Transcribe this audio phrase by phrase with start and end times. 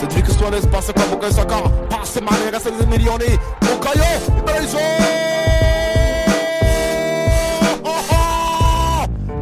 [0.00, 1.62] C'est lui que soit l'espace comme aucun soccer.
[1.90, 4.02] Passe ma reste des millions Au caillot,
[4.46, 4.78] Brésil!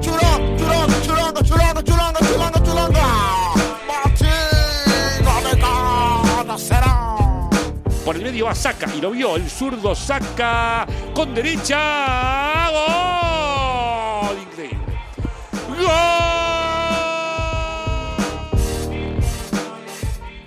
[0.02, 3.06] Churanga, churanga, churanga, churanga, churanga, churanga.
[3.86, 4.28] Martín,
[6.58, 6.92] será.
[8.04, 13.07] Por el medio va Saca y lo vio el zurdo Saca con derecha.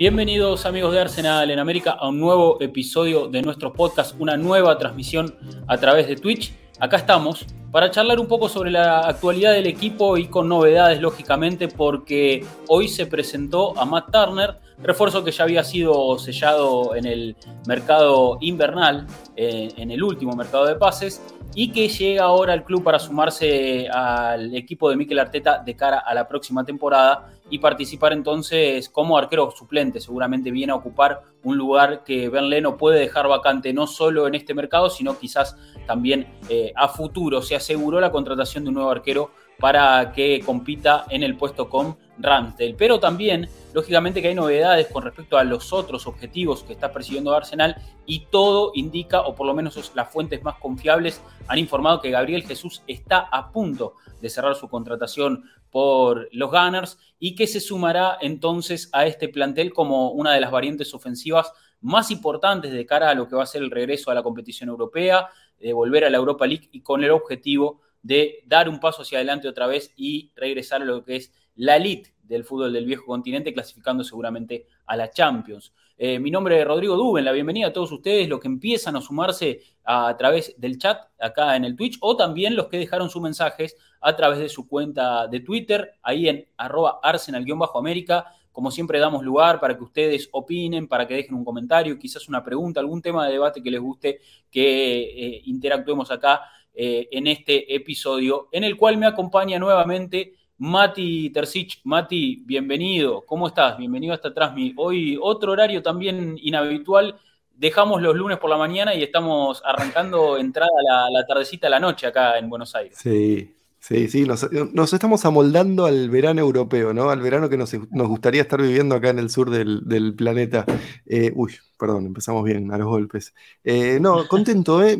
[0.02, 4.76] Bienvenidos amigos de Arsenal en América a un nuevo episodio de nuestro podcast, una nueva
[4.76, 5.32] transmisión
[5.68, 6.52] a través de Twitch.
[6.80, 11.68] Acá estamos para charlar un poco sobre la actualidad del equipo y con novedades, lógicamente,
[11.68, 17.36] porque hoy se presentó a Matt Turner, refuerzo que ya había sido sellado en el
[17.66, 21.22] mercado invernal, eh, en el último mercado de pases,
[21.54, 25.98] y que llega ahora al club para sumarse al equipo de Mikel Arteta de cara
[25.98, 30.00] a la próxima temporada y participar entonces como arquero suplente.
[30.00, 34.34] Seguramente viene a ocupar un lugar que Ben Leno puede dejar vacante no solo en
[34.34, 37.42] este mercado, sino quizás también eh, a futuro.
[37.42, 41.96] Se aseguró la contratación de un nuevo arquero para que compita en el puesto con
[42.18, 42.74] Ramsdale.
[42.74, 47.34] Pero también, lógicamente, que hay novedades con respecto a los otros objetivos que está persiguiendo
[47.34, 52.10] Arsenal y todo indica, o por lo menos las fuentes más confiables han informado que
[52.10, 57.60] Gabriel Jesús está a punto de cerrar su contratación por los Gunners y que se
[57.60, 63.10] sumará entonces a este plantel como una de las variantes ofensivas más importantes de cara
[63.10, 66.10] a lo que va a ser el regreso a la competición europea, de volver a
[66.10, 69.92] la Europa League y con el objetivo de dar un paso hacia adelante otra vez
[69.96, 74.66] y regresar a lo que es la elite del fútbol del viejo continente, clasificando seguramente
[74.86, 75.72] a la Champions.
[75.98, 79.00] Eh, mi nombre es Rodrigo Duben, la bienvenida a todos ustedes, los que empiezan a
[79.00, 83.22] sumarse a, través del chat acá en el Twitch o también los que dejaron sus
[83.22, 88.26] mensajes a través de su cuenta de Twitter, ahí en arroba arsenal-américa.
[88.50, 92.44] Como siempre damos lugar para que ustedes opinen, para que dejen un comentario, quizás una
[92.44, 94.20] pregunta, algún tema de debate que les guste,
[94.50, 96.42] que eh, interactuemos acá
[96.74, 101.80] eh, en este episodio, en el cual me acompaña nuevamente Mati Tercich.
[101.84, 103.22] Mati, bienvenido.
[103.26, 103.76] ¿Cómo estás?
[103.76, 104.52] Bienvenido hasta atrás.
[104.76, 107.18] Hoy otro horario también inhabitual.
[107.54, 111.80] Dejamos los lunes por la mañana y estamos arrancando entrada la, la tardecita a la
[111.80, 112.96] noche acá en Buenos Aires.
[112.96, 117.10] Sí, Sí, sí, nos, estamos amoldando al verano europeo, ¿no?
[117.10, 120.64] Al verano que nos, gustaría estar viviendo acá en el sur del, planeta.
[121.04, 123.34] Eh, uy, perdón, empezamos bien a los golpes.
[123.64, 124.96] Eh, no, contento, ¿eh?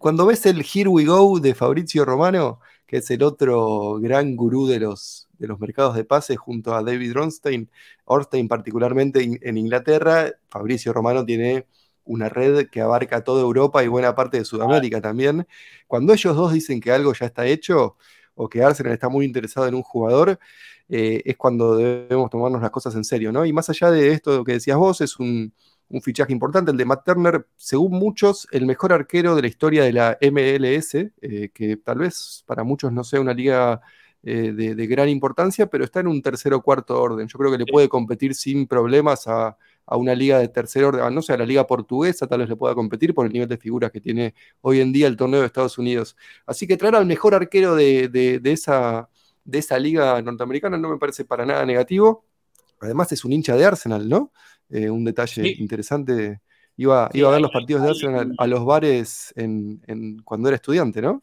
[0.00, 4.66] cuando ves el Here We Go de Fabrizio Romano, que es el otro gran gurú
[4.66, 7.70] de los, mercados de pases junto a David Ronstein,
[8.04, 11.66] Orstein particularmente en Inglaterra, Fabricio Romano tiene
[12.04, 15.46] una red que abarca toda Europa y buena parte de Sudamérica también.
[15.86, 17.96] Cuando ellos dos dicen que algo ya está hecho
[18.34, 20.38] o que Arsenal está muy interesado en un jugador,
[20.88, 23.44] eh, es cuando debemos tomarnos las cosas en serio, ¿no?
[23.46, 25.52] Y más allá de esto que decías vos, es un,
[26.02, 29.92] fichaje importante, el de Matt Turner, según muchos, el mejor arquero de la historia de
[29.92, 33.80] la MLS, eh, que tal vez para muchos no sea una liga
[34.24, 37.28] eh, de, de, gran importancia, pero está en un tercer o cuarto orden.
[37.28, 41.14] Yo creo que le puede competir sin problemas a, a una liga de tercer orden,
[41.14, 43.58] no sé, a la liga portuguesa tal vez le pueda competir por el nivel de
[43.58, 46.16] figuras que tiene hoy en día el torneo de Estados Unidos.
[46.46, 49.08] Así que traer al mejor arquero de, esa,
[49.44, 52.24] de esa liga norteamericana no me parece para nada negativo.
[52.80, 54.32] Además es un hincha de Arsenal, ¿no?
[54.70, 56.40] Eh, un detalle interesante.
[56.76, 61.00] Iba, iba a ver los partidos de Arsenal a los bares en, cuando era estudiante,
[61.00, 61.22] ¿no?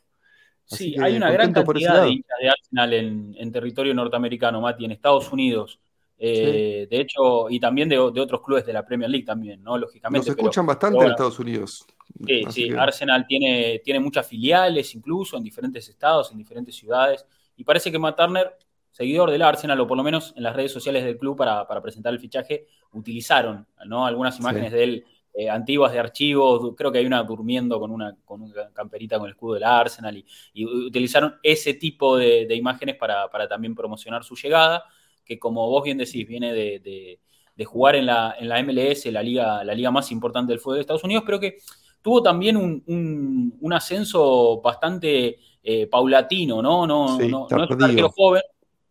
[0.64, 4.92] sí, hay una gran cantidad de hinchas de Arsenal en, en territorio norteamericano, Mati, en
[4.92, 5.82] Estados Unidos.
[6.24, 9.76] Eh, de hecho, y también de, otros clubes de la Premier League también, ¿no?
[9.76, 10.30] Lógicamente.
[10.30, 11.84] Nos escuchan bastante en Estados Unidos.
[12.28, 12.70] Sí, sí.
[12.78, 17.26] Arsenal tiene, tiene muchas filiales incluso en diferentes estados, en diferentes ciudades.
[17.58, 18.56] Y parece que Matt Turner,
[18.92, 22.14] seguidor del Arsenal, o por lo menos en las redes sociales del club para, presentar
[22.14, 24.06] el fichaje, utilizaron ¿no?
[24.06, 28.16] algunas imágenes de él eh, antiguas de archivos, creo que hay una durmiendo con una,
[28.26, 33.28] con una camperita con el escudo del Arsenal, y, utilizaron ese tipo de, imágenes para,
[33.28, 34.84] para, también promocionar su llegada
[35.24, 37.20] que como vos bien decís, viene de,
[37.66, 40.82] jugar en la, en la, MLS, la liga, la liga más importante del fútbol de
[40.82, 41.60] Estados Unidos, pero que
[42.02, 46.88] tuvo también un, ascenso bastante eh, paulatino, ¿no?
[46.88, 48.42] No, no, es un arquero joven,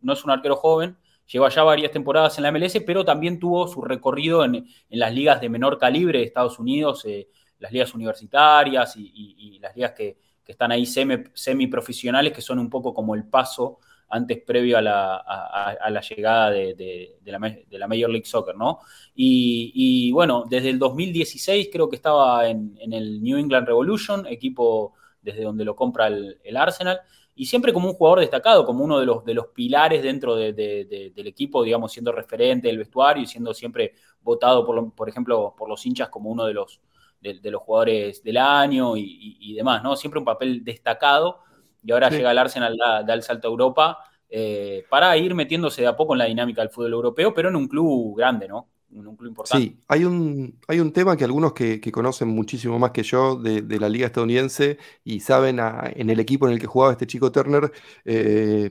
[0.00, 0.96] no es un arquero joven,
[1.26, 5.40] lleva ya varias temporadas en la MLS, pero también tuvo su recorrido en, las ligas
[5.40, 7.28] de menor calibre de Estados Unidos, eh,
[7.58, 12.92] las ligas universitarias y, las ligas que, están ahí semi, semiprofesionales, que son un poco
[12.92, 13.78] como el paso
[14.10, 17.38] antes previo a la, llegada de, la,
[17.86, 18.80] Major League Soccer, ¿no?
[19.14, 25.44] Y, bueno, desde el 2016 creo que estaba en, el New England Revolution, equipo desde
[25.44, 27.00] donde lo compra el, Arsenal,
[27.34, 31.26] y siempre como un jugador destacado, como uno de los, de los pilares dentro del
[31.26, 35.86] equipo, digamos, siendo referente del vestuario y siendo siempre votado, por, por ejemplo, por los
[35.86, 36.80] hinchas como uno de los,
[37.20, 39.94] de, los jugadores del año y, demás, ¿no?
[39.94, 41.40] Siempre un papel destacado
[41.82, 43.98] y ahora llega el Arsenal, da, da, el salto a Europa
[44.28, 47.56] eh, para ir metiéndose de a poco en la dinámica del fútbol europeo, pero en
[47.56, 48.68] un club grande, ¿no?
[48.92, 49.64] En un club importante.
[49.64, 53.62] Sí, hay un, hay un tema que algunos que, conocen muchísimo más que yo de,
[53.78, 57.72] la liga estadounidense y saben en el equipo en el que jugaba este chico Turner,
[58.04, 58.70] eh,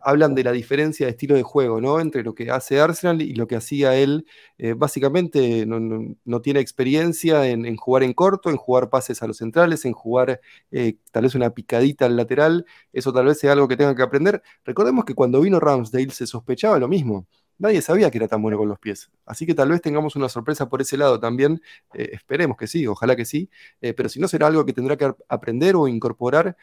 [0.00, 2.00] hablan de la diferencia de estilo de juego, ¿no?
[2.00, 4.26] Entre lo que hace Arsenal y lo que hacía él.
[4.58, 9.84] Eh, básicamente no, tiene experiencia en, jugar en corto, en jugar pases a los centrales,
[9.84, 10.40] en jugar
[10.70, 12.66] eh, tal vez una picadita al lateral.
[12.92, 14.42] Eso tal vez sea algo que tenga que aprender.
[14.64, 17.26] Recordemos que cuando vino Ramsdale se sospechaba lo mismo
[17.58, 19.10] nadie sabía que era tan bueno con los pies.
[19.26, 21.60] Así que tal vez tengamos una sorpresa por ese lado también.
[21.94, 23.50] Eh, esperemos que sí, ojalá que sí.
[23.80, 26.56] Eh, pero si no, será algo que tendrá que aprender o incorporar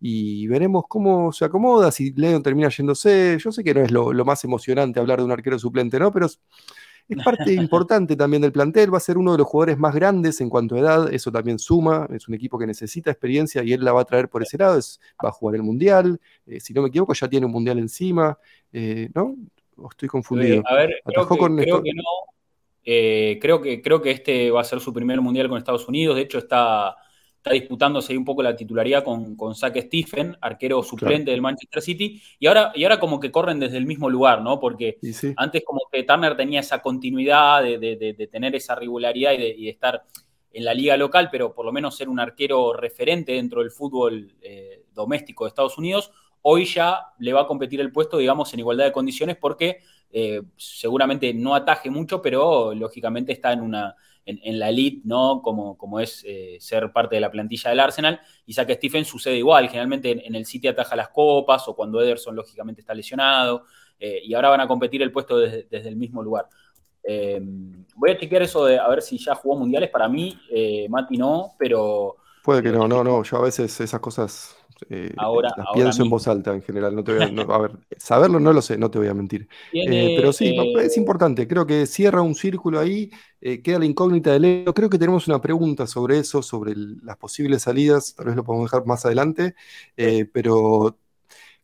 [0.00, 3.38] y veremos cómo se acomoda, si Leon termina yéndose.
[3.40, 6.12] Yo sé que no es lo, más emocionante hablar de un arquero suplente, ¿no?
[6.12, 6.38] Pero es,
[7.24, 8.92] parte importante también del plantel.
[8.92, 11.12] Va a ser uno de los jugadores más grandes en cuanto a edad.
[11.12, 12.06] Eso también suma.
[12.12, 14.78] Es un equipo que necesita experiencia y él la va a traer por ese lado.
[15.24, 16.20] va a jugar el mundial.
[16.46, 18.38] Eh, si no me equivoco, ya tiene un mundial encima.
[19.14, 19.36] ¿no?
[19.90, 20.62] Estoy confundido?
[20.66, 22.04] a ver, creo que, no.
[22.84, 26.16] Eh, creo, que, creo que este va a ser su primer mundial con Estados Unidos.
[26.16, 26.96] De hecho, está,
[27.36, 31.82] está disputándose ahí un poco la titularidad con, con Zach Stephen, arquero suplente del Manchester
[31.82, 32.20] City.
[32.38, 34.58] Y ahora, y ahora como que corren desde el mismo lugar, ¿no?
[34.58, 34.98] Porque
[35.36, 40.02] antes como que Turner tenía esa continuidad de, tener esa regularidad y de, estar
[40.54, 44.34] en la liga local, pero por lo menos ser un arquero referente dentro del fútbol
[44.42, 48.60] eh, doméstico de Estados Unidos hoy ya le va a competir el puesto, digamos, en
[48.60, 49.78] igualdad de condiciones porque
[50.10, 55.42] eh, seguramente no ataje mucho, pero lógicamente está en una en, la elite, ¿no?
[55.42, 58.20] Como, como es eh, ser parte de la plantilla del Arsenal.
[58.46, 59.66] Y que Stephen sucede igual.
[59.68, 63.64] Generalmente en, el City ataja las copas o cuando Ederson lógicamente está lesionado.
[63.98, 66.48] Eh, y ahora van a competir el puesto desde, el mismo lugar.
[67.96, 69.90] voy a chequear eso de a ver si ya jugó mundiales.
[69.90, 70.38] Para mí,
[70.88, 72.16] Mati no, pero.
[72.44, 73.24] Puede que no, no, no.
[73.24, 74.56] Yo a veces esas cosas
[74.90, 76.94] eh, ahora, pienso en voz alta en general.
[76.94, 79.48] No te voy a, ver, saberlo no lo sé, no te voy a mentir.
[79.72, 81.46] Eh, pero sí, es importante.
[81.46, 84.74] Creo que cierra un círculo ahí, eh, queda la incógnita de Leno.
[84.74, 88.14] Creo que tenemos una pregunta sobre eso, sobre las posibles salidas.
[88.14, 89.54] Tal vez lo podemos dejar más adelante.
[90.32, 90.98] pero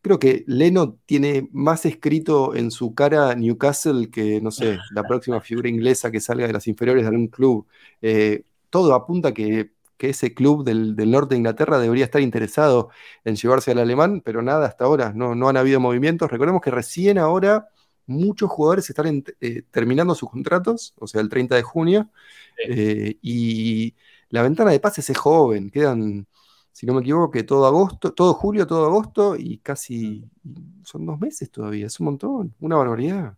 [0.01, 5.41] creo que Leno tiene más escrito en su cara Newcastle que, no sé, la próxima
[5.41, 7.67] figura inglesa que salga de las inferiores de algún club.
[8.69, 12.89] todo apunta que que ese club del, norte de Inglaterra debería estar interesado
[13.25, 16.31] en llevarse al alemán, pero nada, hasta ahora no, no han habido movimientos.
[16.31, 17.67] Recordemos que recién ahora
[18.07, 22.09] muchos jugadores están eh, terminando sus contratos, o sea, el 30 de junio,
[22.65, 23.93] eh, y
[24.29, 26.25] la ventana de pases es joven, quedan,
[26.71, 30.23] si no me equivoco, que todo agosto, todo julio, todo agosto, y casi
[30.83, 33.37] son dos meses todavía, es un montón, una barbaridad.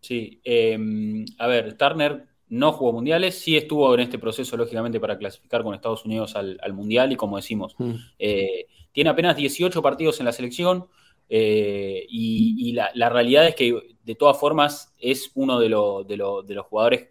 [0.00, 5.18] Sí, em, a ver, Turner no jugó mundiales, sí estuvo en este proceso, lógicamente, para
[5.18, 7.94] clasificar con Estados Unidos al, mundial y como decimos, mm.
[8.18, 10.86] eh, tiene apenas 18 partidos en la selección
[11.28, 17.08] eh, y, la, realidad es que de todas formas es uno de, de, los jugadores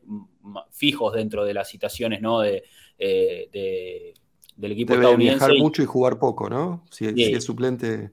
[0.71, 2.39] fijos dentro de las citaciones ¿no?
[2.39, 2.63] de,
[2.97, 4.13] eh,
[4.55, 5.45] del equipo Debe estadounidense.
[5.45, 6.83] viajar mucho y jugar poco, ¿no?
[6.89, 8.11] Si, es suplente.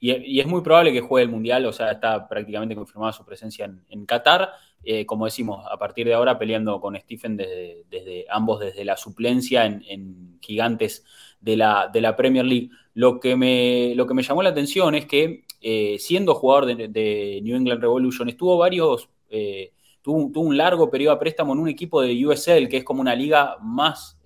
[0.00, 3.70] Y, es muy probable que juegue el Mundial, o sea, está prácticamente confirmada su presencia
[3.88, 4.50] en, Qatar.
[4.84, 9.66] Eh, como decimos, a partir de ahora peleando con Stephen desde, ambos desde la suplencia
[9.66, 11.04] en, gigantes
[11.40, 12.70] de la, de la, Premier League.
[12.94, 17.40] Lo que, me, lo que me llamó la atención es que eh, siendo jugador de,
[17.42, 22.00] New England Revolution, estuvo varios, eh, tuvo, un largo periodo de préstamo en un equipo
[22.00, 24.16] de USL, que es como una liga más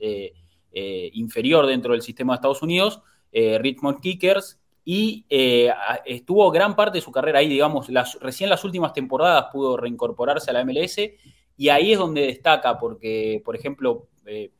[1.15, 3.01] inferior dentro del sistema de Estados Unidos,
[3.33, 5.73] Richmond Kickers, y eh,
[6.05, 10.51] estuvo gran parte de su carrera ahí, digamos, las, recién las últimas temporadas pudo reincorporarse
[10.51, 10.99] a la MLS
[11.57, 14.53] y ahí es donde destaca porque, por ejemplo, eh,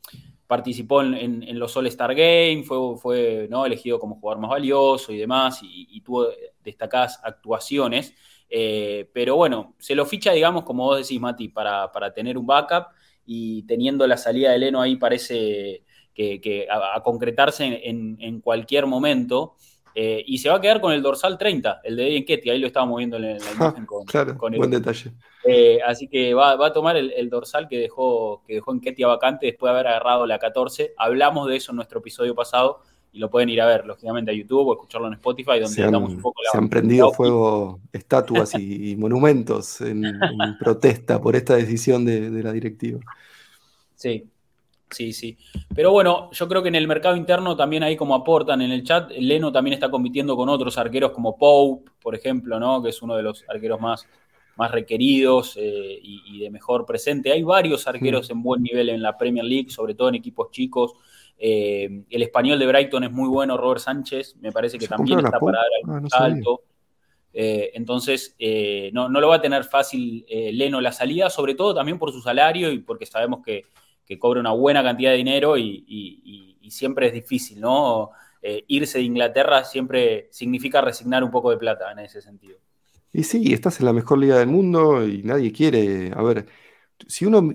[0.47, 3.67] participó en, los All-Star Games, fue, fue ¿no?
[3.67, 6.29] elegido como jugador más valioso y demás y, tuvo
[6.63, 8.15] destacadas actuaciones.
[8.49, 12.89] Eh, pero bueno, se lo ficha, digamos, como vos decís, Mati, para, tener un backup
[13.25, 19.57] y teniendo la salida de Leno ahí parece que, a, concretarse en, en cualquier momento.
[19.95, 22.67] Eh, y se va a quedar con el dorsal 30, el de Eddie ahí lo
[22.67, 25.13] estábamos viendo en la, imagen con, claro, buen detalle.
[25.45, 29.69] Eh, así que va, a tomar el, dorsal que dejó, que dejó Ketia vacante después
[29.69, 30.95] de haber agarrado la 14.
[30.97, 32.81] Hablamos de eso en nuestro episodio pasado
[33.13, 35.83] y lo pueden ir a ver, lógicamente, a YouTube o escucharlo en Spotify, donde se
[35.83, 40.03] han, un poco Se han prendido fuego estatuas y, monumentos en,
[40.59, 43.01] protesta por esta decisión de, de la directiva.
[43.95, 44.32] Sí,
[44.93, 45.37] Sí, sí.
[45.75, 48.85] Pero bueno, yo creo que en el mercado interno también ahí como aportan en el
[48.85, 52.83] chat, Leno también está compitiendo con otros arqueros como Pope, por ejemplo, ¿no?
[52.83, 54.07] Que es uno de los arqueros más,
[54.57, 57.33] más requeridos eh, y, de mejor presente.
[57.33, 60.93] Hay varios arqueros en buen nivel en la Premier League, sobre todo en equipos chicos.
[61.39, 65.41] Eh, el español de Brighton es muy bueno, Robert Sánchez, me parece que también está
[65.41, 66.63] para dar algo ah, alto.
[67.35, 68.37] Eh, entonces,
[68.93, 72.21] no, no, lo va a tener fácil Leno la salida, sobre todo también por su
[72.21, 73.65] salario y porque sabemos que
[74.07, 78.13] que cobra una buena cantidad de dinero y, siempre es difícil, ¿no?
[78.41, 82.57] Eh, irse de Inglaterra siempre significa resignar un poco de plata en ese sentido.
[83.13, 86.13] Y sí, estás en la mejor liga del mundo y nadie quiere.
[86.17, 86.47] A ver,
[87.07, 87.53] si uno,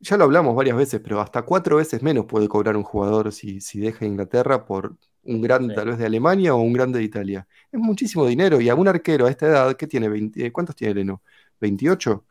[0.00, 3.58] ya lo hablamos varias veces, pero hasta cuatro veces menos puede cobrar un jugador si,
[3.74, 7.48] deja Inglaterra por un gran tal vez de Alemania o un grande de Italia.
[7.72, 10.08] Es muchísimo dinero y a un arquero a esta edad, ¿qué tiene?
[10.08, 11.22] 20, ¿Cuántos tiene Leno?
[11.60, 12.22] ¿28?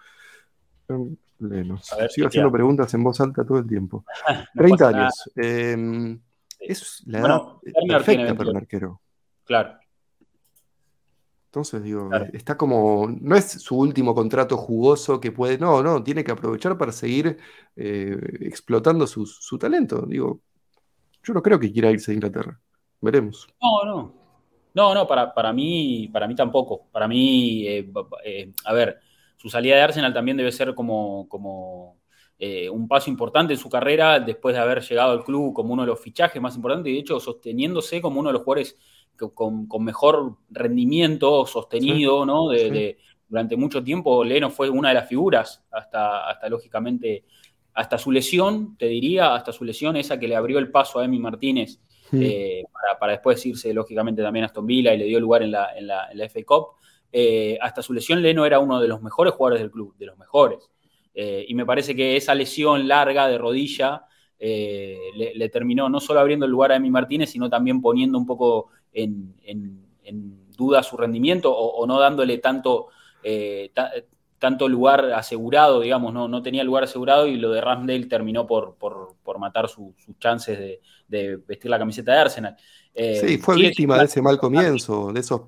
[2.10, 4.06] Sigo haciendo preguntas en voz alta todo el tiempo.
[4.56, 5.32] 30 años.
[5.36, 6.20] Em,
[6.60, 7.42] es la edad
[7.88, 9.02] perfecta para un arquero.
[9.44, 9.78] Claro.
[11.56, 13.08] Entonces, digo, está como.
[13.22, 15.58] No es su último contrato jugoso que puede.
[15.58, 17.38] No, no, tiene que aprovechar para seguir
[17.78, 20.06] eh, explotando su, talento.
[20.06, 20.42] Digo,
[21.24, 22.60] yo no creo que quiera irse a Inglaterra.
[23.00, 23.48] Veremos.
[23.62, 24.14] No, no.
[24.74, 26.88] No, no, para, para, mí, para mí tampoco.
[26.92, 27.90] Para mí, eh,
[28.26, 29.00] eh, a ver,
[29.46, 32.00] su salida de Arsenal también debe ser como, como
[32.40, 35.84] eh, un paso importante en su carrera después de haber llegado al club como uno
[35.84, 38.76] de los fichajes más importantes y de hecho sosteniéndose como uno de los jugadores
[39.36, 42.50] con, mejor rendimiento sostenido, ¿no?
[42.50, 42.98] De,
[43.30, 47.26] durante mucho tiempo Leno fue una de las figuras hasta, hasta lógicamente
[47.76, 51.06] hasta su lesión, te diría, hasta su lesión, esa que le abrió el paso a
[51.06, 51.80] Emi Martínez
[52.14, 52.64] eh,
[53.00, 55.86] para, después irse lógicamente también a Aston Villa y le dio lugar en la, en
[55.86, 56.66] la, en la FA Cup.
[57.18, 60.18] Eh, hasta su lesión Leno era uno de los mejores jugadores del club, de los
[60.18, 60.70] mejores.
[61.14, 64.04] Eh, y me parece que esa lesión larga de rodilla
[64.38, 68.26] eh, le, terminó no solo abriendo el lugar a Emi Martínez, sino también poniendo un
[68.26, 69.34] poco en,
[70.58, 72.88] duda su rendimiento o, no dándole tanto,
[74.38, 78.76] tanto lugar asegurado, digamos, no, no tenía lugar asegurado y lo de Ramsdale terminó por,
[79.40, 82.58] matar sus chances de vestir la camiseta de Arsenal.
[82.98, 85.42] Eh, sí, fue víctima de ese mal comienzo, de, esos,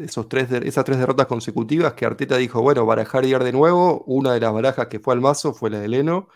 [0.00, 4.02] esos tres, esas tres derrotas consecutivas que Arteta dijo, bueno, barajar y ir de nuevo.
[4.06, 6.28] Una de las barajas que fue al mazo fue la de Leno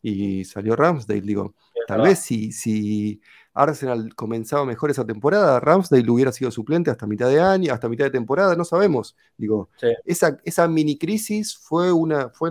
[0.00, 1.20] y salió Ramsdale.
[1.20, 1.54] Digo,
[1.86, 3.20] tal vez si, si
[3.52, 8.06] Arsenal comenzaba mejor esa temporada, Ramsdale hubiera sido suplente hasta mitad de año, hasta mitad
[8.06, 9.16] de temporada, no sabemos.
[9.36, 9.68] Digo,
[10.06, 12.50] esa, esa mini crisis fue, una, fue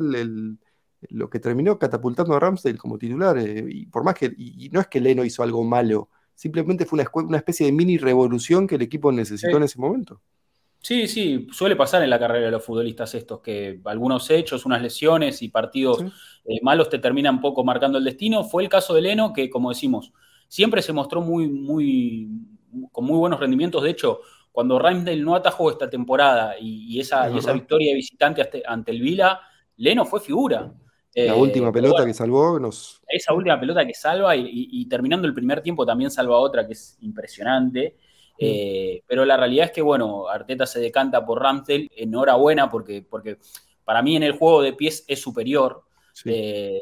[1.09, 3.39] lo que terminó catapultando a Ramsdale como titular.
[3.39, 6.99] Eh, y por más que, y no es que Leno hizo algo malo Simplemente fue
[7.13, 10.21] una, especie de mini revolución que el equipo necesitó en ese momento.
[10.81, 14.81] Sí, sí, suele pasar en la carrera de los futbolistas estos, que algunos hechos, unas
[14.81, 16.03] lesiones y partidos
[16.43, 18.43] eh, malos te terminan poco marcando el destino.
[18.43, 20.13] Fue el caso de Leno, que como decimos,
[20.47, 22.29] siempre se mostró muy, muy,
[22.91, 23.81] con muy buenos rendimientos.
[23.81, 24.19] De hecho,
[24.51, 29.41] cuando Ramsdale no atajó esta temporada y, esa, esa, victoria de visitante ante el Vila,
[29.77, 30.71] Leno fue figura.
[31.15, 33.01] La última eh, pelota que salvó nos...
[33.07, 36.97] Esa última pelota que salva y, terminando el primer tiempo también salva otra que es
[37.01, 37.95] impresionante.
[37.97, 38.37] Mm.
[38.37, 41.89] Eh, pero la realidad es que, bueno, Arteta se decanta por Ramsdale.
[41.95, 43.37] Enhorabuena porque, porque
[43.85, 45.83] para mí en el juego de pies es superior.
[46.25, 46.81] Eh,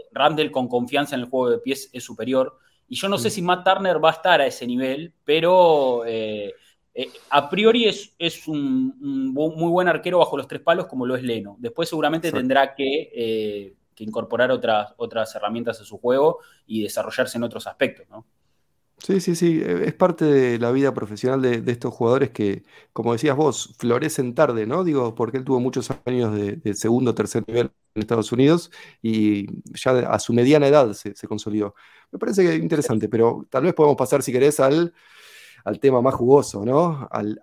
[0.52, 2.58] con confianza en el juego de pies es superior.
[2.88, 3.32] Y yo no sé mm.
[3.32, 6.56] si Matt Turner va a estar a ese nivel, pero eh,
[7.30, 11.22] a priori es, es un, muy buen arquero bajo los tres palos como lo es
[11.22, 11.56] Leno.
[11.60, 17.44] Después seguramente tendrá que que incorporar otras, otras herramientas a su juego y desarrollarse en
[17.44, 18.26] otros aspectos, ¿no?
[19.04, 23.12] Sí, sí, sí, e, es parte de la vida profesional de, estos jugadores que, como
[23.12, 24.86] decías vos, florecen tarde, ¿no?
[24.86, 28.72] Digo, porque él tuvo muchos años de, segundo o tercer nivel en Estados Unidos
[29.02, 31.76] y ya a su mediana edad se, consolidó.
[32.12, 34.94] Me parece que interesante, pero tal vez podemos pasar, si querés, al,
[35.66, 37.06] al tema más jugoso, ¿no?
[37.12, 37.40] Al,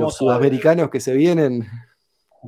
[0.00, 1.68] los sudamericanos que se vienen.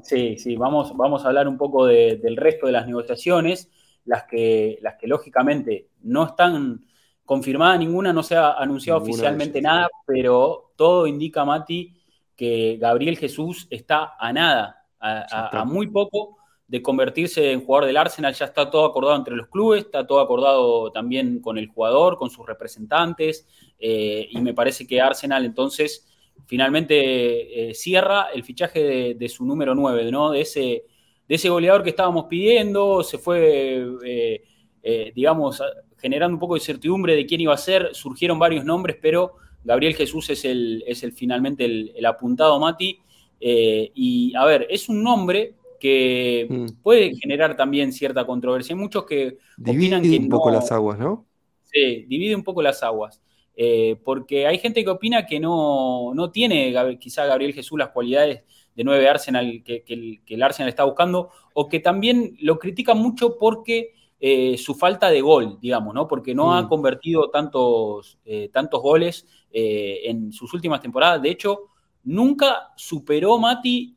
[0.03, 3.71] Sí, sí, vamos, vamos a hablar un poco del resto de las negociaciones,
[4.05, 6.85] las que, las que lógicamente no están
[7.25, 11.95] confirmadas ninguna, no se ha anunciado oficialmente nada, pero todo indica, Mati,
[12.37, 18.35] que Gabriel Jesús está a nada, a, muy poco de convertirse en jugador del Arsenal,
[18.35, 22.31] ya está todo acordado entre los clubes, está todo acordado también con el jugador, con
[22.31, 23.47] sus representantes,
[23.79, 26.09] eh, y me parece que Arsenal entonces
[26.47, 30.31] finalmente eh, cierra el fichaje de, su número 9, ¿no?
[30.31, 30.85] De ese,
[31.29, 34.43] de ese goleador que estábamos pidiendo, se fue, eh,
[34.83, 35.63] eh, digamos,
[35.99, 39.95] generando un poco de certidumbre de quién iba a ser, surgieron varios nombres, pero Gabriel
[39.95, 43.01] Jesús es el, es el finalmente el, apuntado Mati.
[43.41, 46.83] y a ver, es un nombre que mm.
[46.83, 48.75] puede generar también cierta controversia.
[48.75, 51.27] Hay muchos que Divide un poco las aguas, ¿no?
[51.65, 53.21] Sí, divide un poco las aguas.
[53.57, 58.43] Eh, porque hay gente que opina que no, no tiene quizá Gabriel Jesús las cualidades
[58.75, 59.85] de nueve Arsenal que,
[60.27, 65.21] el, Arsenal está buscando, o que también lo critica mucho porque eh, su falta de
[65.21, 66.09] gol, digamos, ¿no?
[66.09, 66.69] Porque no ha mm.
[66.69, 71.23] convertido tantos, eh, tantos goles en sus últimas temporadas.
[71.23, 71.69] De hecho,
[72.03, 73.95] nunca superó Mati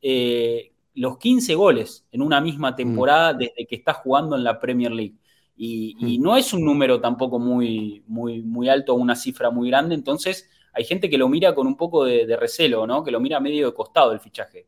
[0.94, 2.76] los 15 goles en una misma mm.
[2.76, 5.16] temporada desde que está jugando en la Premier League.
[5.58, 10.50] Y, no es un número tampoco muy, muy, muy alto, una cifra muy grande, entonces
[10.74, 13.04] hay gente que lo mira con un poco de, recelo, ¿no?
[13.04, 14.68] Que lo mira medio de costado el fichaje.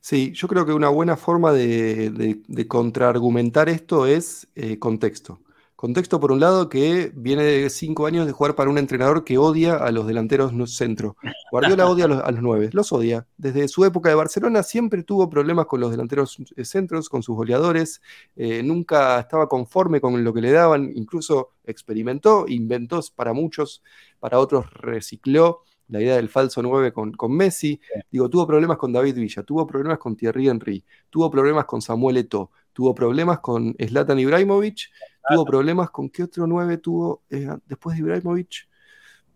[0.00, 5.40] Sí, yo creo que una buena forma de, contraargumentar esto es eh, contexto.
[5.76, 9.36] Contexto, por un lado, que viene de cinco años de jugar para un entrenador que
[9.36, 11.18] odia a los delanteros centro.
[11.52, 13.26] Guardiola odia a los, a los, nueve, los odia.
[13.36, 17.36] Desde su época de Barcelona siempre tuvo problemas con los delanteros eh, centros, con sus
[17.36, 18.00] goleadores.
[18.36, 20.90] Eh, nunca estaba conforme con lo que le daban.
[20.94, 23.82] Incluso experimentó, inventó para muchos,
[24.18, 27.78] para otros recicló la idea del falso 9 con, con Messi.
[28.10, 32.16] Digo, tuvo problemas con David Villa, tuvo problemas con Thierry Henry, tuvo problemas con Samuel
[32.16, 34.90] Eto'o, tuvo problemas con Zlatan Ibrahimovic
[35.28, 38.68] Tuvo problemas con qué otro 9 tuvo eh, después de Ibrahimovic.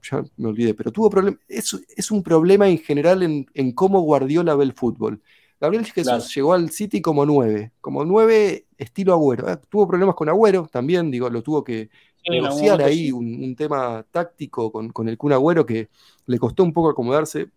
[0.02, 1.40] Ya me olvidé, pero tuvo problemas.
[1.48, 5.20] Es, es un problema en general en, cómo Guardiola ve el fútbol.
[5.60, 9.46] Gabriel Jesús llegó al City como 9, como 9 estilo Agüero.
[9.46, 11.90] Ah, tuvo problemas con Agüero también, digo, lo tuvo que
[12.26, 15.90] negociar ahí, un, tema táctico con, con el Kun Agüero que
[16.26, 17.50] le costó un poco acomodarse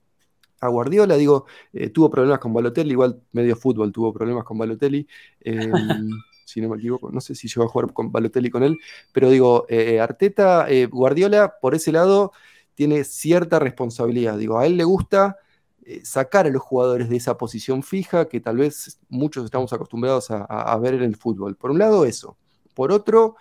[0.64, 5.06] a Guardiola, digo, eh, tuvo problemas con Balotelli, igual medio fútbol tuvo problemas con Balotelli.
[5.42, 5.72] Em,
[6.54, 7.12] si no me equivoco.
[7.12, 8.78] No sé si llegó a jugar con Balotelli con él,
[9.12, 12.32] pero digo, eh, Arteta, eh, Guardiola, por ese lado,
[12.76, 14.38] tiene cierta responsabilidad.
[14.38, 15.38] Digo, a él le gusta
[15.84, 20.28] eh, sacar a los jugadores de esa posición fija que tal vez muchos estamos acostumbrados
[20.30, 21.56] a, ver en el fútbol.
[21.56, 22.38] Por un lado, eso.
[22.76, 23.36] Por otro,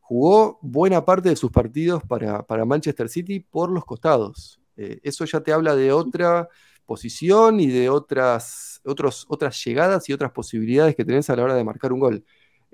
[0.00, 4.60] jugó buena parte de sus partidos para, Manchester City por los costados.
[4.76, 6.48] eso ya te habla de otra
[6.86, 11.64] posición y de otras, otras llegadas y otras posibilidades que tenés a la hora de
[11.64, 12.24] marcar un gol.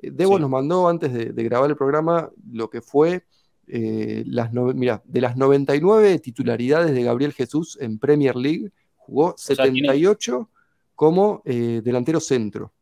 [0.03, 3.25] Eh, Debo nos mandó antes de, grabar el programa lo que fue
[3.67, 10.49] eh, las mira, de las 99 titularidades de Gabriel Jesús en Premier League, jugó 78
[10.95, 12.73] como eh, delantero centro.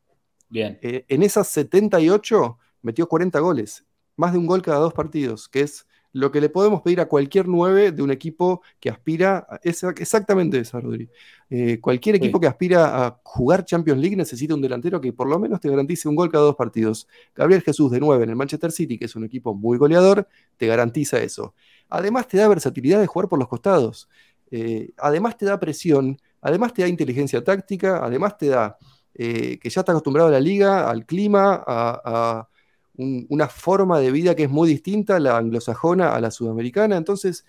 [0.48, 0.78] Bien.
[0.80, 5.88] en esas 78 metió 40 goles, más de un gol cada dos partidos, que es
[6.16, 10.58] lo que le podemos pedir a cualquier 9 de un equipo que aspira, es exactamente
[10.58, 11.10] eso, Rodri.
[11.50, 15.38] Eh, cualquier equipo que aspira a jugar Champions League necesita un delantero que por lo
[15.38, 17.06] menos te garantice un gol cada dos partidos.
[17.34, 20.26] Gabriel Jesús de 9 en el Manchester City, que es un equipo muy goleador,
[20.56, 21.54] te garantiza eso.
[21.90, 24.08] Además te da versatilidad de jugar por los costados.
[24.50, 28.78] Eh, además te da presión, además te da inteligencia táctica, además te da
[29.12, 32.48] eh, que ya está acostumbrado a la liga, al clima, a
[32.96, 36.96] una forma de vida que es muy distinta, la anglosajona a la sudamericana.
[36.96, 37.44] Entonces,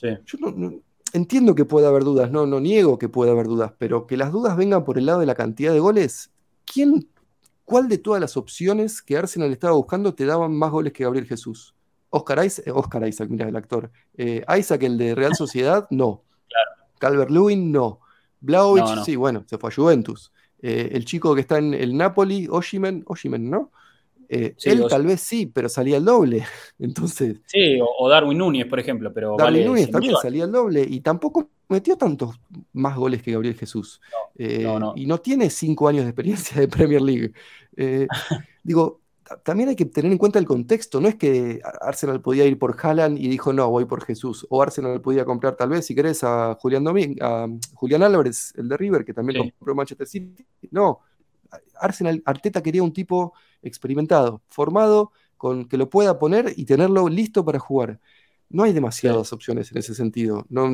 [0.00, 0.80] yo no,
[1.12, 4.32] entiendo que pueda haber dudas, no, no niego que pueda haber dudas, pero que las
[4.32, 6.30] dudas vengan por el lado de la cantidad de goles,
[6.64, 7.08] ¿quién,
[7.64, 11.26] ¿cuál de todas las opciones que Arsenal estaba buscando te daban más goles que Gabriel
[11.26, 11.74] Jesús?
[12.10, 13.90] Oscar Isaac, eh, Oscar Isaac mira el actor.
[14.16, 16.22] Eh, Isaac, el de Real Sociedad, no.
[16.98, 18.00] Calvert Lewin, no.
[18.40, 20.32] Blaovic, sí, bueno, se fue a Juventus.
[20.60, 23.70] Eh, el chico que está en el Napoli, Oshimen, Oshimen, ¿no?
[24.28, 26.44] Eh, él tal vez sí, pero salía el doble.
[26.78, 27.40] Entonces.
[27.46, 29.12] Sí, o, Darwin Núñez, por ejemplo.
[29.12, 32.38] Pero Darwin Núñez también salía el doble y tampoco metió tantos
[32.72, 34.00] más goles que Gabriel Jesús.
[34.36, 37.32] Eh, y no tiene cinco años de experiencia de Premier League.
[37.76, 38.06] Eh,
[38.62, 39.00] digo,
[39.42, 41.00] también hay que tener en cuenta el contexto.
[41.00, 44.46] No es que Arsenal podía ir por Haaland y dijo, no, voy por Jesús.
[44.50, 48.68] O Arsenal podía comprar, tal vez, si querés, a Julián, Domín, a Julián Álvarez, el
[48.68, 50.44] de River, que también compró Manchester City.
[50.70, 51.00] No,
[51.80, 53.34] Arsenal, Arteta quería un tipo
[53.66, 58.00] experimentado, formado, con que lo pueda poner y tenerlo listo para jugar.
[58.48, 60.46] No hay demasiadas opciones en ese sentido.
[60.48, 60.70] No,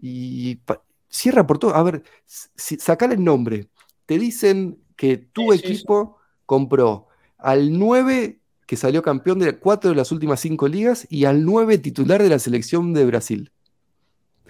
[0.00, 0.60] y
[1.08, 1.74] cierra por todo.
[1.74, 3.68] A ver, si, sacar el nombre.
[4.06, 7.06] Te dicen que tu equipo compró
[7.38, 11.78] al 9 que salió campeón de cuatro de las últimas cinco ligas y al 9
[11.78, 13.50] titular de la selección de Brasil.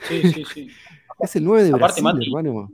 [0.08, 0.68] Sí, sí, sí.
[1.18, 2.70] es el 9 de Brasil, hermano.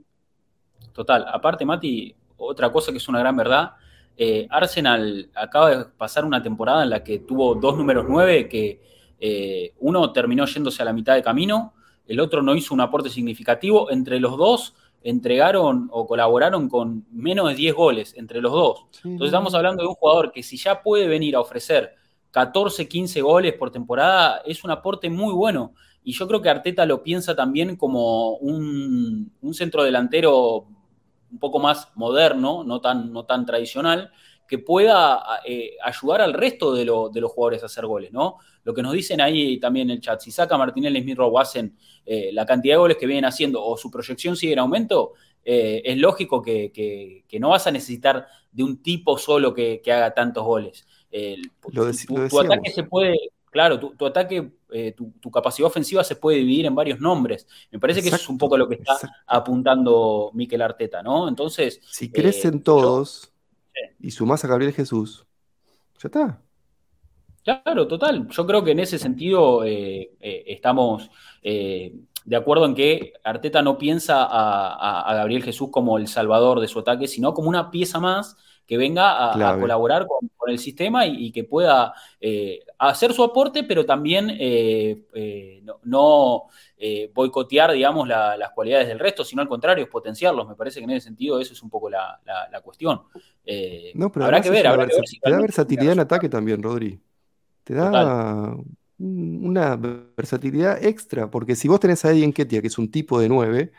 [0.92, 1.24] Total.
[1.32, 3.72] Aparte, Mati, otra cosa que es una gran verdad,
[4.16, 8.81] eh, Arsenal acaba de pasar una temporada en la que tuvo dos números nueve, que
[9.20, 11.74] eh, uno terminó yéndose a la mitad de camino,
[12.07, 17.48] el otro no hizo un aporte significativo, entre los dos entregaron o colaboraron con menos
[17.48, 18.87] de 10 goles entre los dos.
[19.05, 21.94] Entonces estamos hablando de un jugador que si ya puede venir a ofrecer
[22.33, 25.74] 14, 15 goles por temporada, es un aporte muy bueno.
[26.02, 30.66] Y yo creo que Arteta lo piensa también como un centro delantero
[31.37, 34.11] un poco más moderno, no tan, no tan tradicional,
[34.49, 38.38] que pueda eh, ayudar al resto de, los jugadores a hacer goles, ¿no?
[38.64, 41.77] Lo que nos dicen ahí también en el chat, si saca Martinelli, Smith Rowe hacen
[42.07, 45.12] eh, la cantidad de goles que vienen haciendo o su proyección sigue en aumento,
[45.44, 50.42] eh, es lógico que, no vas a necesitar de un tipo solo que, haga tantos
[50.42, 50.87] goles.
[51.11, 53.18] tu, ataque se puede,
[53.57, 54.53] claro, tu, ataque,
[54.95, 57.47] tu, capacidad ofensiva se puede dividir en varios nombres.
[57.71, 61.27] Me parece que eso es un poco lo que está apuntando Miquel Arteta, ¿no?
[61.27, 61.81] Entonces.
[61.90, 63.33] Si crecen todos
[63.99, 65.27] y sumás a Gabriel Jesús,
[65.99, 66.40] ya está.
[67.47, 68.29] Claro, total.
[68.29, 71.09] Yo creo que en ese sentido eh, eh, estamos
[71.42, 76.66] eh, de acuerdo en que Arteta no piensa a, Gabriel Jesús como el salvador de
[76.66, 81.33] su ataque, sino como una pieza más que venga a, colaborar con, el sistema y,
[81.33, 81.92] que pueda
[82.79, 84.38] hacer su aporte, pero también
[85.85, 86.44] no,
[87.14, 90.48] boicotear, digamos, las cualidades del resto, sino al contrario, potenciarlos.
[90.48, 92.20] Me parece que en ese sentido eso es un poco la,
[92.62, 93.02] cuestión.
[93.94, 96.62] no, pero habrá que ver, habrá que ver si te da versatilidad en ataque también,
[96.62, 97.00] Rodri.
[97.64, 98.57] Te da
[98.98, 103.29] una versatilidad extra, porque si vos tenés a Eddie Enquetia, que es un tipo de
[103.29, 103.72] 9,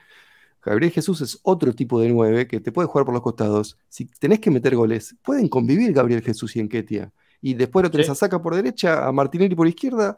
[0.67, 3.77] Gabriel Jesús es otro tipo de 9 que te puede jugar por los costados.
[3.89, 7.12] Si tenés que meter goles, pueden convivir Gabriel Jesús y Enquetia.
[7.41, 10.17] Y después lo tenés a Saca por derecha, a Martinelli por izquierda.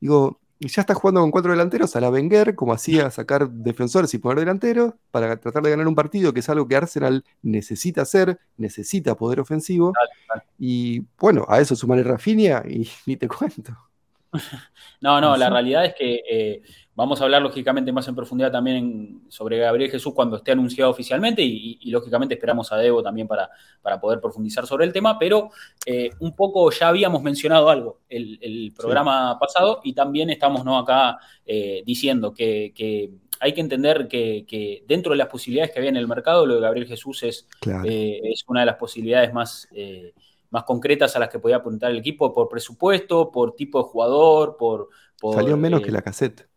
[0.00, 4.12] Digo, y ya está jugando con cuatro delanteros a la Wenger, como hacía sacar defensores
[4.14, 8.02] y poner delanteros, para tratar de ganar un partido, que es algo que Arsenal necesita
[8.02, 9.92] hacer, necesita poder ofensivo.
[10.58, 13.76] Y bueno, a eso sumarle Rafinha y ni te cuento.
[15.00, 16.62] No, no, la realidad es que eh,
[16.98, 21.42] vamos a hablar lógicamente más en profundidad también sobre Gabriel Jesús cuando esté anunciado oficialmente
[21.42, 23.48] y, lógicamente esperamos a Debo también para,
[23.80, 25.50] para, poder profundizar sobre el tema, pero
[25.86, 30.76] eh, un poco ya habíamos mencionado algo el, programa pasado y también estamos ¿no?
[30.76, 32.72] acá eh, diciendo que,
[33.38, 36.60] hay que entender que, dentro de las posibilidades que había en el mercado, lo de
[36.62, 37.46] Gabriel Jesús es,
[37.84, 39.68] es una de las posibilidades más
[40.50, 44.56] más concretas a las que podía apuntar el equipo por presupuesto, por tipo de jugador,
[44.56, 44.88] por...
[45.34, 46.47] Salió menos eh, que la cassette.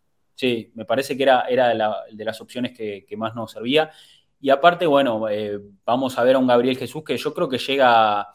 [0.42, 3.92] Sí, me parece que era, era de, las opciones que, más nos servía.
[4.40, 7.60] Y aparte, bueno, eh, vamos a ver a un Gabriel Jesús que yo creo que
[7.60, 8.28] llega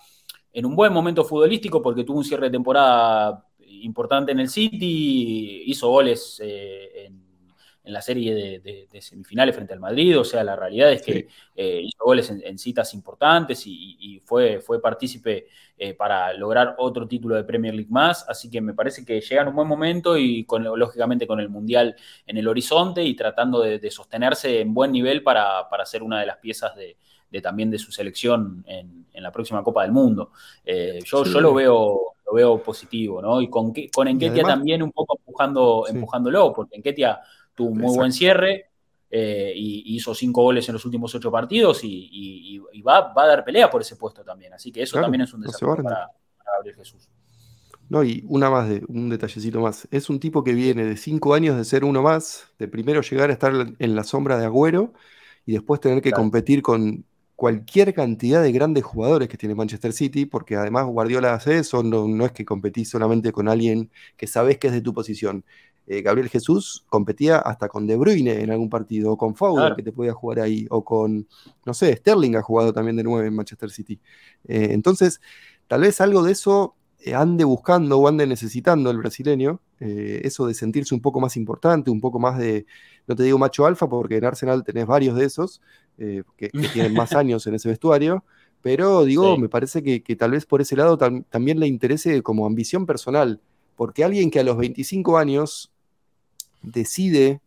[0.52, 5.64] en un buen momento futbolístico porque tuvo un cierre de temporada importante en el City,
[5.66, 7.25] hizo goles eh, en
[7.87, 10.18] en la serie de, semifinales frente al Madrid.
[10.18, 14.83] O sea, la realidad es que eh, hizo goles en, citas importantes y, fue, fue
[14.83, 15.46] partícipe
[15.79, 18.29] eh, para lograr otro título de Premier League más.
[18.29, 21.49] Así que me parece que llega en un buen momento y con, lógicamente con el
[21.49, 21.94] Mundial
[22.27, 26.38] en el horizonte y tratando de, sostenerse en buen nivel para, ser una de las
[26.38, 26.96] piezas de,
[27.40, 30.33] también de su selección en, la próxima Copa del Mundo.
[30.64, 33.40] Eh, yo, yo lo veo lo veo positivo, ¿no?
[33.40, 37.20] Y con, con Enquetia también un poco empujando, empujándolo, porque Enquetia
[37.56, 38.66] tuvo un muy buen cierre
[39.10, 43.68] eh, y, hizo cinco goles en los últimos ocho partidos y, va, a dar pelea
[43.68, 44.52] por ese puesto también.
[44.52, 46.10] Así que eso también es un desafío para,
[46.54, 47.08] Gabriel Jesús.
[47.88, 49.88] No, y una más de, un detallecito más.
[49.90, 53.30] Es un tipo que viene de cinco años de ser uno más, de primero llegar
[53.30, 54.92] a estar en la sombra de Agüero
[55.44, 57.04] y después tener que competir con
[57.36, 62.08] cualquier cantidad de grandes jugadores que tiene Manchester City, porque además Guardiola hace eso, no,
[62.08, 65.44] no es que competís solamente con alguien que sabes que es de tu posición.
[65.88, 69.83] Eh, Gabriel Jesús competía hasta con De Bruyne en algún partido, o con Fowler que
[69.83, 71.29] te podía jugar ahí, o con,
[71.64, 74.01] no sé, Sterling ha jugado también de nueve en Manchester City.
[74.49, 75.20] Eh, entonces,
[75.68, 80.55] tal vez algo de eso eh, ande buscando o ande necesitando el brasileño, eso de
[80.55, 82.64] sentirse un poco más importante, un poco más de,
[83.07, 85.61] no te digo macho alfa, porque en Arsenal tenés varios de esos,
[85.99, 88.25] que, tienen más años en ese vestuario,
[88.62, 92.87] pero digo, me parece que, tal vez por ese lado también le interese como ambición
[92.87, 93.40] personal,
[93.77, 95.70] porque alguien que a los 25 años
[96.66, 97.40] decide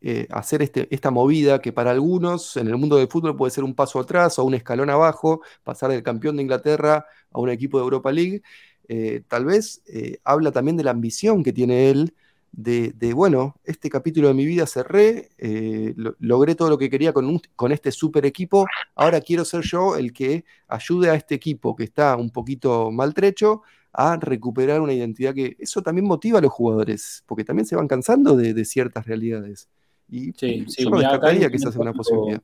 [0.00, 3.64] eh, hacer este, esta movida que para algunos en el mundo del fútbol puede ser
[3.64, 7.78] un paso atrás o un escalón abajo, pasar del campeón de Inglaterra a un equipo
[7.78, 8.42] de Europa League,
[8.88, 12.14] eh, tal vez eh, habla también de la ambición que tiene él
[12.52, 15.30] de, bueno, este capítulo de mi vida cerré,
[16.20, 20.12] logré todo lo que quería con, con este super equipo, ahora quiero ser yo el
[20.12, 23.62] que ayude a este equipo que está un poquito maltrecho
[23.94, 27.86] a recuperar una identidad que eso también motiva a los jugadores, porque también se van
[27.86, 29.68] cansando de, ciertas realidades.
[30.10, 32.42] Y sí, yo sí, destacaría que esa sea una posibilidad.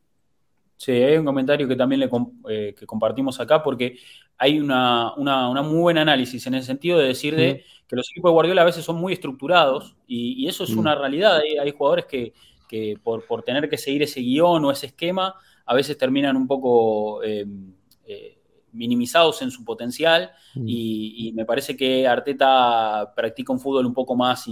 [0.77, 2.11] Sí, hay un comentario que también le,
[2.49, 3.99] eh, que compartimos acá porque
[4.39, 5.13] hay una,
[5.63, 8.65] muy buen análisis en el sentido de decir de que los equipos de Guardiola a
[8.65, 11.41] veces son muy estructurados y, eso es una realidad.
[11.61, 12.33] Hay, jugadores que,
[13.03, 15.35] por, tener que seguir ese guion o ese esquema
[15.67, 17.23] a veces terminan un poco...
[17.25, 17.45] Eh,
[18.07, 18.40] eh,
[18.73, 20.65] minimizados en su potencial mm.
[20.67, 24.47] y, me parece que Arteta practica un fútbol un poco más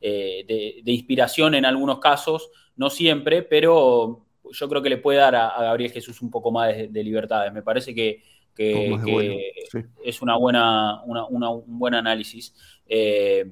[0.00, 5.34] eh, de, inspiración en algunos casos, no siempre, pero yo creo que le puede dar
[5.34, 7.52] a, Gabriel Jesús un poco más de, libertades.
[7.52, 8.22] Me parece que,
[8.54, 9.52] que,
[10.04, 12.54] es una buena, un buen análisis.
[12.86, 13.44] Eh,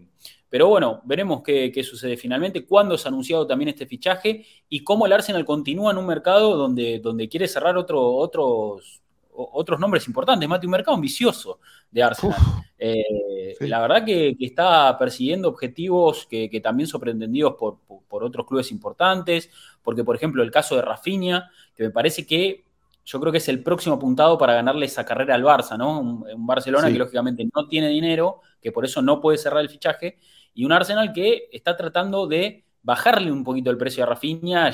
[0.48, 5.06] pero bueno, veremos qué, sucede finalmente, cuándo se ha anunciado también este fichaje y cómo
[5.06, 9.02] el Arsenal continúa en un mercado donde, donde quiere cerrar otro, otros,
[9.36, 10.48] otros nombres importantes.
[10.48, 12.36] Mate, un mercado ambicioso de Arsenal.
[12.78, 18.70] Eh, la verdad que, está persiguiendo objetivos que, también son pretendidos por, por, otros clubes
[18.70, 19.50] importantes,
[19.82, 22.66] porque por ejemplo el caso de Rafinha, que me parece que
[23.06, 26.00] yo creo que es el próximo apuntado para ganarle esa carrera al Barça, ¿no?
[26.00, 30.18] Un, Barcelona que lógicamente no tiene dinero, que por eso no puede cerrar el fichaje,
[30.52, 34.70] y un Arsenal que está tratando de bajarle un poquito el precio a Rafinha,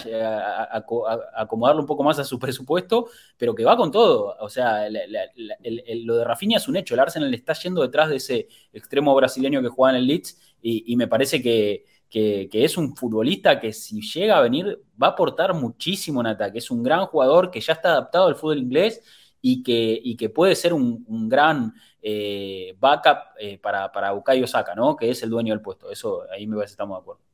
[1.34, 4.36] acomodarlo un poco más a su presupuesto, pero que va con todo.
[4.38, 6.92] O sea, lo de Rafinha es un hecho.
[6.92, 10.94] El Arsenal está yendo detrás de ese extremo brasileño que juega en el Leeds y,
[10.94, 16.20] me parece que, es un futbolista que si llega a venir va a aportar muchísimo
[16.20, 16.58] en ataque.
[16.58, 19.02] Es un gran jugador que ya está adaptado al fútbol inglés
[19.40, 21.72] y que, que puede ser un, gran
[22.02, 24.96] eh, backup eh, para, para Bukayo Saka, ¿no?
[24.96, 25.90] que es el dueño del puesto.
[25.90, 27.31] Eso ahí me parece que estamos de acuerdo.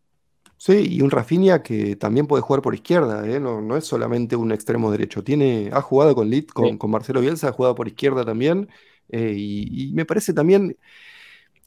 [0.59, 3.40] Sí, y un Rafinha que también puede jugar por izquierda, ¿eh?
[3.40, 5.25] no, es solamente un extremo derecho.
[5.25, 8.68] Tiene, ha jugado con Lit, con, Marcelo Bielsa, ha jugado por izquierda también.
[9.11, 10.77] y, me parece también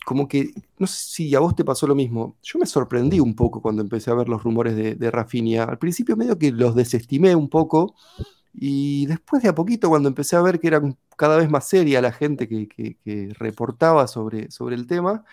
[0.06, 2.38] como que, no sé si a vos te pasó lo mismo.
[2.43, 5.63] Yo me sorprendí un poco cuando empecé a ver los rumores de, de Rafinha.
[5.63, 7.95] Al principio medio que los desestimé un poco
[8.54, 10.82] y después de a poquito, cuando empecé a ver que era
[11.17, 15.23] cada vez más seria la gente que, reportaba sobre, sobre el tema,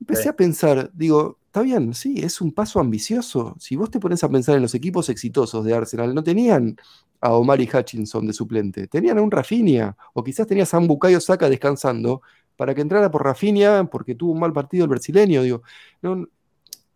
[0.00, 3.56] empecé a pensar, digo, está bien, sí, es un paso ambicioso.
[3.58, 6.76] Si vos te pones a pensar en los equipos exitosos de Arsenal, no tenían
[7.20, 10.86] a Omar y Hutchinson de suplente, tenían a un Rafinha, o quizás tenías a un
[10.86, 12.20] Bucayo Saca descansando
[12.54, 15.42] para que entrara por Rafinha porque tuvo un mal partido el brasileño.
[15.42, 15.62] Digo,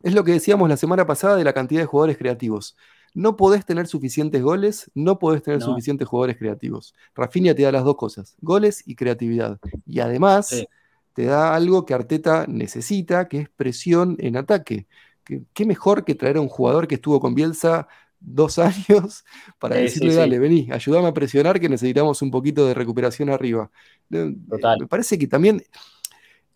[0.03, 2.77] es lo que decíamos la semana pasada de la cantidad de jugadores creativos
[3.15, 6.95] no podés tener suficientes goles, no podés tener suficientes jugadores creativos.
[7.15, 9.59] Rafinha te da las dos cosas, goles y creatividad.
[9.85, 10.67] Y además
[11.13, 14.87] te da algo que Arteta necesita, que es presión en ataque.
[15.25, 17.87] ¿Qué, mejor que traer a un jugador que estuvo con Bielsa
[18.19, 19.25] dos años
[19.59, 23.71] para decirle, dale, vení, ayúdame a presionar que necesitamos un poquito de recuperación arriba.
[24.09, 25.63] Me parece que también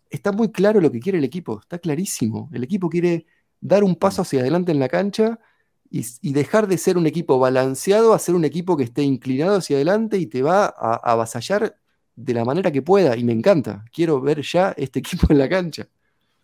[0.09, 2.49] está muy claro lo que quiere el equipo, está clarísimo.
[2.53, 3.25] El equipo quiere
[3.59, 5.39] dar un paso hacia adelante en la cancha
[5.89, 9.77] y, dejar de ser un equipo balanceado a ser un equipo que esté inclinado hacia
[9.77, 11.77] adelante y te va a, avasallar
[12.17, 13.15] de la manera que pueda.
[13.15, 13.85] Y me encanta.
[13.93, 15.87] Quiero ver ya este equipo en la cancha.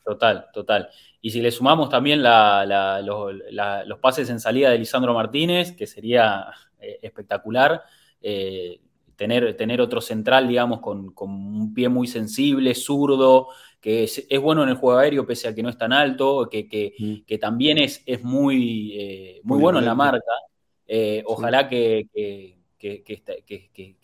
[0.06, 0.90] Total, total.
[1.22, 6.46] Y si le sumamos también los, pases en salida de Lisandro Martínez, que sería
[6.80, 7.82] eh, espectacular,
[8.22, 8.82] eh,
[9.16, 13.48] tener, tener otro central, digamos, con, con, un pie muy sensible, zurdo,
[13.80, 16.94] que es, bueno en el juego aéreo, pese a que no es tan alto, que,
[17.00, 17.40] mm.
[17.40, 20.32] también es, es muy, eh, muy, bueno en la marca.
[21.26, 22.63] Ojalá que, que,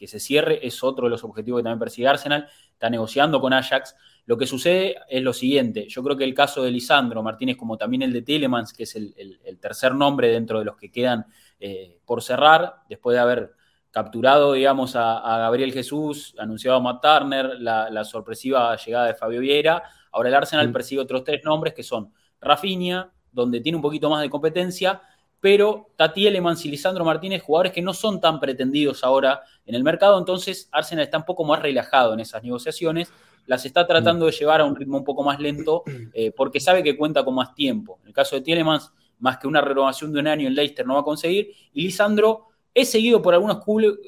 [0.07, 2.47] se cierre, es otro de los objetivos que también persigue Arsenal.
[2.71, 3.95] Está negociando con Ajax.
[4.25, 7.77] Lo que sucede es lo siguiente: yo creo que el caso de Lisandro Martínez, como
[7.77, 9.13] también el de Telemans, que es el,
[9.59, 11.25] tercer nombre dentro de los que quedan
[11.59, 13.53] eh, por cerrar, después de haber
[13.91, 19.83] capturado, digamos, a, Gabriel Jesús, anunciado a Matt Turner, la, sorpresiva llegada de Fabio Vieira.
[20.11, 24.21] Ahora el Arsenal persigue otros tres nombres que son Rafinha, donde tiene un poquito más
[24.21, 25.01] de competencia,
[25.39, 29.83] pero Tati Elemans y Lisandro Martínez, jugadores que no son tan pretendidos ahora en el
[29.83, 33.11] mercado, entonces Arsenal está un poco más relajado en esas negociaciones,
[33.45, 36.83] las está tratando de llevar a un ritmo un poco más lento eh, porque sabe
[36.83, 37.99] que cuenta con más tiempo.
[38.01, 40.93] En el caso de Tielemans, más que una renovación de un año en Leicester no
[40.95, 43.57] va a conseguir, y Lisandro es seguido por algunos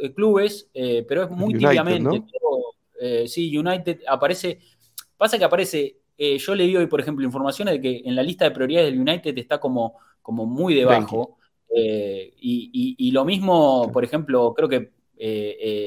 [0.02, 2.24] eh, clubes, eh, pero es muy tibiamente.
[3.00, 4.60] Eh, sí, United aparece.
[5.18, 5.98] Pasa que aparece.
[6.18, 9.38] yo leí hoy, por ejemplo, informaciones de que en la lista de prioridades del United
[9.38, 11.38] está como, como muy debajo.
[11.74, 14.92] Y, lo mismo, por ejemplo, creo que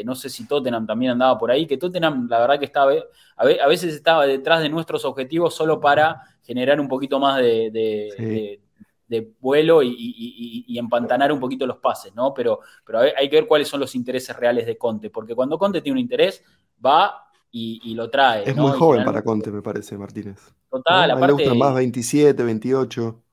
[0.05, 2.93] no sé si Tottenham también andaba por ahí, que Tottenham la verdad que estaba,
[3.37, 8.61] a veces estaba detrás de nuestros objetivos solo para generar un poquito más de,
[9.09, 12.35] de vuelo y, empantanar un poquito los pases, ¿no?
[12.35, 15.81] Pero, pero hay que ver cuáles son los intereses reales de Conte, porque cuando Conte
[15.81, 16.43] tiene un interés,
[16.85, 18.49] va y, lo trae.
[18.49, 20.41] Es muy joven para Conte, me parece, Martínez.
[20.69, 21.47] Total, aparte.
[21.47, 23.24] Le más 27, 28.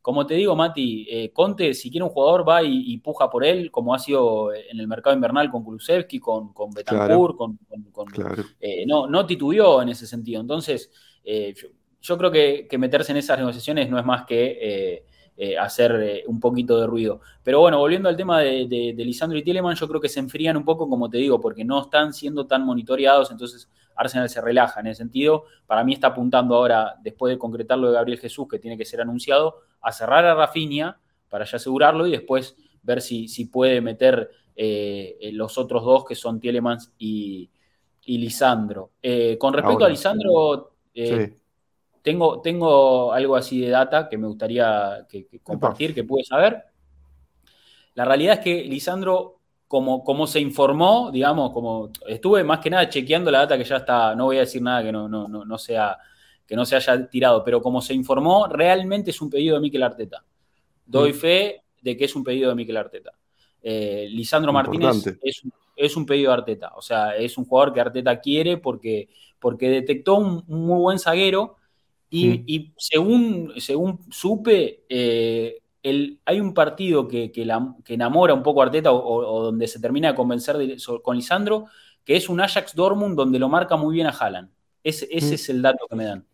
[0.00, 3.70] Como te digo, Mati, eh, Conte, si quiere un jugador, va y, puja por él,
[3.70, 7.58] como ha sido en el mercado invernal con Kulusevski, con, con Betancourt, con.
[8.60, 10.40] Eh, no, no titubeó en ese sentido.
[10.40, 10.90] Entonces,
[11.24, 11.54] eh,
[12.00, 15.04] yo, creo que, que, meterse en esas negociaciones no es más que
[15.40, 17.20] eh, hacer eh, un poquito de ruido.
[17.44, 20.64] Pero bueno, volviendo al tema de, Lisandro y Tieleman, yo creo que se enfrían un
[20.64, 24.88] poco, como te digo, porque no están siendo tan monitoreados, entonces Arsenal se relaja en
[24.88, 25.44] ese sentido.
[25.64, 28.84] Para mí está apuntando ahora, después de concretar lo de Gabriel Jesús, que tiene que
[28.84, 33.80] ser anunciado, a cerrar a Rafinha para ya asegurarlo y después ver si, si puede
[33.80, 34.30] meter
[35.32, 37.50] los otros dos que son Tielemans y,
[38.04, 38.90] Lisandro.
[39.38, 40.72] con respecto a Lisandro,
[42.02, 45.06] tengo, tengo algo así de data que me gustaría
[45.42, 46.64] compartir, que pude saber.
[47.94, 52.88] La realidad es que Lisandro, como, como se informó, digamos, como estuve más que nada
[52.88, 55.98] chequeando la data que ya está, no voy a decir nada que no, no, sea,
[56.48, 59.82] que no se haya tirado, pero como se informó, realmente es un pedido de Miquel
[59.82, 60.24] Arteta.
[60.86, 61.14] Doy mm.
[61.14, 63.12] fe de que es un pedido de Miquel Arteta.
[63.62, 65.04] Eh, Lisandro Martínez
[65.76, 66.72] es, un pedido de Arteta.
[66.74, 71.56] O sea, es un jugador que Arteta quiere porque, porque detectó un, muy buen zaguero
[72.08, 72.72] y, mm.
[72.78, 75.58] según, según supe, eh,
[76.24, 77.30] hay un partido que,
[77.88, 80.56] enamora un poco a Arteta o, donde se termina de convencer
[81.02, 81.66] con Lisandro,
[82.06, 84.48] que es un Ajax Dortmund donde lo marca muy bien a Haaland.
[84.82, 85.34] Ese, ese mm.
[85.34, 86.27] es el dato que me dan.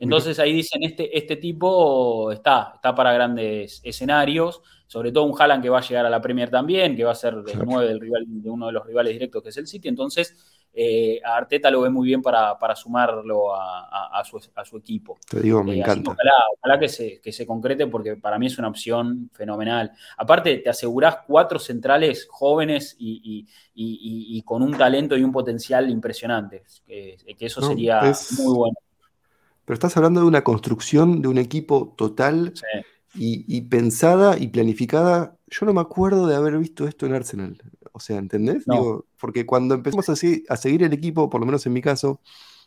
[0.00, 5.62] Entonces ahí dicen, este, este tipo está, está para grandes escenarios, sobre todo un Haaland
[5.62, 8.00] que va a llegar a la Premier también, que va a ser del 9 del
[8.00, 9.88] rival, de uno de los rivales directos que es el City.
[9.88, 10.36] Entonces,
[10.72, 15.18] eh, Arteta lo ve muy bien para, sumarlo a, su, equipo.
[15.28, 16.12] Te digo, me eh, encanta.
[16.12, 19.90] Ojalá, que, se, que, se, concrete porque para mí es una opción fenomenal.
[20.16, 27.16] Aparte, te asegurás cuatro centrales jóvenes y, con un talento y un potencial impresionantes, que,
[27.40, 28.00] eso sería
[28.38, 28.76] muy bueno.
[29.68, 32.54] Pero estás hablando de una construcción de un equipo total
[33.14, 35.36] y, pensada y planificada.
[35.46, 37.58] Yo no me acuerdo de haber visto esto en Arsenal.
[37.92, 38.64] O sea, ¿entendés?
[38.64, 42.22] Digo, porque cuando empezamos a, a, seguir el equipo, por lo menos en mi caso,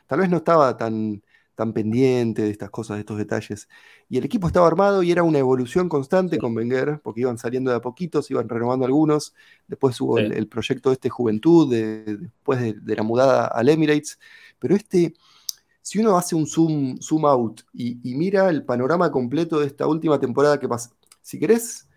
[0.06, 1.24] tal vez no estaba tan,
[1.56, 3.68] tan pendiente de estas cosas, de estos detalles.
[4.08, 7.72] Y el equipo estaba armado y era una evolución constante con Wenger, porque iban saliendo
[7.72, 9.34] de a poquitos, iban renovando algunos.
[9.68, 14.20] Después hubo el, proyecto de este Juventud, después de, la mudada al Emirates.
[14.60, 15.16] Pero este,
[15.82, 20.20] si uno hace un zoom, zoom out y, mira el panorama completo de esta última
[20.20, 20.92] temporada que pasa,
[21.22, 21.88] si querés,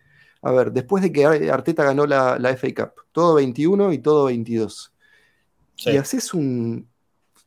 [0.42, 4.92] a ver, después de que Arteta ganó la, FA Cup, todo 21 y todo 22.
[5.76, 6.88] Y haces un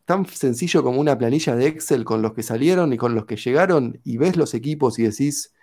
[0.06, 3.36] tan sencillo como una planilla de Excel con los que salieron y con los que
[3.36, 5.54] llegaron y ves los equipos y decís,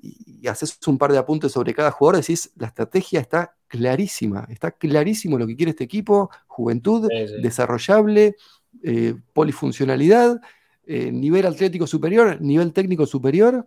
[0.00, 4.70] y, haces un par de apuntes sobre cada jugador, decís, la estrategia está clarísima, está
[4.70, 7.08] clarísimo lo que quiere este equipo, juventud,
[7.42, 8.36] desarrollable,
[8.82, 10.40] eh, polifuncionalidad,
[10.86, 13.66] eh, nivel atlético superior, nivel técnico superior,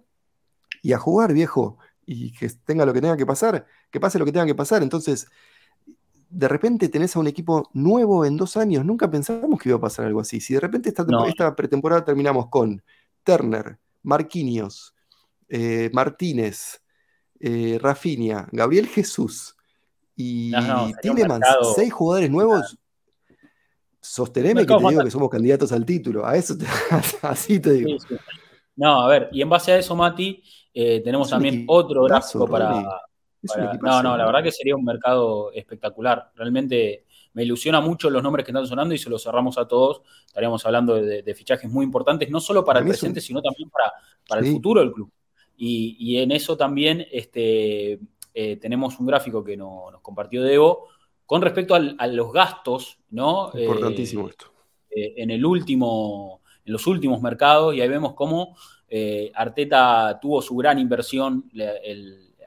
[0.82, 4.26] y a jugar, viejo y que tenga lo que tenga que pasar, que pase lo
[4.26, 4.82] que tenga que pasar.
[4.82, 5.28] Entonces,
[6.30, 9.82] de repente tenés a un equipo nuevo en dos años, nunca pensamos que iba a
[9.82, 10.40] pasar algo así.
[10.40, 12.82] Si de repente esta, esta pretemporada terminamos con
[13.24, 14.96] Turner, Marquinhos,
[15.50, 16.82] eh, Martínez,
[17.40, 19.56] eh, Rafinha, Gabriel Jesús
[20.16, 20.52] y
[21.02, 22.78] Tilemans, seis jugadores nuevos,
[24.08, 26.26] sosteneme que te digo que somos candidatos al título.
[26.26, 26.56] A eso
[27.22, 27.98] así te digo.
[28.76, 30.42] No, a ver, y en base a eso, Mati,
[30.74, 32.84] eh, tenemos también otro gráfico para,
[33.82, 36.32] No, no, la verdad que sería un mercado espectacular.
[36.36, 40.02] Realmente me ilusiona mucho los nombres que están sonando y se los cerramos a todos.
[40.26, 43.94] Estaríamos hablando de, fichajes muy importantes, no solo para el presente, sino también para,
[44.28, 45.12] para el futuro del club.
[45.58, 48.00] Y, en eso también este,
[48.34, 50.88] eh, tenemos un gráfico que nos compartió Debo
[51.28, 53.52] con respecto a los gastos, ¿no?
[53.54, 54.52] Importantísimo esto.
[54.90, 58.56] en el último en los últimos mercados y ahí vemos cómo
[58.90, 61.50] eh, Arteta tuvo su gran inversión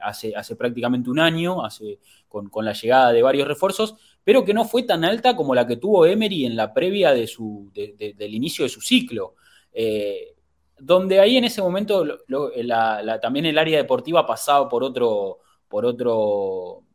[0.01, 4.65] hace, hace, prácticamente un año, hace, con, la llegada de varios refuerzos, pero que no
[4.65, 8.63] fue tan alta como la que tuvo Emery en la previa de su, del inicio
[8.63, 9.35] de su ciclo.
[9.73, 10.35] Eh,
[10.77, 12.03] donde ahí en ese momento
[13.21, 16.90] también el área deportiva pasaba por otro, por otro, eh,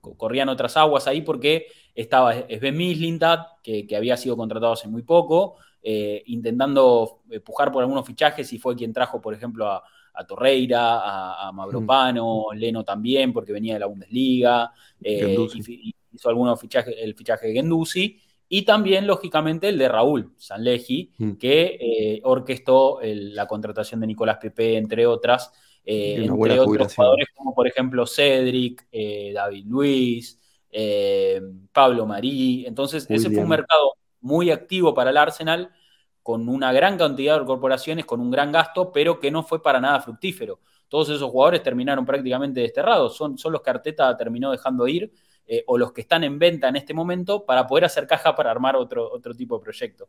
[0.00, 5.02] corrían otras aguas ahí porque estaba Sven Mislintat, que, que había sido contratado hace muy
[5.02, 9.82] poco, eh, intentando empujar por algunos fichajes y fue quien trajo, por ejemplo, a,
[10.28, 12.56] Torreira, a, a Mavropano, mm.
[12.56, 14.70] Leno también, porque venía de la Bundesliga,
[15.02, 15.36] eh,
[16.12, 21.32] hizo algunos fichajes, el fichaje de Gendusi, y también, lógicamente, el de Raúl Sanleji, mm.
[21.32, 25.52] que eh, orquestó la contratación de Nicolás Pepe, entre otras,
[25.84, 28.86] entre otros jugadores como, por ejemplo, Cedric,
[29.34, 30.38] David Luis,
[31.72, 32.64] Pablo Marí.
[32.66, 35.72] Entonces, ese fue un mercado muy activo para el Arsenal,
[36.22, 39.80] con una gran cantidad de corporaciones, con un gran gasto, pero que no fue para
[39.80, 40.60] nada fructífero.
[40.86, 45.12] Todos esos jugadores terminaron prácticamente desterrados, son, son los que Arteta terminó dejando ir,
[45.44, 48.52] eh, o los que están en venta en este momento, para poder hacer caja para
[48.52, 50.08] armar otro, otro tipo de proyecto.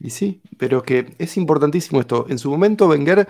[0.00, 2.24] Y sí, pero que es importantísimo esto.
[2.28, 3.28] En su momento, Wenger,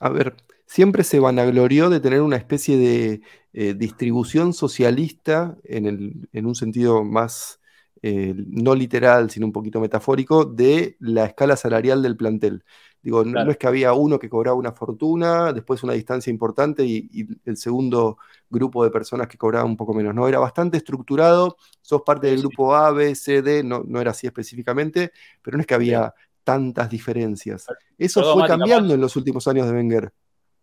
[0.00, 0.36] a ver,
[0.68, 3.22] siempre se vanaglorió de tener una especie de
[3.54, 7.58] eh, distribución socialista en, en, un sentido más
[8.02, 12.64] eh, no literal, sino un poquito metafórico, de la escala salarial del plantel.
[13.00, 17.26] Digo, no, es que había uno que cobraba una fortuna, después una distancia importante y,
[17.46, 18.18] el segundo
[18.50, 20.14] grupo de personas que cobraba un poco menos.
[20.14, 24.10] No, era bastante estructurado, sos parte del grupo A, B, C, D, no, no era
[24.10, 26.12] así específicamente, pero no es que había
[26.44, 27.66] tantas diferencias.
[27.96, 30.12] Eso fue cambiando en los últimos años de Wenger.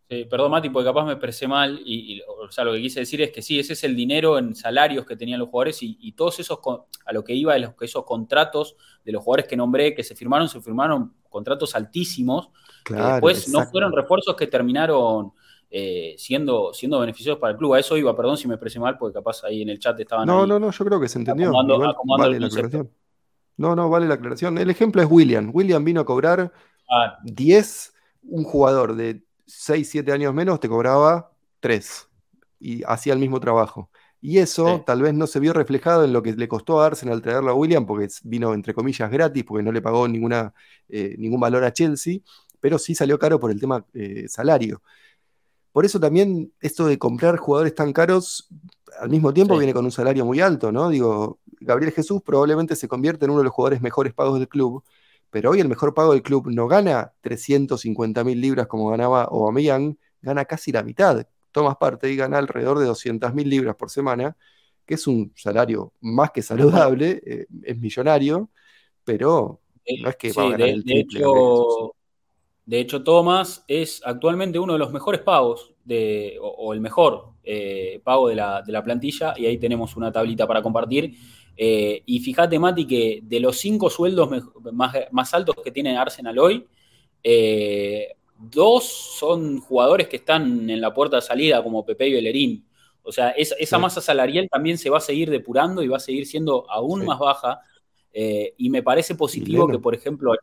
[0.08, 1.82] Perdón, Mati, porque capaz me expresé mal.
[1.84, 4.56] Y, o sea, lo que quise decir es que sí, ese es el dinero en
[4.56, 6.60] salarios que tenían los jugadores y, todos esos,
[7.06, 10.62] a lo que iba, esos contratos de los jugadores que nombré, que se firmaron, se
[10.62, 12.49] firmaron contratos altísimos.
[12.84, 15.34] que después no fueron refuerzos que terminaron
[15.70, 17.74] eh, siendo, siendo beneficiosos para el club.
[17.74, 20.26] A eso iba, perdón si me expresé mal, porque capaz ahí en el chat estaban.
[20.26, 21.51] No, no, no, yo creo que se entendió.
[21.51, 22.91] vale la aclaración.
[23.58, 24.58] No, no, vale la aclaración.
[24.58, 25.49] El ejemplo es William.
[25.53, 26.51] William vino a cobrar
[27.24, 27.99] 10, ah.
[28.24, 32.10] un jugador de 6, 7 años menos te cobraba 3
[32.60, 33.89] y hacía el mismo trabajo.
[34.22, 37.22] Y eso tal vez no se vio reflejado en lo que le costó a Arsenal
[37.22, 40.54] traerlo a William, porque vino entre comillas gratis, porque no le pagó ninguna,
[40.89, 42.20] eh, ningún valor a Chelsea,
[42.60, 44.82] pero sí salió caro por el tema eh, salario.
[45.72, 48.50] Por eso también esto de comprar jugadores tan caros
[49.00, 50.89] al mismo tiempo viene con un salario muy alto, ¿no?
[50.89, 54.84] Digo, Gabriel Jesús probablemente se convierte en uno de los jugadores mejores pagos del club,
[55.36, 59.97] pero hoy el mejor pago del club no gana 350 mil libras como ganaba Aubameyang,
[60.21, 61.27] gana casi la mitad.
[61.51, 64.38] Tomás parte y gana alrededor de 200 mil libras por semana,
[64.86, 68.49] que es un salario más que saludable, eh, es millonario,
[69.03, 69.59] pero
[70.01, 71.19] no es que va a ganar el triple.
[71.19, 71.95] De hecho,
[72.65, 73.03] de hecho,
[73.67, 78.61] es actualmente uno de los mejores pagos, de, o, el mejor eh, pago de la,
[78.61, 81.13] de la plantilla, y ahí tenemos una tablita para compartir
[81.58, 84.30] eh, y fíjate, Mati, que de los cinco sueldos
[84.72, 86.68] más, altos que tiene Arsenal hoy,
[87.24, 92.66] eh, dos son jugadores que están en la puerta de salida, como Pepe y Bellerín.
[93.03, 96.26] O sea, esa masa salarial también se va a seguir depurando y va a seguir
[96.26, 97.62] siendo aún más baja.
[98.12, 100.34] Eh, y me parece positivo que, por ejemplo,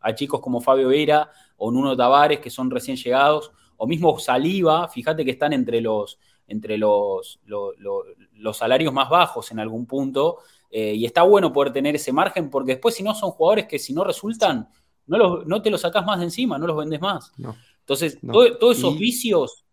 [0.00, 4.88] a, chicos como Fabio Vera o Nuno Tavares, que son recién llegados, o mismo Saliva,
[4.88, 6.18] fíjate que están entre los,
[6.52, 10.38] entre los, los salarios más bajos en algún punto.
[10.70, 13.78] Eh, y está bueno poder tener ese margen porque después si no son jugadores que
[13.78, 14.68] si no resultan,
[15.06, 17.32] no, no te los sacas más de encima, no los vendes más.
[17.80, 19.64] Entonces, todos esos vicios...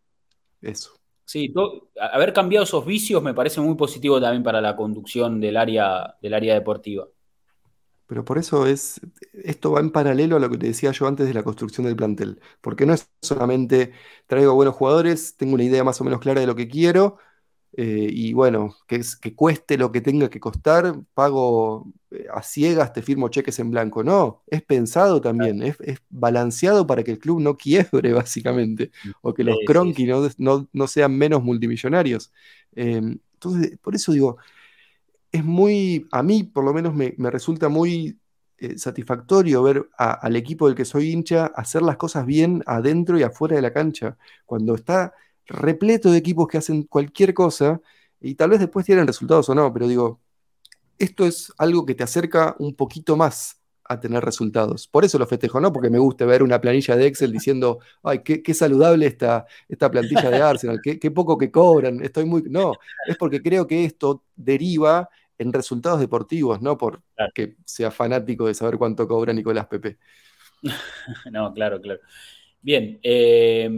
[0.62, 0.92] Eso.
[1.24, 1.54] Sí,
[2.00, 6.34] haber cambiado esos vicios me parece muy positivo también para la conducción del área, del
[6.34, 7.08] área deportiva.
[8.10, 9.00] Pero por eso es,
[9.34, 11.96] esto va en paralelo a lo que te decía yo antes de la construcción del
[11.96, 12.42] plantel.
[12.60, 13.94] Porque no es solamente
[14.26, 17.20] traigo buenos jugadores, tengo una idea más o menos clara de lo que quiero,
[17.78, 22.94] eh, y bueno, que, que cueste lo que tenga que costar, pago eh, a ciegas,
[22.94, 24.04] te firmo cheques en blanco.
[24.04, 25.78] No, es pensado también, es,
[26.10, 28.92] balanceado para que el club no quiebre, básicamente,
[29.22, 30.08] o que los Cronky
[30.40, 32.32] No, sean menos multimillonarios.
[32.76, 34.38] Em, entonces, por eso digo,
[35.32, 38.20] es muy, a mí por lo menos me, resulta muy
[38.58, 43.24] eh, satisfactorio ver al equipo del que soy hincha hacer las cosas bien adentro y
[43.24, 44.18] afuera de la cancha.
[44.46, 45.14] Cuando está
[45.46, 47.82] repleto de equipos que hacen cualquier cosa
[48.20, 50.20] y tal vez después tienen resultados o no, pero digo,
[50.98, 53.59] esto es algo que te acerca un poquito más
[53.90, 54.88] a tener resultados.
[54.88, 58.20] Por eso lo festejo, no porque me guste ver una planilla de Excel diciendo, ay,
[58.24, 62.44] qué, saludable esta, esta plantilla de Arsenal, qué, qué, poco que cobran, estoy muy...
[62.44, 62.74] No,
[63.08, 65.10] es porque creo que esto deriva
[65.40, 69.98] en resultados deportivos, no porque sea fanático de saber cuánto cobra Nicolás Pepe.
[71.32, 72.00] no, claro, claro.
[72.62, 73.70] Bien, eh,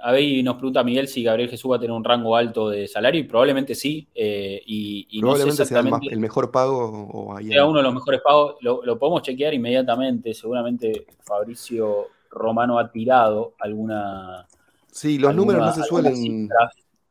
[0.00, 2.86] a ver, nos pregunta Miguel si Gabriel Jesús va a tener un rango alto de
[2.86, 4.06] salario y probablemente sí.
[4.14, 8.56] Eh, y, probablemente sea el, mejor pago o sea uno de los mejores pagos.
[8.60, 10.34] Lo, podemos chequear inmediatamente.
[10.34, 14.46] Seguramente Fabricio Romano ha tirado alguna.
[14.90, 16.48] Sí, los números no se suelen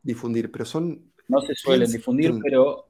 [0.02, 1.12] difundir, pero son.
[1.28, 2.86] No se suelen difundir, pero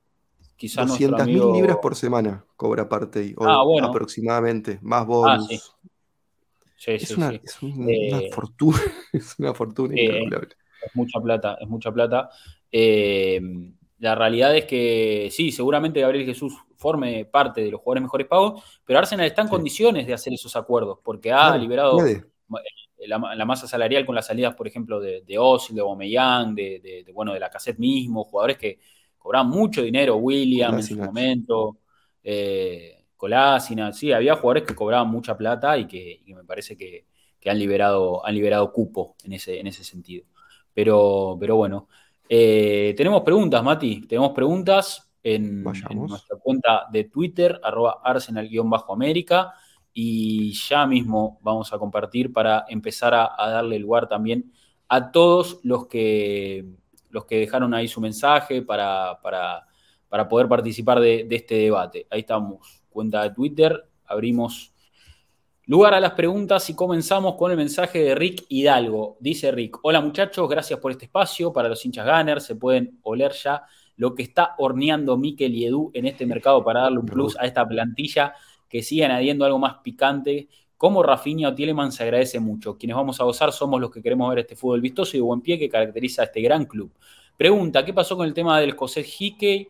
[0.57, 0.87] quizás.
[0.87, 5.39] 200 mil libras por semana cobra parte ah, aproximadamente, más ah,
[6.87, 8.79] bonus es, una, eh, fortuna,
[9.13, 10.29] es una fortuna eh,
[10.85, 12.31] Es mucha plata, es mucha plata.
[12.71, 13.41] Eh,
[13.99, 18.81] la realidad es que sí, seguramente Gabriel Jesús forme parte de los jugadores mejores pagos,
[18.85, 21.99] pero Arsenal está en condiciones de hacer esos acuerdos, porque ha liberado
[23.07, 27.33] la, masa salarial con las salidas, por ejemplo, de, de Ozil, de Bomeyang, de, bueno,
[27.33, 28.81] de la cassette mismo, jugadores que
[29.17, 31.79] cobraban mucho dinero, William en su momento.
[33.23, 37.07] Colásina, sí, había jugadores que cobraban mucha plata y que, me parece que,
[37.49, 40.25] han, liberado, han liberado cupo en ese, en ese sentido.
[40.75, 41.87] Pero, pero bueno,
[42.29, 49.53] eh, tenemos preguntas, Mati, tenemos preguntas en, nuestra cuenta de Twitter, arroba arsenal-américa,
[49.93, 54.53] y ya mismo vamos a compartir para empezar a, darle lugar también
[54.89, 56.67] a todos los que,
[57.11, 62.09] los que dejaron ahí su mensaje para, para, poder participar de, de este debate.
[62.11, 64.73] Ahí estamos cuenta de Twitter, abrimos
[65.67, 69.17] Lugar a las preguntas y comenzamos con el mensaje de Rick Hidalgo.
[69.21, 71.53] Dice Rick, hola muchachos, gracias por este espacio.
[71.53, 73.63] Para los hinchas Gunners se pueden oler ya
[73.95, 77.47] lo que está horneando Mikel y Edu en este mercado para darle un plus a
[77.47, 78.35] esta plantilla
[78.69, 80.49] que sigue añadiendo algo más picante.
[80.77, 82.77] Como Rafinha o Tieleman se agradece mucho.
[82.77, 85.43] Quienes vamos a gozar somos los que queremos ver este fútbol vistoso y de buen
[85.43, 86.91] pie que caracteriza a este gran club.
[87.37, 89.69] Pregunta, ¿qué pasó con el tema del escocés Hickey?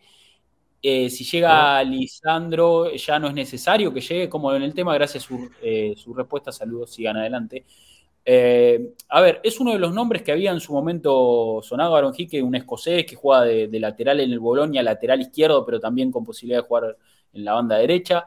[0.85, 5.24] Eh, si llega Lisandro, ya no es necesario que llegue, como en el tema, gracias
[5.24, 7.64] a su, eh, respuesta, saludos, sigan adelante.
[8.24, 12.12] Eh, a ver, es uno de los nombres que había en su momento sonado Aaron
[12.16, 16.24] Hickey, un escocés que juega de, lateral en el Bolonia, lateral izquierdo, pero también con
[16.24, 16.97] posibilidad de jugar
[17.33, 18.26] en la banda derecha.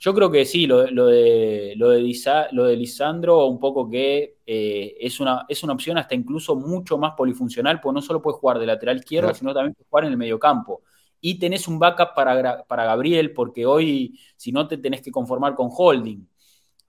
[0.00, 5.62] Yo creo que sí, lo, de, lo, de, Lisandro, un poco que es, una, es
[5.62, 9.32] una opción hasta incluso mucho más polifuncional, porque no solo puede jugar de lateral izquierdo,
[9.34, 10.82] sino también puede jugar en el mediocampo
[11.22, 15.54] y tenés un backup para, para Gabriel, porque hoy, si no, te tenés que conformar
[15.54, 16.28] con Holding.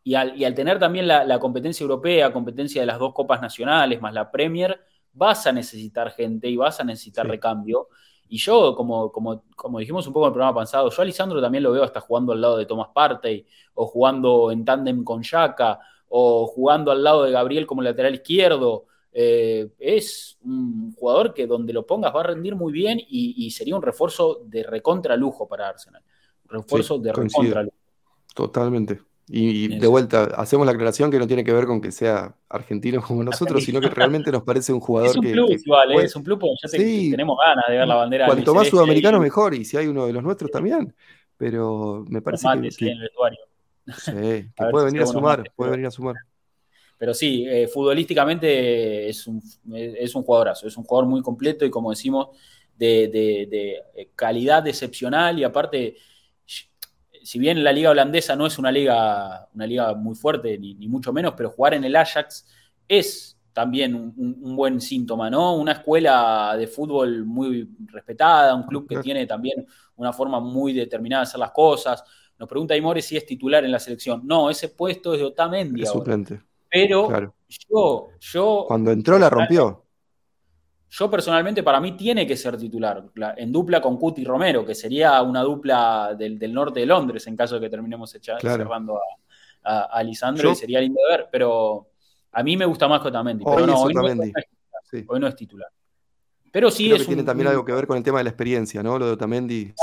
[0.03, 4.31] Y al, tener también la, competencia europea, competencia de las dos copas nacionales, más la
[4.31, 4.81] Premier,
[5.13, 7.89] vas a necesitar gente y vas a necesitar recambio.
[8.27, 11.39] Y yo, como, como, como dijimos un poco en el programa pasado, yo a Lisandro
[11.39, 15.21] también lo veo hasta jugando al lado de Thomas Partey, o jugando en tándem con
[15.21, 15.79] Yaka,
[16.09, 18.87] o jugando al lado de Gabriel como lateral izquierdo.
[19.15, 23.75] Eh, es un jugador que donde lo pongas va a rendir muy bien y, sería
[23.75, 26.01] un refuerzo de recontra lujo para Arsenal.
[26.49, 27.77] refuerzo de recontra lujo.
[28.33, 29.01] Totalmente.
[29.27, 33.01] Y, de vuelta, hacemos la aclaración que no tiene que ver con que sea argentino
[33.01, 35.31] como nosotros, sino que realmente nos parece un jugador es un que.
[35.31, 36.03] Plus, igual, ¿eh?
[36.03, 36.69] es un plus porque ya
[37.11, 38.25] tenemos ganas de ver la bandera.
[38.25, 40.93] Cuanto más sudamericano, mejor, y si hay uno de los nuestros también.
[41.37, 42.71] Pero me parece que.
[42.71, 42.91] Sí,
[44.55, 46.15] que puede venir a sumar, puede venir a sumar.
[47.03, 49.43] Pero sí, eh, futbolísticamente es un,
[49.73, 52.29] es un jugadorazo, es un jugador muy completo y como decimos,
[52.77, 53.49] de,
[53.93, 55.97] eh, calidad excepcional y aparte,
[57.21, 61.11] si bien la liga holandesa no es una liga, una liga muy fuerte, ni, mucho
[61.11, 62.47] menos, pero jugar en el Ajax
[62.87, 65.57] es también un, buen síntoma, ¿no?
[65.57, 71.23] Una escuela de fútbol muy respetada, un club que tiene también una forma muy determinada
[71.23, 72.01] de hacer las cosas.
[72.39, 74.21] Nos pregunta Imore si es titular en la selección.
[74.23, 75.81] No, ese puesto es de Otamendi.
[75.81, 76.39] Es suplente.
[76.73, 78.65] Pero yo, yo.
[78.67, 79.85] Cuando entró la rompió.
[80.89, 83.03] Yo personalmente, para mí, tiene que ser titular.
[83.37, 87.55] En dupla con Cuti Romero, que sería una dupla del, norte de Londres, en caso
[87.55, 88.99] de que terminemos echando, cerrando
[89.63, 91.29] a, a, Lisandro, y sería lindo de ver.
[91.31, 91.87] Pero
[92.31, 93.43] a mí me gusta más Otamendi.
[93.43, 95.69] Pero no, hoy no, es, titular.
[96.51, 98.83] Pero sí Creo que tiene también algo que ver con el tema de la experiencia,
[98.83, 98.99] ¿no?
[98.99, 99.73] Lo de Otamendi,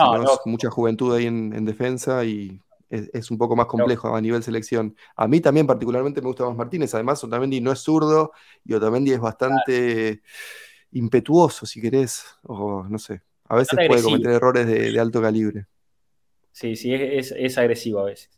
[0.45, 2.61] mucha juventud ahí en, defensa y
[2.91, 4.97] es, un poco más complejo a nivel selección.
[5.17, 8.33] A mí también particularmente me gusta más Martínez, además Otamendi no es zurdo
[8.65, 10.23] y Otamendi es bastante
[10.93, 15.67] impetuoso, si querés, o no sé, a veces puede cometer errores de, alto calibre.
[16.53, 18.31] Sí, sí, es, agresivo a veces.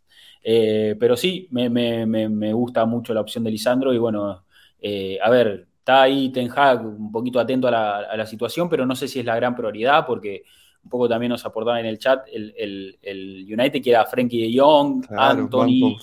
[0.45, 4.45] Eh, pero sí, me, gusta mucho la opción de Lisandro y bueno,
[4.81, 8.69] eh, a ver, está ahí Ten Hag un poquito atento a la, a la situación,
[8.69, 10.45] pero no sé si es la gran prioridad porque
[10.85, 14.59] un poco también nos aportaban en el chat el, el, United que era Frankie de
[14.59, 15.97] Jong, Anthony,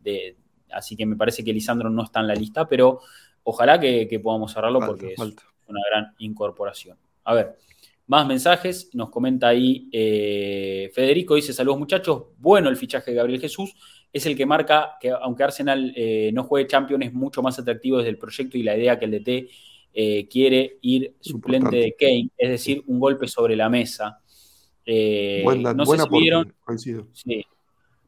[0.00, 0.36] de,
[0.72, 3.00] así que me parece que Lisandro no está en la lista, pero
[3.44, 6.98] ojalá que, podamos cerrarlo porque es una gran incorporación.
[7.24, 7.56] A ver,
[8.06, 13.40] más mensajes, nos comenta ahí eh, Federico, dice saludos muchachos, bueno el fichaje de Gabriel
[13.40, 13.74] Jesús,
[14.12, 17.98] es el que marca que aunque Arsenal eh, no juegue Champions es mucho más atractivo
[17.98, 19.50] desde el proyecto y la idea que el DT
[19.96, 24.20] eh, quiere ir suplente de Kane, es decir, un golpe sobre la mesa.
[24.84, 25.44] Eh,
[25.76, 26.52] no sé si vieron,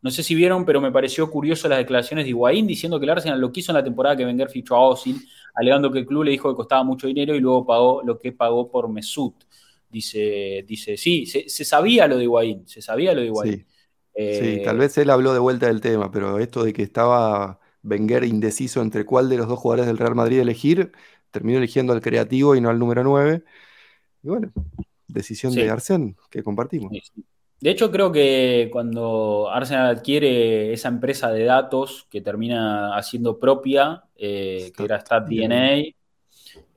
[0.02, 3.10] No sé si vieron, pero me pareció curioso las declaraciones de Higuaín diciendo que el
[3.10, 5.16] Arsenal lo quiso en la temporada que Wenger fichó a Ozil,
[5.54, 8.32] alegando que el club le dijo que costaba mucho dinero y luego pagó lo que
[8.32, 9.44] pagó por Mesut.
[9.88, 13.54] Dice, dice sí, se, sabía lo de Higuaín, se sabía lo de Higuaín.
[13.54, 13.64] Sí.
[14.18, 18.24] Eh, tal vez él habló de vuelta del tema, pero esto de que estaba Wenger
[18.24, 20.92] indeciso entre cuál de los dos jugadores del Real Madrid elegir,
[21.36, 23.44] terminó eligiendo al creativo y no al número 9.
[24.22, 24.50] Y bueno,
[25.06, 26.90] decisión de Arsen que compartimos.
[27.60, 34.04] De hecho, creo que cuando Arsenal adquiere esa empresa de datos que termina haciendo propia,
[34.16, 35.82] eh, que era StatDNA,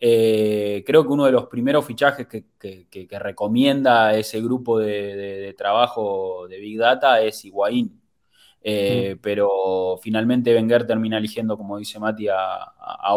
[0.01, 6.59] eh, creo que uno de los primeros fichajes que, recomienda ese grupo de, trabajo de
[6.59, 7.97] Big Data es Higuaín.
[8.61, 9.15] Eh.
[9.21, 12.35] Pero finalmente Wenger termina eligiendo, como dice Mati, a,
[12.77, 13.15] a,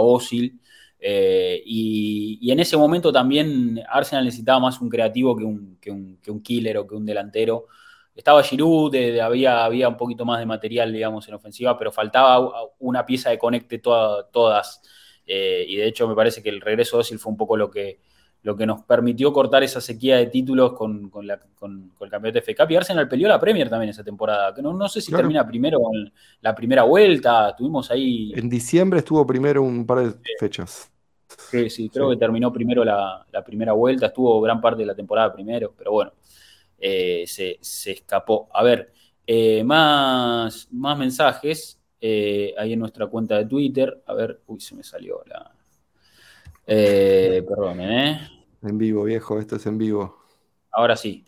[1.04, 6.42] eh, y, en ese momento también Arsenal necesitaba más un creativo que un, que un,
[6.42, 7.66] killer o que un delantero.
[8.14, 13.04] Estaba Giroud, había, había un poquito más de material, digamos, en ofensiva, pero faltaba una
[13.04, 14.80] pieza de conecte todas.
[15.26, 17.70] Eh, y de hecho me parece que el regreso de Osil fue un poco lo
[17.70, 18.00] que,
[18.42, 22.70] lo que nos permitió cortar esa sequía de títulos con, el campeonato de FK.
[22.70, 24.54] Y Arsenal peleó la Premier también esa temporada.
[24.62, 27.56] No, no sé si termina primero en la primera vuelta.
[27.56, 28.32] Tuvimos ahí.
[28.36, 30.91] En diciembre estuvo primero un par de fechas.
[31.52, 34.06] Sí, sí, creo que terminó primero la, primera vuelta.
[34.06, 36.12] Estuvo gran parte de la temporada primero, pero bueno,
[36.78, 38.48] eh, se, escapó.
[38.52, 38.92] A ver,
[39.26, 44.02] eh, más, más mensajes eh, ahí en nuestra cuenta de Twitter.
[44.06, 45.54] A ver, uy, se me salió la.
[46.64, 48.28] Perdón, ¿eh?
[48.62, 50.24] En vivo, viejo, esto es en vivo.
[50.70, 51.24] Ahora sí.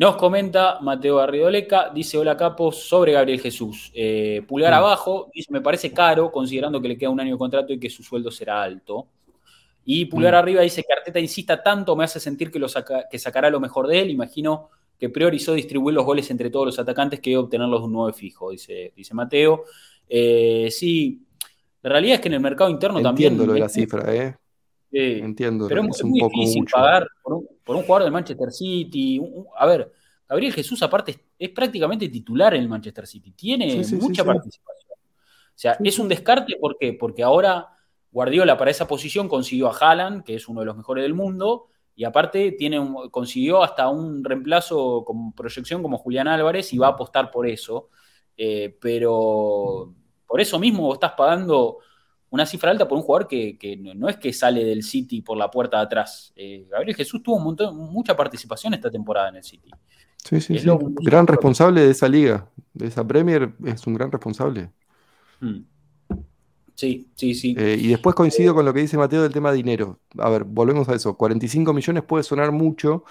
[0.00, 3.92] Nos comenta Mateo Garridoleca, dice hola Capos sobre Gabriel Jesús.
[3.94, 4.76] Eh, pulgar mm.
[4.76, 7.90] abajo, dice me parece caro considerando que le queda un año de contrato y que
[7.90, 9.08] su sueldo será alto.
[9.84, 10.36] Y pulgar mm.
[10.36, 12.68] arriba dice que Arteta insista tanto me hace sentir que, lo
[13.10, 14.10] que sacará lo mejor de él.
[14.10, 18.12] Imagino que priorizó distribuir los goles entre todos los atacantes que obtenerlos de un 9
[18.12, 19.64] fijo, dice, dice Mateo.
[20.08, 21.24] Eh, sí,
[21.82, 23.32] la realidad es que en el mercado interno también.
[23.32, 24.36] Entiendo lo de la cifra, ¿eh?
[24.92, 25.68] Entiendo.
[25.68, 27.34] Pero es, muy difícil pagar por
[27.76, 29.20] un, jugador de Manchester City.
[29.56, 29.90] a ver,
[30.28, 33.30] Gabriel Jesús, aparte, es, prácticamente titular en el Manchester City.
[33.32, 34.90] Tiene mucha participación.
[34.92, 36.92] O sea, es un descarte, ¿por qué?
[36.94, 37.68] Porque ahora
[38.12, 41.68] Guardiola para esa posición consiguió a Haaland, que es uno de los mejores del mundo,
[41.94, 42.80] y aparte tiene
[43.10, 47.90] consiguió hasta un reemplazo con proyección como Julián Álvarez y va a apostar por eso.
[48.36, 49.94] Eh, pero
[50.26, 51.78] por eso mismo estás pagando
[52.30, 55.50] una cifra alta por un jugador que, no es que sale del City por la
[55.50, 56.32] puerta de atrás.
[56.36, 59.70] Eh, Gabriel Jesús tuvo mucha participación esta temporada en el City.
[60.16, 60.68] Sí, sí, sí.
[61.02, 64.70] gran responsable de esa liga, de esa Premier, es un gran responsable.
[65.40, 65.64] Hmm.
[66.80, 67.54] Sí, sí, sí.
[67.58, 69.98] Eh, y después coincido con lo que dice Mateo del tema de dinero.
[70.16, 71.14] A ver, volvemos a eso.
[71.14, 73.04] 45 millones puede sonar mucho,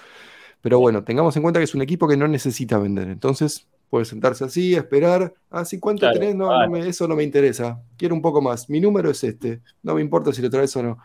[0.60, 3.10] pero bueno, tengamos en cuenta que es un equipo que no necesita vender.
[3.10, 5.36] Entonces, puede sentarse así, esperar.
[5.52, 6.34] Así, ah, ¿cuánto tenés?
[6.34, 7.80] No, eso no me interesa.
[7.96, 8.72] Quiero un poco más.
[8.72, 9.62] Mi número es este.
[9.84, 10.98] No me importa si lo traes o no.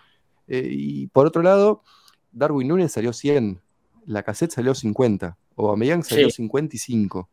[0.49, 1.83] Eh, y por otro lado,
[2.33, 3.61] Darwin Núñez salió 100.
[4.07, 5.37] La cassette salió 50.
[5.55, 7.29] Aubameyang salió 55.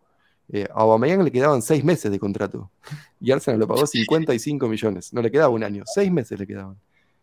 [0.50, 2.72] Eh, a Aubameyang le quedaban 6 meses de contrato.
[3.20, 5.14] Y Arsenal lo pagó 55 millones.
[5.14, 5.84] No le quedaba un año.
[5.86, 6.78] 6 meses le quedaban.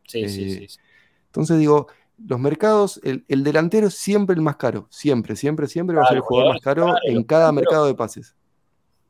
[0.07, 0.79] Sí, sí, eh, sí,
[1.27, 1.89] Entonces digo,
[2.27, 6.17] los mercados, el, delantero es siempre el más caro, siempre, siempre, siempre va a ser
[6.17, 8.35] el jugador más caro en cada mercado de pases.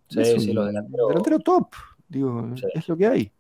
[0.09, 1.09] Sí, sí, los delanteros.
[1.09, 1.69] Delantero top,
[2.09, 3.33] digo, es lo que hay.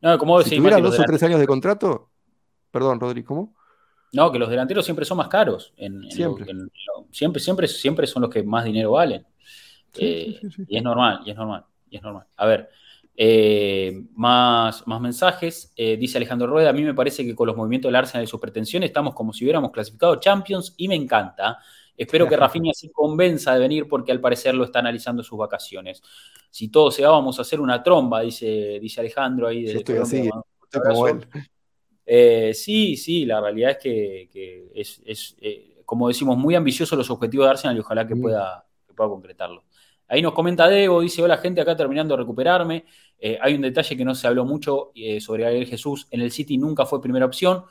[0.00, 2.10] No, como si tuviera dos o tres años de contrato,
[2.70, 3.54] perdón, Rodrigo, ¿cómo?
[4.12, 5.72] No, que los delanteros siempre son más caros.
[6.10, 6.46] siempre.
[7.10, 9.26] siempre, siempre, siempre son los que más dinero valen.
[9.98, 12.26] Eh, y es normal, y es normal, y es normal.
[12.36, 12.70] A ver,
[13.18, 15.72] eh, más, más mensajes.
[15.74, 18.26] Eh, dice Alejandro Rueda, a mí me parece que con los movimientos del Arsenal y
[18.26, 21.58] su pretensión estamos como si hubiéramos clasificado Champions y me encanta.
[21.96, 26.02] Espero que Rafinha se convenza de venir porque al parecer lo está analizando sus vacaciones.
[26.50, 29.62] Si todo se va, vamos a hacer una tromba, dice, dice Alejandro ahí.
[29.62, 30.28] De estoy así,
[32.08, 35.36] eh, sí, sí, la realidad es que, es,
[35.86, 39.64] como decimos, muy ambicioso los objetivos de Arsenal y ojalá que, pueda, que pueda concretarlo.
[40.08, 42.84] Ahí nos comenta Debo, dice, hola gente, acá terminando de recuperarme.
[43.18, 46.06] Eh, hay un detalle que no se habló mucho eh, sobre Gabriel Jesús.
[46.10, 47.64] En el City nunca fue primera opción,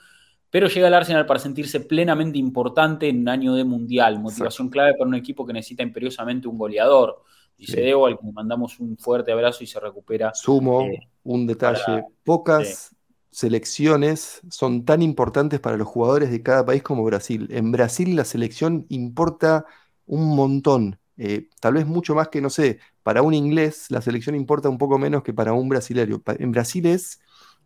[0.50, 4.20] pero llega al Arsenal para sentirse plenamente importante en un año de mundial.
[4.20, 7.24] Motivación clave para un equipo que necesita imperiosamente un goleador.
[7.58, 10.34] Dice Debo, al que le mandamos un fuerte abrazo y se recupera.
[10.34, 12.04] Sumo, eh, un detalle.
[12.26, 12.94] Pocas
[13.32, 17.48] selecciones son tan importantes para los jugadores de cada país como Brasil.
[17.52, 19.66] En Brasil la selección importa
[20.06, 21.00] un montón.
[21.18, 24.78] Eh, tal vez mucho más que, no sé, para un inglés la selección importa un
[24.78, 26.22] poco menos que para un brasileño.
[26.40, 27.22] En Brasil es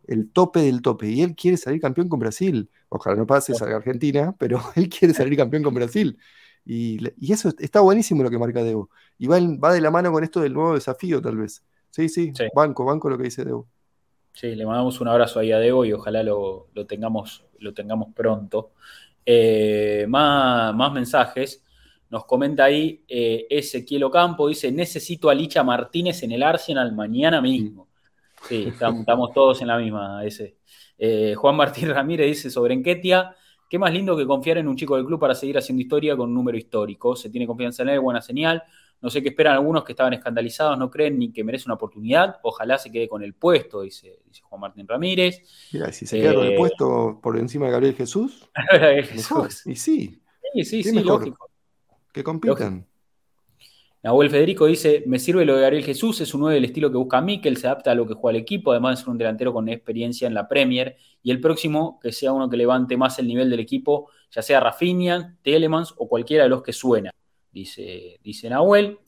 [0.06, 2.70] el tope del tope y él quiere salir campeón con Brasil.
[2.88, 6.18] Ojalá no pase, salga Argentina, pero él quiere salir campeón con Brasil.
[6.64, 6.98] Y,
[7.32, 8.90] eso está buenísimo lo que marca Debo.
[9.18, 11.64] Y va, va, de la mano con esto del nuevo desafío, tal vez.
[11.90, 13.66] Sí, sí, banco, banco lo que dice Debo.
[14.32, 18.72] Sí, le mandamos un abrazo ahí a Debo y ojalá lo, tengamos, lo tengamos pronto.
[19.26, 21.64] Eh, más, más mensajes.
[22.10, 27.40] Nos comenta ahí eh, Ezequiel Ocampo, dice, necesito a Licha Martínez en el Arsenal mañana
[27.40, 27.88] mismo.
[28.48, 30.58] Sí, estamos, todos en la misma, ese.
[30.98, 33.34] Eh, Juan Martín Ramírez dice sobre Enquetia,
[33.68, 36.28] qué más lindo que confiar en un chico del club para seguir haciendo historia con
[36.28, 37.14] un número histórico.
[37.14, 38.62] Se tiene confianza en él, buena señal.
[39.00, 42.38] No sé qué esperan algunos que estaban escandalizados, no creen ni que merece una oportunidad.
[42.42, 45.42] Ojalá se quede con el puesto, dice, dice Juan Martín Ramírez.
[45.72, 48.50] Mira, si se queda con el eh, puesto por encima de Gabriel Jesús,
[49.64, 50.20] Y sí.
[50.52, 51.49] Sí, sí, sí, lógico.
[52.12, 52.86] Que compitan.
[54.02, 56.96] Nahuel Federico dice: Me sirve lo de Gabriel Jesús, es un 9 del estilo que
[56.96, 59.52] busca Mikel, se adapta a lo que juega el equipo, además de ser un delantero
[59.52, 60.96] con experiencia en la Premier.
[61.22, 64.60] Y el próximo, que sea uno que levante más el nivel del equipo, ya sea
[64.60, 67.10] Rafinha, Telemans o cualquiera de los que suena,
[67.52, 68.98] dice, dice Nahuel.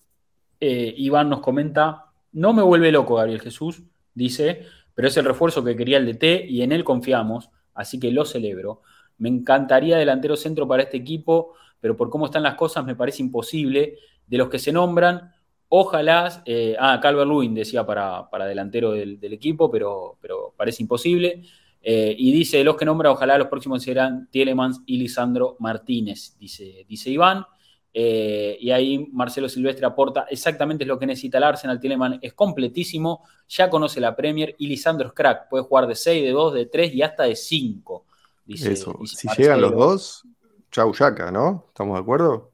[0.60, 3.82] Eh, Iván nos comenta: No me vuelve loco Gabriel Jesús,
[4.14, 8.12] dice, pero es el refuerzo que quería el DT y en él confiamos, así que
[8.12, 8.82] lo celebro.
[9.16, 13.22] Me encantaría delantero centro para este equipo, pero por cómo están las cosas me parece
[13.22, 13.98] imposible.
[14.24, 15.32] De los que se nombran,
[15.68, 21.42] ojalá, eh, ah, Calvert Lewin decía para, para delantero del, equipo, pero, pero parece imposible.
[21.82, 26.36] Eh, y dice, de los que nombra, ojalá los próximos serán Tielemans y Lisandro Martínez,
[26.38, 27.44] dice, dice Iván.
[27.92, 31.80] Eh, y ahí Marcelo Silvestre aporta exactamente lo que necesita el Arsenal.
[31.80, 35.48] Tielemans es completísimo, ya conoce la Premier y Lisandro es crack.
[35.48, 38.06] Puede jugar de 6, de 2, de 3 y hasta de 5.
[38.44, 38.98] Dice, Eso.
[39.04, 40.24] si llegan los dos,
[40.72, 41.66] chau Yaca, ¿no?
[41.68, 42.50] ¿Estamos de acuerdo?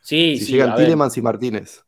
[0.00, 1.84] Sí, si llegan Tielemans y Martínez.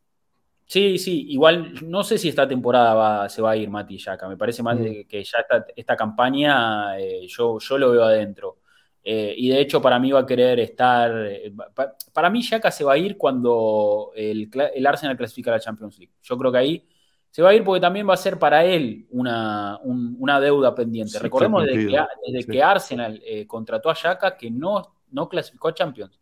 [0.66, 4.26] Sí, sí, igual no sé si esta temporada se va a ir Mati Yaca.
[4.28, 5.06] Me parece más mm.
[5.06, 5.44] que ya
[5.76, 8.58] esta, campaña eh, yo, yo lo veo adentro.
[9.04, 11.10] Eh, y de hecho, para mí va a querer estar.
[11.26, 11.52] Eh,
[12.12, 14.48] para mí, Yaka se va a ir cuando el,
[14.86, 16.12] Arsenal clasifica a la Champions League.
[16.22, 16.88] Yo creo que ahí
[17.30, 19.80] se va a ir porque también va a ser para él una,
[20.40, 21.18] deuda pendiente.
[21.18, 26.18] Recordemos desde, que, Arsenal eh, contrató a Yaka que no, no clasificó a Champions.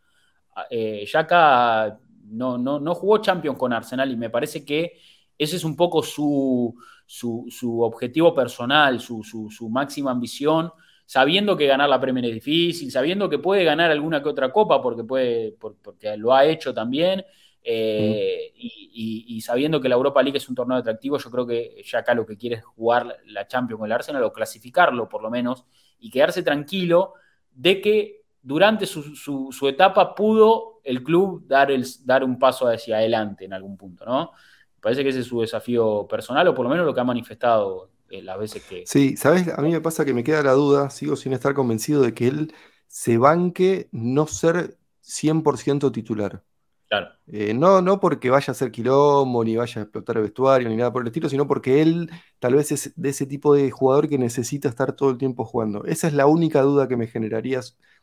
[0.71, 4.99] Yaka no, no, no jugó Champions con Arsenal y me parece que
[5.39, 6.75] ese es un poco su,
[7.07, 10.71] su, objetivo personal, su, su máxima ambición
[11.11, 14.81] sabiendo que ganar la Premier es difícil, sabiendo que puede ganar alguna que otra copa
[14.81, 17.25] porque, puede, porque lo ha hecho también,
[17.65, 21.99] eh, y, sabiendo que la Europa League es un torneo atractivo, yo creo que ya
[21.99, 25.31] acá lo que quiere es jugar la Champions con el Arsenal o clasificarlo por lo
[25.31, 25.65] menos
[25.99, 27.15] y quedarse tranquilo
[27.53, 33.45] de que durante su, etapa pudo el club dar, el, dar un paso hacia adelante
[33.45, 34.33] en algún punto, ¿no?
[34.81, 37.91] Parece que ese es su desafío personal o por lo menos lo que ha manifestado
[38.09, 38.85] eh, las veces que...
[38.87, 39.49] Sí, ¿sabes?
[39.49, 42.29] A mí me pasa que me queda la duda, sigo sin estar convencido de que
[42.29, 42.55] él
[42.87, 46.43] se banque no ser 100% titular.
[46.89, 47.09] Claro.
[47.29, 50.75] Eh, no, no porque vaya a ser quilombo, ni vaya a explotar el vestuario, ni
[50.75, 52.11] nada por el estilo, sino porque él
[52.41, 55.85] tal vez es de ese tipo de jugador que necesita estar todo el tiempo jugando.
[55.85, 57.61] Esa es la única duda que me generaría.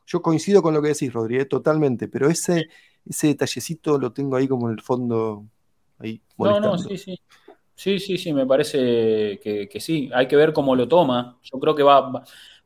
[0.07, 2.69] Yo coincido con lo que decís, Rodríguez, totalmente, pero ese,
[3.05, 5.45] ese detallecito lo tengo ahí como en el fondo.
[5.99, 7.19] Ahí, no, no, sí, sí.
[7.75, 10.09] Sí, sí, sí, me parece que, sí.
[10.13, 11.37] Hay que ver cómo lo toma.
[11.43, 12.23] Yo creo que va, va,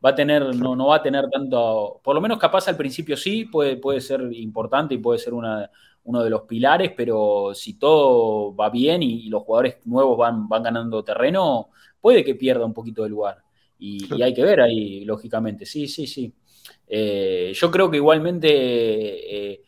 [0.10, 3.44] a tener, no, no va a tener tanto, por lo menos capaz al principio sí,
[3.46, 5.70] puede, puede ser importante y puede ser una,
[6.04, 10.64] uno de los pilares, pero si todo va bien y, los jugadores nuevos van, van
[10.64, 11.70] ganando terreno,
[12.00, 13.44] puede que pierda un poquito de lugar.
[13.80, 15.66] Y, hay que ver ahí, lógicamente.
[15.66, 16.32] Sí, sí, sí.
[16.94, 19.64] Eh, yo creo que igualmente eh,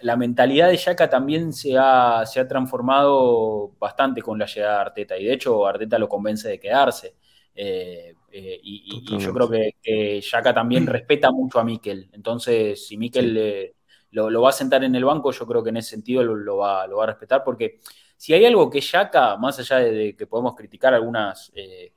[0.00, 4.80] la, mentalidad de Yaka también se ha, se ha, transformado bastante con la llegada de
[4.80, 7.16] Arteta y de hecho Arteta lo convence de quedarse.
[7.54, 12.08] Eh, y, yo creo que, Yaka también respeta mucho a Mikel.
[12.14, 13.74] Entonces, si Mikel
[14.12, 16.86] lo, va a sentar en el banco, yo creo que en ese sentido lo, va,
[16.86, 17.80] lo va, a respetar porque
[18.16, 21.52] si hay algo que Yaka, más allá de, que podemos criticar algunas...
[21.54, 21.92] Eh,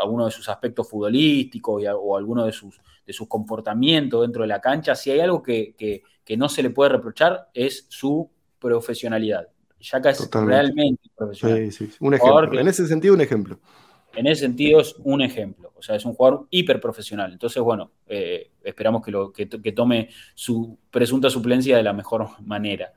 [0.00, 4.60] algunos de sus aspectos futbolísticos o algunos de sus, de sus comportamientos dentro de la
[4.60, 5.74] cancha, si hay algo que,
[6.28, 9.48] que no se le puede reprochar es su profesionalidad.
[9.80, 11.72] Yaka es realmente profesional.
[11.72, 11.96] Sí, sí.
[12.00, 12.60] Un ejemplo.
[12.60, 13.58] en ese sentido, un ejemplo.
[14.14, 15.72] En ese sentido es un ejemplo.
[15.74, 17.32] O sea, es un jugador hiper profesional.
[17.32, 22.92] Entonces, bueno, eh, esperamos que, lo, que, tome su presunta suplencia de la mejor manera.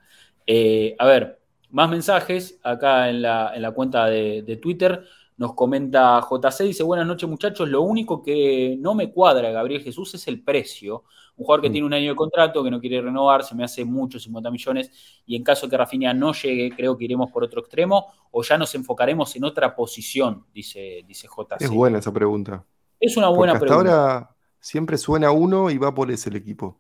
[0.46, 1.40] Eh, a ver,
[1.70, 5.06] más mensajes acá en la, cuenta de, de, Twitter.
[5.38, 10.14] Nos comenta JC, dice, buenas noches muchachos, lo único que no me cuadra Gabriel Jesús
[10.14, 11.04] es el precio.
[11.38, 11.72] Un jugador que mm.
[11.72, 14.92] tiene un año de contrato, que no quiere renovar, se me hace mucho, 50 millones,
[15.26, 18.58] y en caso que Rafinha no llegue, creo que iremos por otro extremo, o ya
[18.58, 21.64] nos enfocaremos en otra posición, dice, dice JC.
[21.64, 22.64] Es buena esa pregunta.
[23.00, 26.80] Es una buena hasta ahora siempre suena uno y va por ese el equipo.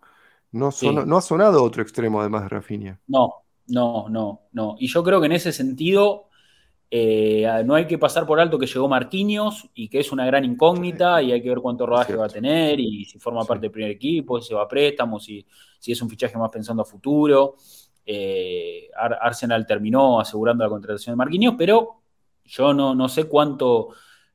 [0.51, 2.99] No, no ha sonado otro extremo además de Rafinha.
[3.07, 4.75] No, no, no, no.
[4.79, 6.29] Y yo creo que en ese sentido
[6.93, 10.43] eh, no hay que pasar por alto que llegó Marquinhos y que es una gran
[10.43, 13.71] incógnita y hay que ver cuánto rodaje va a tener y si forma parte del
[13.71, 15.45] primer equipo, si se va a préstamo, si,
[15.79, 17.55] si es un fichaje más pensando a futuro.
[18.05, 22.01] Eh, Arsenal terminó asegurando la contratación de Marquinhos, pero
[22.43, 23.91] yo no, no sé cuánto,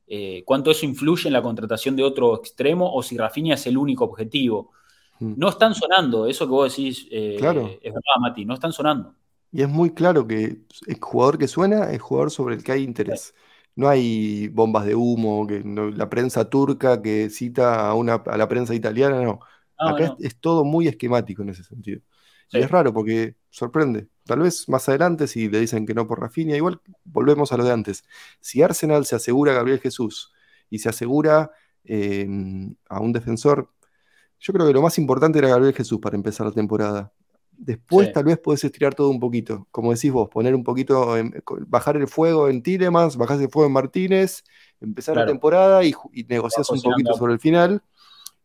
[0.07, 3.77] eh, cuánto eso influye en la contratación de otro extremo o si Rafinha es el
[3.77, 4.71] único objetivo.
[5.19, 5.33] Mm.
[5.37, 7.67] No están sonando, eso que vos decís claro.
[7.67, 9.13] es verdad, Mati, no están sonando.
[9.51, 12.83] Y es muy claro que el jugador que suena es jugador sobre el que hay
[12.83, 13.33] interés.
[13.75, 18.47] No hay bombas de humo, que la prensa turca que cita a, una, a la
[18.47, 19.39] prensa italiana, no.
[19.77, 22.01] Acá Es, todo muy esquemático en ese sentido.
[22.51, 24.07] Y es raro porque sorprende.
[24.25, 27.63] Tal vez más adelante, si le dicen que no por Rafinha, igual volvemos a lo
[27.63, 28.03] de antes.
[28.41, 30.33] Si Arsenal se asegura a Gabriel Jesús
[30.69, 31.51] y se asegura
[31.83, 33.71] em, a un defensor,
[34.39, 37.13] yo creo que lo más importante era Gabriel Jesús para empezar la temporada.
[37.57, 41.15] Después tal vez podés estirar todo un poquito, como decís vos, poner un poquito,
[41.67, 44.43] bajar el fuego en Tilemans, bajar el fuego en Martínez,
[44.79, 45.93] empezar la temporada y,
[46.27, 47.81] negociar un poquito sobre el final.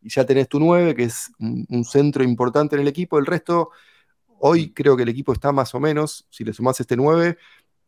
[0.01, 3.19] y ya tenés tu 9, que es un, centro importante en el equipo.
[3.19, 3.71] El resto,
[4.39, 4.73] hoy mm.
[4.73, 7.37] creo que el equipo está más o menos, si le sumás este 9,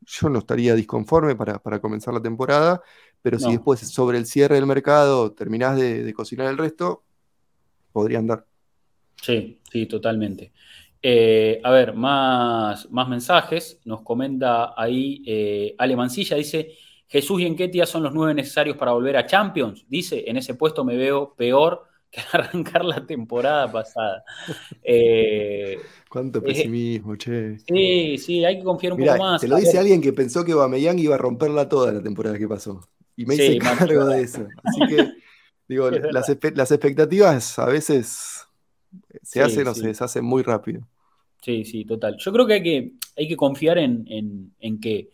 [0.07, 2.83] yo no estaría disconforme para, comenzar la temporada,
[3.22, 7.03] pero si después sobre el cierre del mercado terminás de, cocinar el resto,
[7.93, 8.47] podría andar.
[9.22, 10.53] Sí, sí, totalmente.
[11.07, 13.79] Eh, a ver, más, más mensajes.
[13.85, 18.93] Nos comenta ahí eh, Ale Mancilla, dice, Jesús y Enquetia son los nueve necesarios para
[18.93, 19.85] volver a Champions.
[19.87, 24.25] Dice, en ese puesto me veo peor que arrancar la temporada pasada.
[24.83, 25.77] Eh,
[26.09, 27.59] Cuánto pesimismo, che.
[27.59, 29.43] Sí, sí, hay que confiar un poco más.
[29.43, 32.49] Te lo dice alguien que pensó que Bameyang iba a romperla toda la temporada que
[32.49, 32.81] pasó.
[33.15, 34.47] Y me hice cargo de eso.
[34.63, 35.07] Así que,
[35.69, 38.47] digo, las, expectativas a veces
[39.23, 40.89] se hacen o se deshacen muy rápido.
[41.45, 42.16] Sí, sí, total.
[42.18, 45.11] Yo creo que hay que, hay que confiar en, en que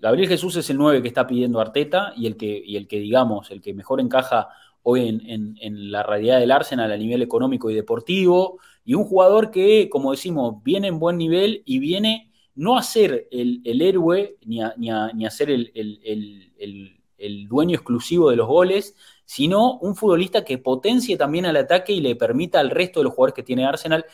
[0.00, 2.98] Gabriel Jesús es el 9 que está pidiendo Arteta y el que, y el que
[2.98, 4.48] digamos, el que mejor encaja
[4.82, 9.90] hoy en, la realidad del Arsenal a nivel económico y deportivo, y un jugador que,
[9.90, 14.74] como decimos, viene en buen nivel y viene no a ser el, héroe ni a,
[15.12, 18.96] ni ser el, el, dueño exclusivo de los goles,
[19.26, 23.12] sino un futbolista que potencie también al ataque y le permita al resto de los
[23.12, 24.06] jugadores que tiene Arsenal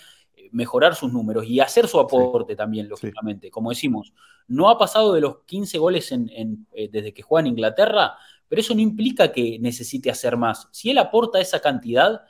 [0.57, 3.51] mejorar sus números y hacer su aporte también, lógicamente.
[3.51, 4.15] Como decimos,
[4.49, 8.15] no ha pasado de los 15 goles en, eh, desde que juega en Inglaterra,
[8.49, 10.69] pero eso no implica que necesite hacer más.
[10.71, 12.23] Si él aporta esa cantidad,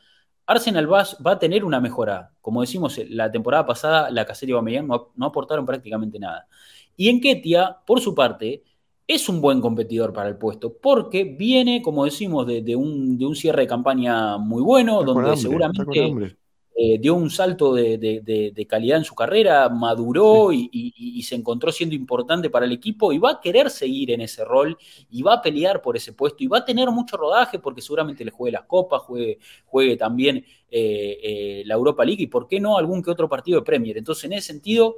[0.45, 2.33] Arsenal va, va a tener una mejora.
[2.41, 6.49] Como decimos, la temporada pasada la Cacería y Aubameyang no, no, aportaron prácticamente nada.
[6.97, 8.65] Y en Ketia, por su parte,
[9.07, 13.37] es un buen competidor para el puesto, porque viene, como decimos, de, un, de un,
[13.37, 16.37] cierre de campaña muy bueno, donde seguramente
[16.79, 22.51] eh, dio un salto de, calidad en su carrera, maduró y, se encontró siendo importante
[22.51, 24.77] para el equipo y va a querer seguir en ese rol
[25.11, 28.25] y va a pelear por ese puesto y va a tener mucho rodaje porque seguramente
[28.25, 32.61] le juegue las copas, juegue, juegue también eh, eh, la Europa League y por qué
[32.61, 33.97] no algún que otro partido de Premier.
[33.97, 34.97] Entonces, en ese sentido,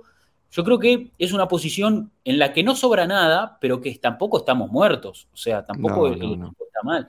[0.50, 4.38] yo creo que es una posición en la que no sobra nada, pero que tampoco
[4.38, 5.28] estamos muertos.
[5.32, 7.08] O sea, tampoco está mal.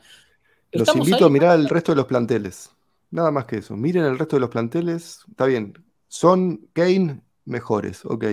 [0.71, 2.69] Los invito a mirar el resto de los planteles.
[3.11, 3.75] Nada más que eso.
[3.75, 5.23] Miren el resto de los planteles.
[5.29, 5.73] Está bien.
[6.07, 8.25] Son Kane mejores, ok.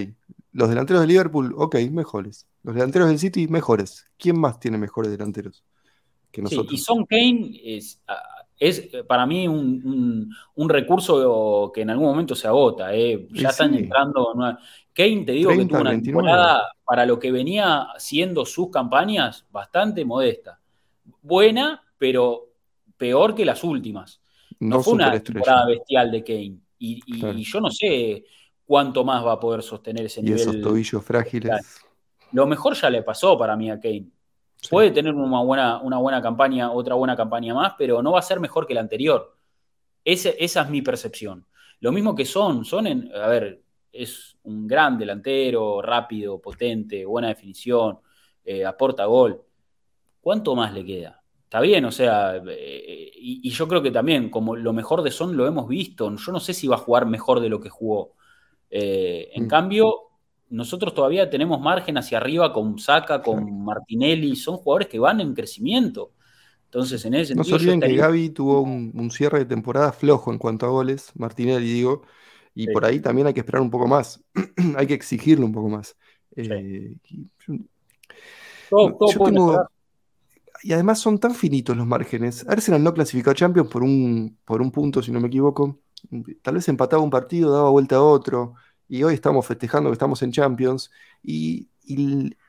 [0.52, 2.46] Los delanteros de Liverpool, ok, mejores.
[2.62, 4.06] Los delanteros del City, mejores.
[4.18, 5.64] ¿Quién más tiene mejores delanteros
[6.30, 6.72] que nosotros?
[6.72, 8.00] y Son Kane es,
[8.58, 10.30] es para mí un,
[10.68, 12.94] recurso que en algún momento se agota.
[12.94, 13.28] Eh.
[13.32, 14.34] Ya están entrando.
[14.92, 20.04] Kane, te digo que tuvo una temporada para lo que venía siendo sus campañas bastante
[20.04, 20.60] modesta.
[21.22, 22.48] Buena, pero
[22.96, 24.20] peor que las últimas.
[24.60, 26.58] No, fue una temporada bestial de Kane.
[26.78, 28.24] Y, yo no sé
[28.64, 30.38] cuánto más va a poder sostener ese nivel.
[30.38, 31.80] Y esos tobillos frágiles.
[32.32, 34.08] Lo mejor ya le pasó para mí a Kane.
[34.70, 38.22] Puede tener una buena, una buena campaña, otra buena campaña más, pero no va a
[38.22, 39.36] ser mejor que la anterior.
[40.04, 40.30] esa
[40.62, 41.46] es mi percepción.
[41.80, 42.64] Lo mismo que Son.
[42.64, 47.98] Son, en, a ver, es un gran delantero, rápido, potente, buena definición,
[48.44, 49.42] eh, aporta gol.
[50.20, 51.22] ¿Cuánto más le queda?
[51.56, 55.38] Está bien, o sea, eh, y, yo creo que también, como lo mejor de Son
[55.38, 58.12] lo hemos visto, yo no sé si va a jugar mejor de lo que jugó.
[58.68, 59.48] Eh, en mm.
[59.48, 59.94] cambio,
[60.50, 65.32] nosotros todavía tenemos margen hacia arriba con Saca, con Martinelli, son jugadores que van en
[65.32, 66.12] crecimiento.
[66.64, 70.36] Entonces, en ese No se olviden que Gaby tuvo un, cierre de temporada flojo en
[70.36, 72.02] cuanto a goles, Martinelli digo,
[72.54, 74.22] y por ahí también hay que esperar un poco más,
[74.76, 75.96] hay que exigirle un poco más.
[76.36, 76.96] Eh,
[78.68, 79.70] todo, todo
[80.62, 82.46] y además son tan finitos los márgenes.
[82.48, 85.78] Arsenal no clasificó a Champions por un, por un punto, si no me equivoco.
[86.42, 88.54] Tal vez empataba un partido, daba vuelta a otro.
[88.88, 90.90] Y hoy estamos festejando que estamos en Champions.
[91.22, 91.68] Y,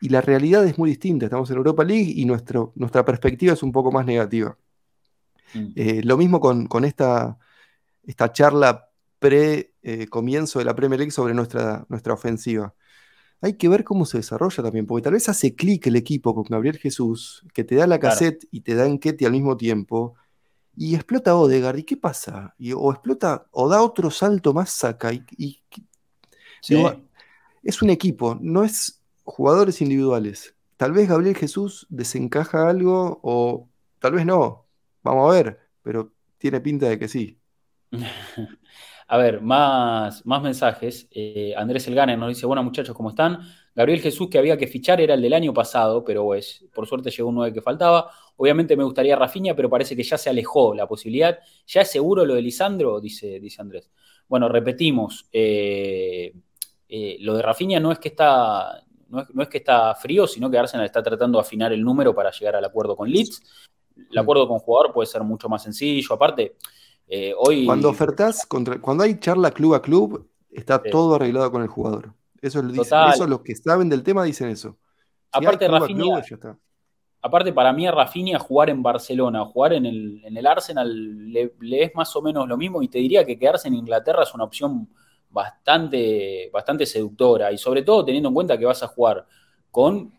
[0.01, 1.26] la realidad es muy distinta.
[1.26, 4.58] Estamos en Europa League y nuestro, nuestra perspectiva es un poco más negativa.
[5.53, 5.68] Mm.
[5.76, 7.38] Eh, lo mismo con, esta,
[8.03, 8.89] esta charla
[9.20, 12.74] pre-comienzo eh, de la Premier League sobre nuestra, nuestra ofensiva
[13.41, 16.43] hay que ver cómo se desarrolla también, porque tal vez hace clic el equipo con
[16.43, 20.15] Gabriel Jesús, que te da la cassette y te da enquete al mismo tiempo,
[20.75, 22.55] y explota Odegaard, ¿y qué pasa?
[22.75, 25.63] o explota, o da otro salto más saca, y,
[27.63, 30.55] es un equipo, no es jugadores individuales.
[30.77, 33.67] Tal vez Gabriel Jesús desencaja algo, o
[33.99, 34.67] tal vez no,
[35.03, 37.39] vamos a ver, pero tiene pinta de que sí.
[39.10, 41.08] A ver, más, más mensajes.
[41.12, 43.39] Eh, Andrés Elgane nos dice, bueno muchachos, ¿cómo están?
[43.74, 47.10] Gabriel Jesús que había que fichar era el del año pasado, pero pues, por suerte
[47.10, 48.12] llegó un 9 que faltaba.
[48.36, 51.39] Obviamente me gustaría Rafiña, pero parece que ya se alejó la posibilidad.
[51.68, 52.99] ¿Ya es seguro lo de Lisandro?
[52.99, 53.89] Dice, dice Andrés.
[54.28, 56.34] Bueno, repetimos, eh,
[56.89, 58.84] eh, lo de Rafiña no es que está...
[59.10, 62.30] No es, que está frío, sino que Arsenal está tratando de afinar el número para
[62.30, 63.41] llegar al acuerdo con Leeds.
[64.12, 66.14] El acuerdo con jugador puede ser mucho más sencillo.
[66.14, 66.58] Aparte,
[67.08, 70.89] Eh, hoy, Cuando ofertás, contra, cuando hay charla club a club, está Sí.
[70.91, 72.14] todo arreglado con el jugador.
[72.41, 74.78] Eso, lo dicen- eso los que saben del tema dicen eso.
[75.34, 76.58] Si Aparte, Rafinha- club,
[77.22, 81.53] aparte para mí a Rafinha jugar en Barcelona, jugar en el, en el Arsenal, le,
[81.60, 84.34] le es más o menos lo mismo y te diría que quedarse en Inglaterra es
[84.34, 84.88] una opción
[85.30, 89.26] bastante, bastante seductora y sobre todo teniendo en cuenta que vas a jugar
[89.72, 90.14] con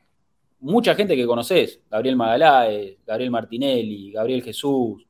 [0.60, 5.06] mucha gente que conoces, Gabriel Magaláes, Gabriel Martinelli, Gabriel Jesús,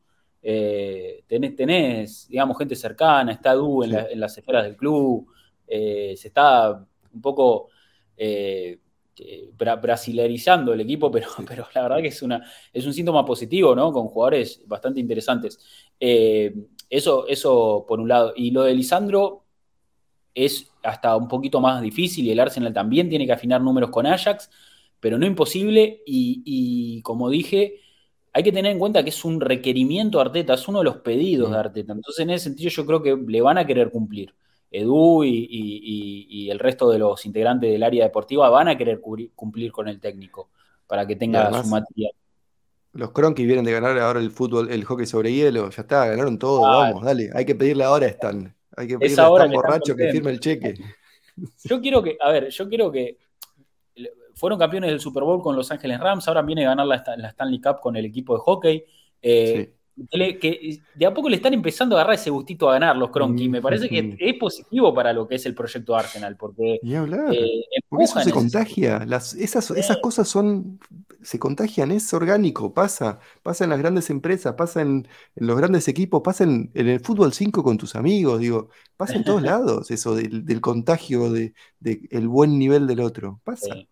[0.51, 3.97] eh, tenés, tenés, digamos, gente cercana, está Du en, Sí.
[3.97, 5.27] la- en las esferas del club,
[5.67, 7.69] eh, se está un poco
[8.17, 8.79] eh,
[9.59, 12.43] bra- brasilerizando el equipo, pero, pero la verdad que es, una,
[12.73, 13.93] es un síntoma positivo, ¿no?
[13.93, 15.59] Con jugadores bastante interesantes.
[16.01, 16.55] Eh,
[16.89, 18.33] eso, eso por un lado.
[18.37, 19.45] Y lo de Lisandro
[20.35, 24.07] es hasta un poquito más difícil y el Arsenal también tiene que afinar números con
[24.07, 24.51] Ajax,
[25.01, 26.03] pero no imposible.
[26.07, 27.81] Y, y como dije,
[28.39, 30.99] hay que tener en cuenta que es un requerimiento de Arteta, es uno de los
[30.99, 31.53] pedidos Mm.
[31.53, 31.93] de Arteta.
[31.93, 34.33] Entonces, en ese sentido, yo creo que le van a querer cumplir.
[34.71, 38.79] Edu y, y- y- y el resto de los integrantes del área deportiva van a
[38.79, 40.51] querer cubrir- cumplir con el técnico
[40.87, 42.13] para que tenga además, su material.
[42.93, 45.69] Los Kroenke vienen de ganar ahora el fútbol, el hockey sobre hielo.
[45.71, 46.61] Ya está, ganaron todo.
[46.61, 46.79] Claro.
[46.95, 47.31] Vamos, dale.
[47.35, 48.55] Hay que pedirle ahora a Stan.
[48.77, 50.75] Hay que pedirle a Stan borracho que firme el cheque.
[51.65, 53.17] Yo quiero que, a ver, yo quiero que
[54.39, 57.17] fueron campeones del Super Bowl con Los Ángeles Rams, ahora viene a ganar la, Sta-
[57.17, 58.85] la Stanley Cup con el equipo de hockey.
[59.21, 59.73] Eh,
[60.13, 63.43] que, de a poco le están empezando a agarrar ese gustito a ganar los Kroenke.
[63.43, 64.17] y Me parece que Mm.
[64.21, 67.35] es positivo para lo que es el proyecto Arsenal, porque hablar.
[67.35, 69.05] eh, Porque eso se contagia.
[69.07, 70.79] Las, esas, esas cosas son.
[71.21, 73.19] Se contagian, es orgánico, pasa.
[73.43, 77.01] Pasa en las grandes empresas, pasa en, en los grandes equipos, pasa en, en el
[77.01, 78.69] fútbol 5 con tus amigos, digo.
[78.97, 83.41] Pasa en todos lados, eso del, del contagio, de, de el buen nivel del otro.
[83.43, 83.75] Pasa.
[83.75, 83.89] Sí.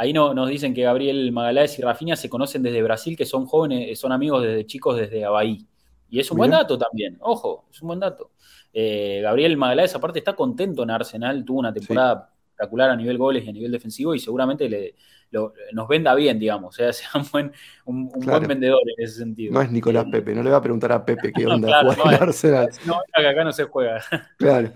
[0.00, 3.46] Ahí no, nos dicen que Gabriel Magaláes y Rafinha se conocen desde Brasil, que son
[3.46, 5.66] jóvenes, son amigos desde chicos desde Abahí.
[6.08, 8.30] Y es un buen dato también, ojo, es un buen dato.
[8.72, 13.44] Eh, Gabriel Magaláes, aparte, está contento en Arsenal, tuvo una temporada espectacular a nivel goles
[13.44, 14.94] y a nivel defensivo y seguramente le,
[15.32, 17.52] lo- nos venda bien, digamos, o sea, sea un buen,
[17.86, 18.38] un, un Claro.
[18.38, 19.52] buen vendedor en ese sentido.
[19.52, 21.92] No es Nicolás Eh, Pepe, no le va a preguntar a Pepe qué onda claro,
[21.92, 22.68] jugar no, en Arsenal.
[22.86, 24.00] No, que acá no se juega.
[24.38, 24.72] Claro.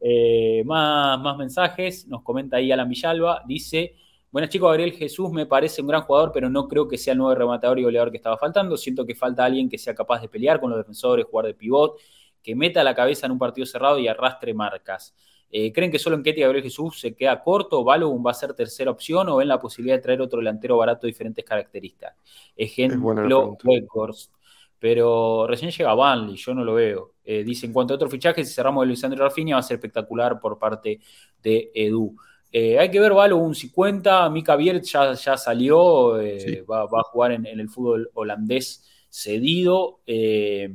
[0.00, 3.94] Eh, más, más mensajes, nos comenta ahí Alan Villalba, dice,
[4.34, 7.18] buenas chicos, Gabriel Jesús me parece un gran jugador, pero no creo que sea el
[7.18, 10.28] nuevo rematador y goleador que estaba faltando, siento que falta alguien que sea capaz de
[10.28, 12.00] pelear con los defensores, jugar de pivot,
[12.42, 15.14] que meta la cabeza en un partido cerrado y arrastre marcas.
[15.52, 17.84] Eh, ¿Creen que solo en Ketty Gabriel Jesús se queda corto?
[17.84, 21.06] ¿Balogun va a ser tercera opción o ven la posibilidad de traer otro delantero barato
[21.06, 22.16] de diferentes características?
[22.56, 23.56] Ejemplo.
[23.62, 24.32] Weghorst.
[24.80, 27.12] Pero recién llega Banley, yo no lo veo.
[27.24, 29.76] Eh, dice, en cuanto a otro fichaje, si cerramos el Lisandro Rafinha, va a ser
[29.76, 30.98] espectacular por parte
[31.40, 32.16] de Edu.
[32.56, 34.30] Eh, hay que ver, Valo, un 50.
[34.30, 36.60] Mika Biertz ya, ya salió, eh, Sí.
[36.60, 40.00] va, va a jugar en, en el fútbol holandés cedido.
[40.06, 40.72] eh,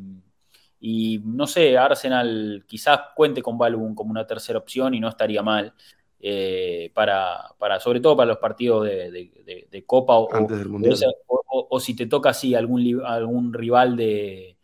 [0.81, 5.41] y no sé, Arsenal quizás cuente con Balogun como una tercera opción y no estaría
[5.41, 5.73] mal.
[6.93, 10.67] para, para, sobre todo para los partidos de, de- de- de Copa o, Antes del
[10.67, 10.97] Mundial.
[11.27, 14.57] o- o- o si te toca así algún, algún rival de,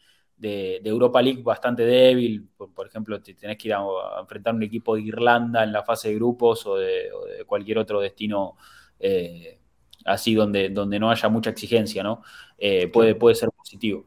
[0.48, 4.22] de- de Europa League bastante débil, por, por ejemplo, te tenés que ir a, a
[4.22, 7.78] enfrentar un equipo de Irlanda en la fase de grupos o de, o de cualquier
[7.80, 8.56] otro destino
[9.00, 9.60] eh,
[10.06, 12.22] así donde, donde no haya mucha exigencia, ¿no?
[12.58, 14.06] Eh, puede, puede ser positivo.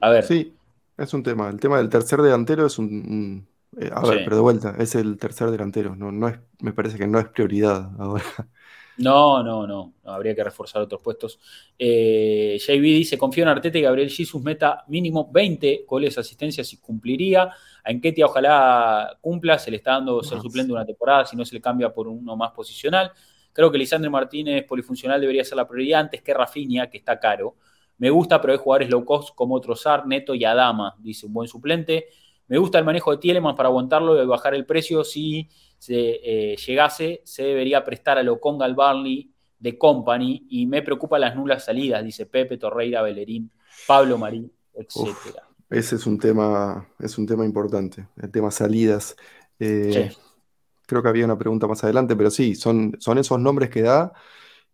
[0.00, 0.58] A ver, Sí,
[0.96, 1.48] es un tema.
[1.50, 2.86] El tema del tercer delantero es un.
[2.86, 5.96] un- eh, a ver, pero de vuelta, es el tercer delantero.
[5.96, 8.24] No, no es, me parece que no es prioridad ahora.
[8.96, 11.40] No, no, no, no, habría que reforzar otros puestos.
[11.78, 16.76] Eh, JB dice, confío en Arteta y Gabriel Jesus meta mínimo 20 goles, asistencias y
[16.76, 17.50] cumpliría.
[17.82, 21.54] A Enquetia ojalá cumpla, se le está dando ser suplente una temporada, si no se
[21.54, 23.10] le cambia por uno más posicional.
[23.52, 27.56] Creo que Lisandro Martínez polifuncional debería ser la prioridad antes que Rafinha, que está caro.
[27.98, 31.48] Me gusta, pero hay jugadores low cost como Trozar, Neto y Adama, dice un buen
[31.48, 32.06] suplente.
[32.46, 35.02] Me gusta el manejo de Tieleman para aguantarlo y bajar el precio.
[35.04, 35.48] Si
[35.84, 40.46] se eh, llegase, se debería prestar a Loconga al Barley de Company.
[40.48, 43.50] Y me preocupan las nulas salidas, dice Pepe, Torreira, Bellerín,
[43.86, 45.14] Pablo Marí, etc.
[45.68, 49.14] Ese es un tema, es un tema importante, el tema salidas.
[49.58, 50.18] Eh, Sí.
[50.86, 54.12] Creo que había una pregunta más adelante, pero sí, son, son esos nombres que da.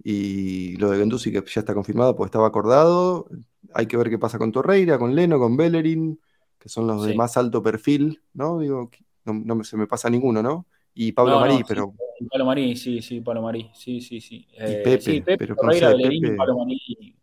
[0.03, 3.29] Y lo de Gendusi que ya está confirmado, porque estaba acordado.
[3.75, 6.21] Hay que ver qué pasa con Torreira, con Leno, con Bellerín,
[6.59, 8.59] que son los de más alto perfil, ¿no?
[8.59, 8.91] Digo,
[9.25, 10.67] no, no se me pasa ninguno, ¿no?
[11.03, 11.95] Y Pablo No, no, Marí, sí, pero
[12.31, 14.47] Pablo Marí, sí, sí, Pablo Marí, sí, sí, sí.
[14.53, 17.17] Eh, Pepe, sí, Pepe, pero Pablo Marí,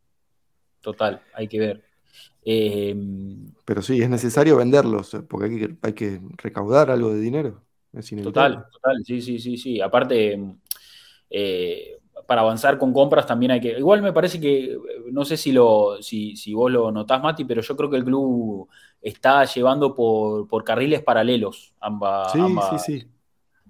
[0.81, 1.83] total, hay que ver.
[2.45, 2.95] Eh,
[3.65, 7.63] Pero sí, es necesario venderlos, eh, porque hay que, hay que recaudar algo de dinero.
[7.93, 8.11] Es.
[8.21, 9.79] Total, total, sí, sí, sí, sí.
[9.81, 10.37] Aparte,
[11.29, 13.77] eh, para avanzar con compras también hay que.
[13.77, 14.77] Igual me parece que,
[15.11, 18.03] no sé si, lo, si, si vos lo notás, Mati, pero yo creo que el
[18.05, 18.67] club
[19.01, 22.33] está llevando por, por carriles paralelos ambas.
[22.33, 23.11] Sí, ambas- sí, sí.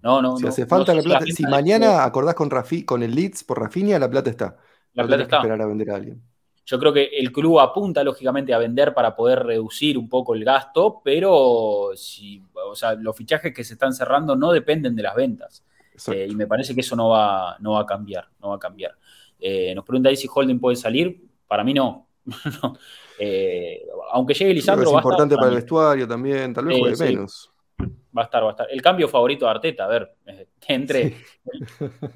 [0.01, 3.03] No, no, Si no, hace falta la plata, si de- mañana acordás con, Rafi, con
[3.03, 4.57] el Leeds por Rafinha, la plata está.
[4.93, 5.37] La No plata que está.
[5.37, 6.21] esperar a vender a alguien.
[6.65, 10.43] Yo creo que el club apunta lógicamente a vender para poder reducir un poco el
[10.43, 15.15] gasto, pero si, o sea, los fichajes que se están cerrando no dependen de las
[15.15, 15.63] ventas.
[16.11, 18.59] Eh, y me parece que eso no va, no va a cambiar, no va a
[18.59, 18.95] cambiar.
[19.39, 21.25] Eh, nos pregunta ahí si Holden puede salir.
[21.47, 22.07] Para mí no.
[22.61, 22.77] No.
[23.19, 23.81] Eh,
[24.11, 26.95] aunque llegue Lisandro, es va a, estar importante para el vestuario también, tal vez juegue
[26.95, 27.03] sí.
[27.03, 27.51] menos.
[27.80, 28.67] Va a estar, va a estar.
[28.71, 31.15] El cambio favorito de Arteta, a ver, eh, entre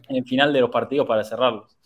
[0.09, 1.78] en el final de los partidos para cerrarlos.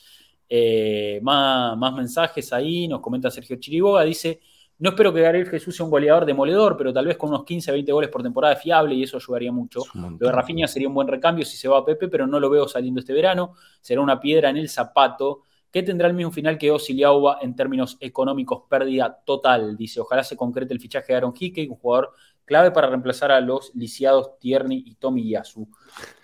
[0.48, 4.40] Eh, más, más mensajes ahí, nos comenta Sergio Chiriboga, dice,
[4.78, 7.72] no espero que Gabriel Jesús sea un goleador demoledor, pero tal vez con unos 15,
[7.72, 9.82] 20 goles por temporada es fiable y eso ayudaría mucho.
[9.94, 12.50] Lo de Rafinha sería un buen recambio si se va a Pepe, pero no lo
[12.50, 13.54] veo saliendo este verano.
[13.80, 17.98] Será una piedra en el zapato que tendrá el mismo final que Osiliauba en términos
[18.02, 19.78] económicos, pérdida total.
[19.78, 22.12] Dice, ojalá se concrete el fichaje de Aaron Hickey, un jugador
[22.46, 25.68] clave para reemplazar a los lisiados Tierney y Tommy Yasu.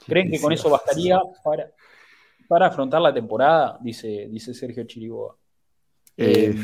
[0.05, 1.71] ¿Creen que con eso bastaría para,
[2.47, 3.77] para afrontar la temporada?
[3.81, 5.35] Dice, dice Sergio Chiriboga.
[6.17, 6.55] Eh,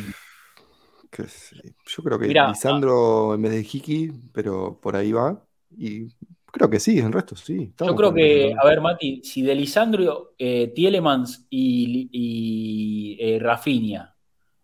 [1.19, 5.43] Eh, yo creo que Mirá, Lisandro en vez de Hiki, pero por ahí va.
[5.75, 6.07] Y
[6.45, 7.73] creo que sí, en resto sí.
[7.79, 14.15] Yo creo que, a ver, Mati, si de Lisandro, eh, Tielemans y, y eh, Rafinha,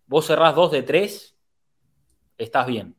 [0.05, 1.35] vos cerrás dos de tres,
[2.37, 2.95] estás bien.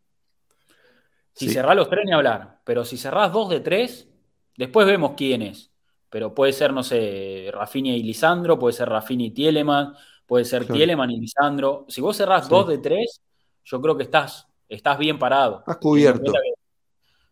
[1.35, 1.55] Si Sí.
[1.55, 2.61] cerrás los tres, ni hablar.
[2.65, 4.09] Pero si cerrás dos de tres,
[4.57, 5.71] después vemos quién es.
[6.11, 10.63] Pero puede ser, no sé, Rafinha y Lisandro, puede ser Rafinha y Tielemans, puede ser
[10.63, 10.75] Claro.
[10.77, 11.87] Tielemans y Lisandro.
[11.89, 12.51] Si vos cerrás Sí.
[12.51, 13.21] dos de tres,
[13.65, 15.59] yo creo que estás, estás bien parado.
[15.61, 16.33] Estás cubierto.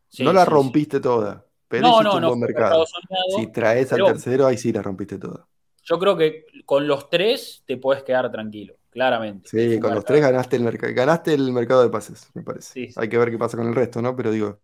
[0.08, 2.84] Sí, no la rompiste toda, pero No, no, un no buen mercado.
[2.86, 3.24] soñado.
[3.38, 5.46] Si traes al tercero, ahí sí la rompiste toda.
[5.84, 9.48] Yo creo que con los tres te puedes quedar tranquilo, claramente.
[9.48, 12.72] Sí, con los tres ganaste el, mercado ganaste el mercado de pases, me parece.
[12.72, 12.94] Sí, sí.
[12.96, 14.14] Hay que ver qué pasa con el resto, ¿no?
[14.14, 14.60] Pero digo,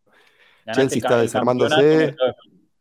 [0.65, 2.15] Ganaste Chelsea está desarmándose.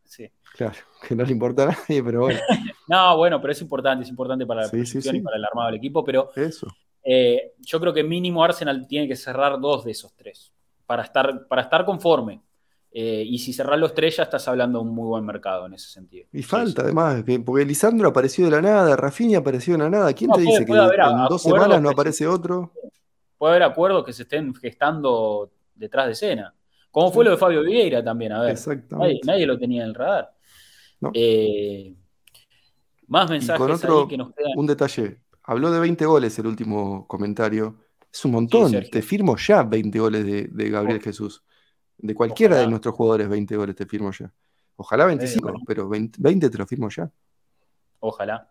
[0.04, 0.30] Sí.
[0.56, 0.76] claro,
[1.08, 2.40] que no le importa a nadie, pero bueno,
[2.88, 5.76] No, bueno, pero es importante, es importante para la producción y para el armado del
[5.78, 6.68] equipo, pero eso.
[7.04, 10.54] eh, yo creo que mínimo Arsenal tiene que cerrar dos de esos tres
[10.86, 12.42] para estar, para estar conforme.
[13.00, 15.74] Eh, y si cerrar los tres ya estás hablando de un muy buen mercado en
[15.76, 16.26] ese sentido.
[16.34, 16.86] Y falta sí.
[16.86, 20.14] además, que- porque Lisandro apareció de la nada, Rafinha apareció de la nada.
[20.14, 22.74] ¿Quién No, te puede- dice que puede en dos semanas no se- aparece otro?
[23.38, 26.56] Puede haber acuerdos que se estén gestando detrás de escena.
[26.90, 28.52] Como fue lo de Fabio Vieira también, a ver.
[28.54, 29.20] Exactamente.
[29.26, 30.34] nadie lo tenía en el radar.
[31.00, 31.12] No.
[31.14, 31.94] Eh,
[33.08, 34.52] más mensajes con otro, ahí que nos quedan.
[34.56, 35.18] un detalle.
[35.44, 37.76] Habló de 20 goles el último comentario.
[38.12, 38.72] Es un montón.
[38.92, 41.04] Te firmo ya 20 goles de, de Gabriel Oh.
[41.04, 41.44] Jesús.
[41.98, 42.66] De cualquiera Ojalá.
[42.66, 44.32] de nuestros jugadores, 20 goles te firmo ya.
[44.76, 45.60] Ojalá 25, bueno.
[45.66, 47.10] pero 20, 20 te lo firmo ya.
[48.00, 48.48] Ojalá.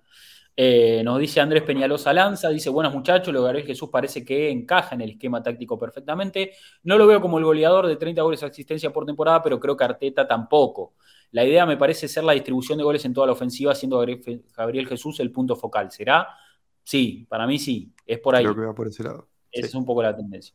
[0.59, 4.51] Eh, nos dice Andrés Peñalosa Lanza, dice, buenos muchachos, lo de Gabriel Jesús parece que
[4.51, 6.53] encaja en el esquema táctico perfectamente.
[6.83, 9.77] No lo veo como el goleador de 30 goles de asistencia por temporada, pero creo
[9.77, 10.95] que Arteta tampoco.
[11.33, 14.45] La idea me parece ser la distribución de goles en toda la ofensiva, siendo Gabriel
[14.57, 15.91] Gabriel Jesús el punto focal.
[15.91, 16.27] ¿Será?
[16.83, 18.45] Sí, para mí sí, es por ahí.
[18.45, 19.29] Creo que va por ese lado.
[19.53, 19.69] Esa Sí.
[19.69, 20.55] es un poco la tendencia.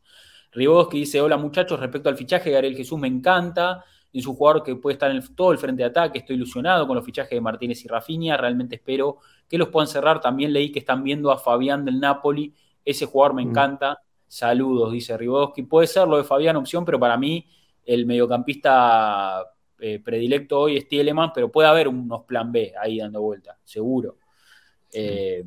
[0.52, 3.84] Riboski dice: Hola muchachos, respecto al fichaje de Gabriel Jesús, me encanta.
[4.14, 6.20] Es un jugador que puede estar en el- todo el frente de ataque.
[6.20, 8.36] Estoy ilusionado con los fichajes de Martínez y Rafinha.
[8.36, 10.20] Realmente espero que los puedan cerrar.
[10.20, 12.54] También leí que están viendo a Fabián del Napoli.
[12.84, 13.49] Ese jugador me Mm.
[13.49, 13.99] encanta.
[14.28, 15.64] Saludos, dice Riboski.
[15.64, 17.45] Puede ser lo de Fabián opción, pero para mí
[17.86, 19.45] el mediocampista
[19.84, 24.18] eh, predilecto hoy es Tieleman, pero puede haber unos plan B ahí dando vuelta, seguro.
[24.93, 25.43] Eh,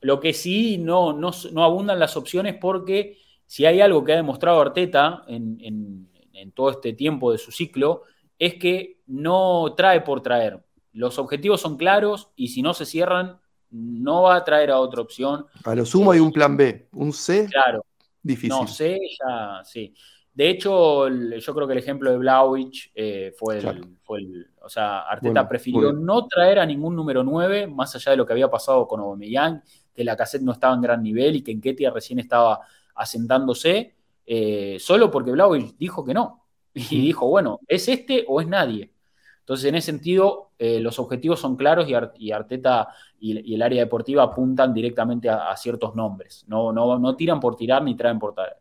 [0.00, 3.18] lo que sí no, no, no abundan las opciones porque
[3.52, 7.52] si hay algo que ha demostrado Arteta en, en- en todo este tiempo de su
[7.52, 8.04] ciclo,
[8.38, 10.64] es que no trae por traer.
[10.94, 13.38] Los objetivos son claros y si no se cierran,
[13.70, 15.44] no va a traer a otra opción.
[15.64, 16.88] A lo sumo hay un plan B.
[16.92, 17.84] Un C Claro,
[18.22, 18.48] difícil.
[18.56, 19.94] no sé, ya sí.
[20.32, 24.68] De hecho, yo creo que el ejemplo de Blauwich eh, fue, el, fue el- O
[24.70, 26.00] sea, Arteta Bueno, prefirió bueno.
[26.00, 29.62] no traer a ningún número 9, más allá de lo que había pasado con Aubameyang,
[29.94, 32.60] que la cassette no estaba en gran nivel y que Enketia recién estaba
[32.94, 33.94] asentándose,
[34.26, 36.44] eh, solo porque Blauwich dijo que no.
[36.74, 38.92] Y dijo, bueno, ¿es este o es nadie?
[39.40, 42.88] Entonces, en ese sentido, eh, los objetivos son claros y, Ar- y Arteta
[43.18, 46.44] y, y el área deportiva apuntan directamente a, a ciertos nombres.
[46.48, 48.56] No, no, no tiran por tirar ni traen por traer.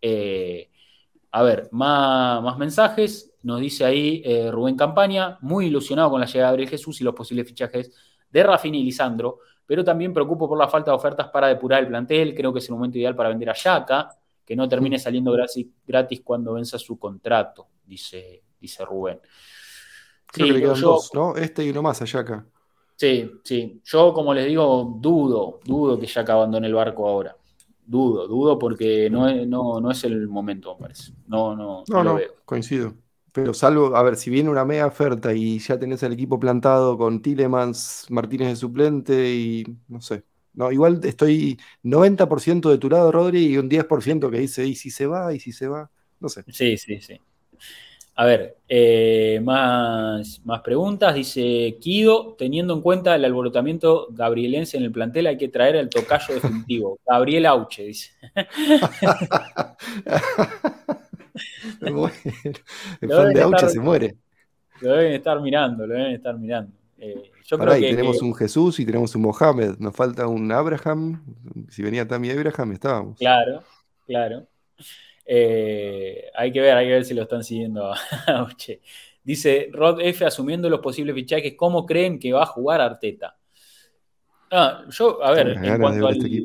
[0.00, 0.70] Eh,
[1.32, 3.34] a ver, más, más mensajes.
[3.42, 7.04] Nos dice ahí eh, Rubén Campaña, muy ilusionado con la llegada de Gabriel Jesús y
[7.04, 7.92] los posibles fichajes
[8.30, 11.88] de Rafinha y Lisandro, pero también preocupo por la falta de ofertas para depurar el
[11.88, 12.34] plantel.
[12.34, 14.08] Creo que es el momento ideal para vender a Yaka,
[14.46, 15.36] que no termine saliendo
[15.86, 19.20] gratis, cuando venza su contrato, dice, dice Rubén.
[20.32, 21.36] Creo Sí, que le quedan yo- dos, ¿no?
[21.36, 22.46] Este y uno más allá acá.
[22.96, 23.80] Sí, sí.
[23.84, 27.36] Yo, como les digo, dudo, dudo que ya que abandone el barco ahora.
[27.86, 31.12] Dudo, dudo porque no es, no, no es el momento, me parece.
[31.26, 32.30] No, no, No, no lo veo.
[32.46, 32.94] coincido.
[33.40, 36.98] Pero salvo, a ver, si viene una mega oferta y ya tenés el equipo plantado
[36.98, 40.24] con Tilemans, Martínez de suplente y no sé.
[40.54, 44.90] No, igual estoy 90% de tu lado, Rodri, y un 10% que dice, ¿y si
[44.90, 45.32] se va?
[45.32, 45.88] ¿Y si se va?
[46.18, 46.42] No sé.
[46.48, 47.20] Sí, sí, sí.
[48.16, 51.14] A ver, eh, más, más preguntas.
[51.14, 55.88] Dice Kido, teniendo en cuenta el alborotamiento gabrielense en el plantel, hay que traer al
[55.88, 56.98] tocayo definitivo.
[57.06, 58.10] Gabriel Auche, dice.
[61.80, 62.14] Me muero.
[63.00, 64.16] El fan de Auche estar- se muere.
[64.80, 66.72] Lo deben estar mirando, lo deben estar mirando.
[66.98, 69.76] Eh, yo Pará, creo y que, tenemos que- un Jesús y tenemos un Mohamed.
[69.78, 71.22] Nos falta un Abraham.
[71.70, 73.18] Si venía Tammy Abraham, estábamos.
[73.18, 73.62] Claro,
[74.06, 74.46] claro.
[75.24, 77.96] Eh, hay que ver, hay que ver si lo están siguiendo a
[78.38, 78.80] Auche.
[79.22, 80.24] Dice Rod F.
[80.24, 83.36] asumiendo los posibles fichajes, ¿cómo creen que va a jugar Arteta?
[84.50, 86.42] Ah, yo, a ver, en cuanto ver al, este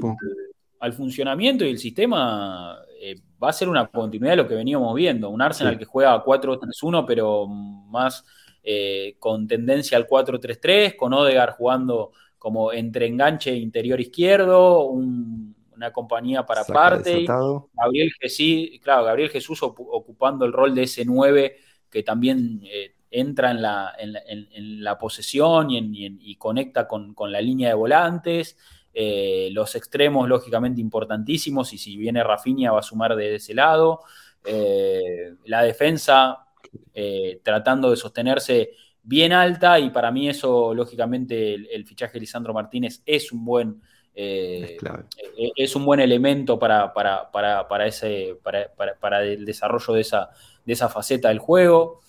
[0.82, 2.78] al funcionamiento y el sistema,
[3.12, 5.30] eh, va a ser una continuidad de lo que veníamos viendo.
[5.30, 5.80] Un Arsenal Sí.
[5.80, 8.24] que juega 4-3-1, pero más
[8.64, 15.92] eh, con tendencia al 4-3-3, con Odegaard jugando como entre enganche interior izquierdo, un- una
[15.92, 17.26] compañía para Saca parte.
[17.74, 21.58] Gabriel Jesús, claro, Gabriel Jesús ocu- ocupando el rol de ese 9
[21.90, 26.36] que también eh, entra en la, en la- en- en la posesión y, y y
[26.38, 28.58] conecta con, con la línea de volantes.
[28.94, 34.02] Eh, los extremos, lógicamente, importantísimos, y si viene Rafinha va a sumar de ese lado.
[34.46, 36.46] Eh, la defensa
[36.94, 38.72] eh, tratando de sostenerse
[39.02, 43.44] bien alta, y para mí eso, lógicamente, el, el fichaje de Lisandro Martínez es un
[43.46, 43.82] buen...
[44.16, 50.02] Es un buen elemento para, para, para, para ese, para, para- para el desarrollo de
[50.02, 50.30] esa,
[50.64, 52.02] de esa faceta del juego.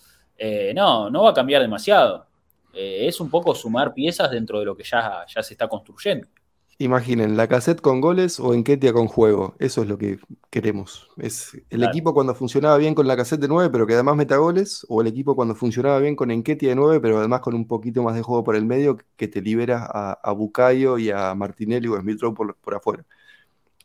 [0.75, 2.27] No, no va a cambiar demasiado.
[2.75, 6.27] Eh, es un poco sumar piezas dentro de lo que ya, ya se está construyendo.
[6.77, 9.55] Imaginen, la cassette con goles o Enquetia con juego.
[9.59, 10.19] Eso es lo que
[10.49, 11.07] queremos.
[11.17, 11.91] Es el Claro.
[11.93, 14.99] equipo cuando funcionaba bien con la cassette de 9, pero que además meta goles, o
[14.99, 18.13] el equipo cuando funcionaba bien con Enquetia de 9, pero además con un poquito más
[18.15, 21.95] de juego por el medio, que te libera a, a Bucayo y a Martinelli o
[21.95, 23.05] a Smith por, por afuera.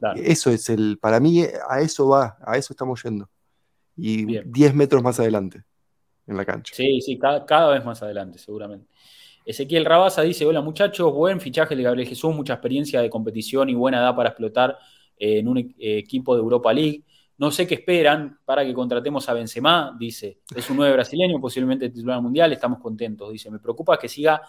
[0.01, 0.21] Claro.
[0.21, 3.29] Eso es el, para mí, a eso va, a eso estamos yendo.
[3.97, 4.51] Y Bien.
[4.51, 5.63] 10 metros más adelante
[6.27, 6.75] en la cancha.
[6.75, 8.90] Sí, sí, cada, cada vez más adelante, seguramente.
[9.45, 13.75] Ezequiel Rabasa dice: Hola muchachos, buen fichaje de Gabriel Jesús, mucha experiencia de competición y
[13.75, 14.79] buena edad para explotar
[15.17, 17.05] eh, en un e- equipo de Europa League.
[17.41, 20.41] No sé qué esperan para que contratemos a Benzema, dice.
[20.55, 23.33] Es un 9 brasileño, posiblemente titular mundial, estamos contentos.
[23.33, 24.43] Dice, me preocupa que siga,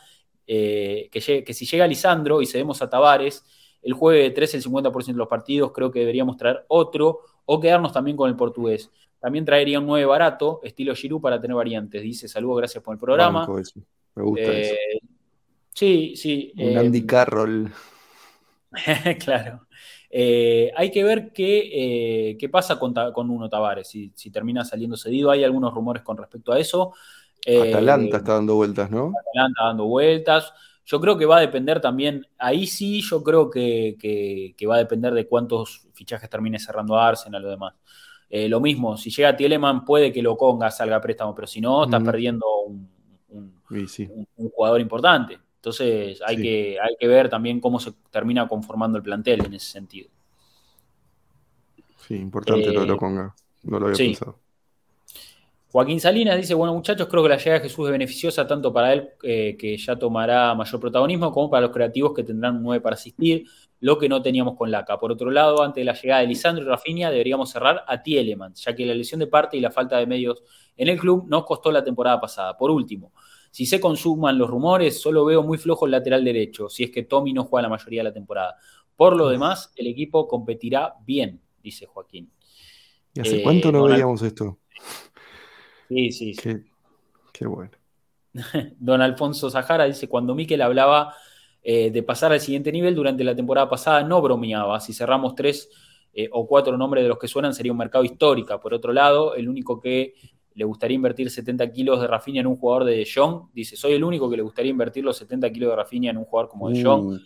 [0.45, 3.45] eh, que, si llega Lisandro y cedemos a Tavares,
[3.81, 7.61] el juegue de 3 el 50% de los partidos, creo que deberíamos traer otro o
[7.61, 8.91] quedarnos también con el portugués.
[9.21, 12.01] También traería un 9 barato, estilo Giroud, para tener variantes.
[12.01, 13.47] Dice, saludos, gracias por el programa.
[14.15, 14.73] Me gusta eso.
[14.73, 14.99] Eh,
[15.73, 16.53] sí, sí.
[16.57, 17.71] Un eh, Andy Carroll.
[19.23, 19.67] claro.
[20.09, 24.65] Eh, hay que ver qué, eh, qué pasa con, con Uno Tavares, si, si termina
[24.65, 25.31] saliendo cedido.
[25.31, 26.93] Hay algunos rumores con respecto a eso.
[27.47, 29.13] Atalanta está dando vueltas, ¿no?
[29.19, 30.53] Atalanta dando vueltas.
[30.85, 34.75] Yo creo que va a depender también, ahí sí, yo creo que, que- que va
[34.75, 37.75] a depender de cuántos fichajes termine cerrando Arsenal o demás.
[38.29, 41.61] Eh, lo mismo, si llega Tieleman, puede que lo conga, salga a préstamo, pero si
[41.61, 42.05] no, estás Mm.
[42.05, 42.89] perdiendo un,
[43.71, 44.07] un- Y sí.
[44.11, 45.39] un- un jugador importante.
[45.55, 46.41] Entonces hay, Sí.
[46.43, 50.09] que, hay que ver también cómo se termina conformando el plantel en ese sentido.
[52.07, 53.35] Sí, importante lo de Eh, Loconga.
[53.63, 54.39] No lo había pensado.
[55.71, 58.91] Joaquín Salinas dice, bueno muchachos, creo que la llegada de Jesús es beneficiosa tanto para
[58.91, 62.81] él, eh, que ya tomará mayor protagonismo, como para los creativos que tendrán un 9
[62.81, 63.45] para asistir,
[63.79, 64.99] lo que no teníamos con Laca.
[64.99, 68.61] Por otro lado, antes de la llegada de Lisandro y Rafinha, deberíamos cerrar a Tielemans,
[68.65, 70.43] ya que la lesión de parte y la falta de medios
[70.75, 72.57] en el club nos costó la temporada pasada.
[72.57, 73.13] Por último,
[73.51, 77.03] si se consuman los rumores, solo veo muy flojo el lateral derecho, si es que
[77.03, 78.55] Tommy no juega la mayoría de la temporada.
[78.95, 82.31] Por lo demás, el equipo competirá bien, dice Joaquín.
[83.13, 84.57] ¿Y hace Eh, cuánto no Donald- veíamos esto?
[85.89, 86.41] Sí, sí, sí.
[86.41, 86.63] Qué,
[87.33, 87.71] qué bueno.
[88.79, 91.13] Don Alfonso Zajara dice, cuando Miquel hablaba
[91.61, 94.79] eh, de pasar al siguiente nivel durante la temporada pasada, no bromeaba.
[94.79, 95.69] Si cerramos tres
[96.13, 98.57] eh, o cuatro nombres de los que suenan, sería un mercado histórico.
[98.59, 100.13] Por otro lado, el único que
[100.53, 103.93] le gustaría invertir 70 kilos de Rafinha en un jugador de De Jong, dice, soy
[103.93, 106.69] el único que le gustaría invertir los 70 kilos de Rafinha en un jugador como
[106.69, 107.05] De Jong.
[107.05, 107.19] Uh,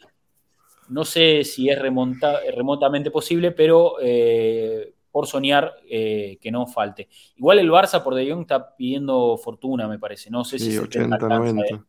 [0.89, 7.07] No sé si es remonta- remotamente posible, pero eh, por soñar eh, que no falte.
[7.37, 10.29] Igual el Barça por De Jong está pidiendo fortuna, me parece.
[10.29, 11.75] No sé si sí, 70 80, alcanza, 90.
[11.75, 11.79] eh.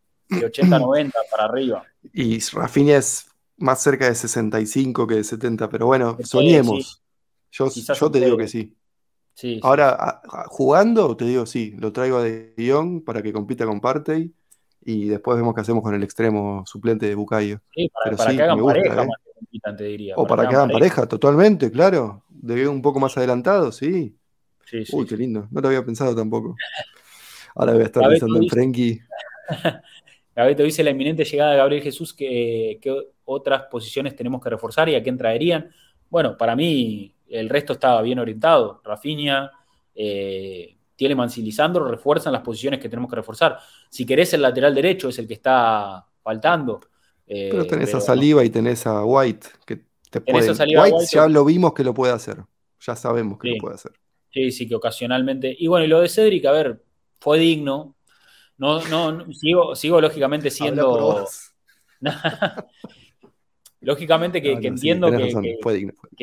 [0.41, 1.85] De 80 90 para arriba.
[2.13, 7.03] Y Rafinha es más cerca de 65 que de 70, pero bueno, Sí, soñemos.
[7.51, 7.69] Yo,
[8.11, 8.75] te digo que sí.
[9.37, 9.61] Sí, sí.
[9.63, 13.67] Ahora, a- a- jugando, te digo sí, lo traigo a De Jong para que compita
[13.67, 14.33] con Partey
[14.83, 17.61] y después vemos qué hacemos con el extremo suplente de Bucayo.
[17.75, 19.85] Sí, para, que hagan pareja, ¿eh?
[19.85, 20.15] diría.
[20.17, 21.07] O para, que hagan pareja.
[21.07, 22.25] totalmente, claro.
[22.31, 24.17] De un poco más adelantado, sí.
[24.65, 25.49] sí, sí Uy, qué lindo.
[25.51, 26.57] No lo había pensado tampoco.
[27.55, 29.03] Ahora voy a estar pensando en Frenkie.
[30.35, 32.81] Gabeto dice la inminente llegada de Gabriel Jesús, ¿qué,
[33.27, 35.71] otras posiciones tenemos que reforzar y a quién traerían?
[36.09, 38.81] Bueno, para mí el resto estaba bien orientado.
[38.85, 39.51] Rafinha,
[39.95, 43.59] eh, Tielemans y Lisandro refuerzan las posiciones que tenemos que reforzar.
[43.91, 46.81] Si querés, el lateral derecho es el que está faltando.
[47.27, 50.51] Eh, pero tenés a Saliva y tenés a White, que te pueden...
[50.51, 52.39] White, ya lo vimos que lo puede hacer.
[52.81, 53.93] Ya sabemos que lo puede hacer.
[54.33, 55.55] Sí, sí, que ocasionalmente.
[55.59, 56.83] Y bueno, y lo de Cedric, a ver,
[57.21, 57.97] fue digno,
[58.59, 61.27] no, no, sigo, sigo lógicamente siendo.
[63.87, 65.33] lógicamente que, entiendo que,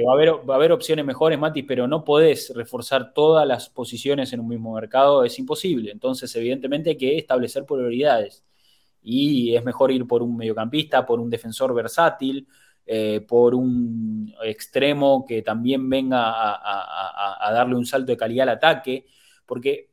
[0.04, 3.70] va, a haber, va a haber opciones mejores, Mati, pero no podés reforzar todas las
[3.70, 5.90] posiciones en un mismo mercado, es imposible.
[5.90, 8.44] Entonces, evidentemente, hay que establecer prioridades.
[9.02, 12.46] Y es mejor ir por un mediocampista, por un defensor versátil,
[12.86, 19.06] eh, por un extremo que también venga a darle un salto de calidad al ataque,
[19.46, 19.90] porque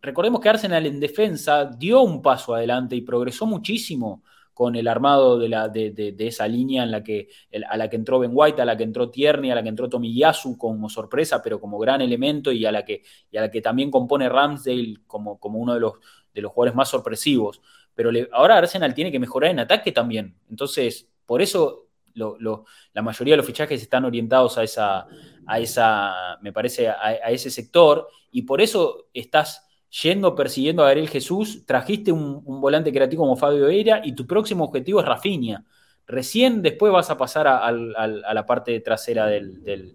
[0.00, 4.22] recordemos que Arsenal en defensa dio un paso adelante y progresó muchísimo
[4.60, 7.30] con el armado de, la, de, esa línea en la que,
[7.66, 9.88] a la que entró Ben White, a la que entró Tierney, a la que entró
[9.88, 13.02] Tomiyasu como sorpresa, pero como gran elemento, y a la que,
[13.34, 15.94] a la que también compone Ramsdale como, como uno de los,
[16.34, 17.62] de los jugadores más sorpresivos.
[17.94, 20.36] Pero ahora Arsenal tiene que mejorar en ataque también.
[20.50, 25.06] Entonces, por eso la mayoría de los fichajes están orientados a esa,
[25.46, 31.08] a esa me parece, a ese sector, y por eso estás yendo persiguiendo a Gabriel
[31.08, 35.64] Jesús, trajiste un, volante creativo como Fabio Veira y tu próximo objetivo es Rafinha.
[36.06, 39.94] Recién después vas a pasar a, la parte trasera del,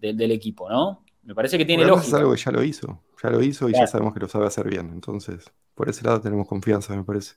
[0.00, 1.04] equipo, ¿no?
[1.24, 2.08] Me parece que tiene lógica.
[2.08, 4.46] Es algo que ya lo hizo, ya lo hizo y ya sabemos que lo sabe
[4.46, 4.90] hacer bien.
[4.92, 7.36] Entonces, por ese lado tenemos confianza, me parece.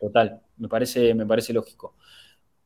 [0.00, 1.94] Total, me parece, me parece lógico.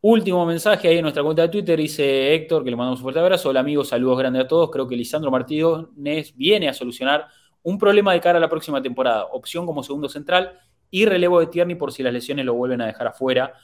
[0.03, 3.20] Último mensaje ahí en nuestra cuenta de Twitter, dice Héctor, que le mandamos un fuerte
[3.20, 3.51] abrazo.
[3.51, 4.70] Hola amigos, saludos grandes a todos.
[4.70, 7.27] Creo que Lisandro Martínez viene a solucionar
[7.62, 10.59] un problema de cara a la próxima temporada, opción como segundo central
[10.91, 13.55] y relevo de Tierney por si las lesiones lo vuelven a dejar afuera,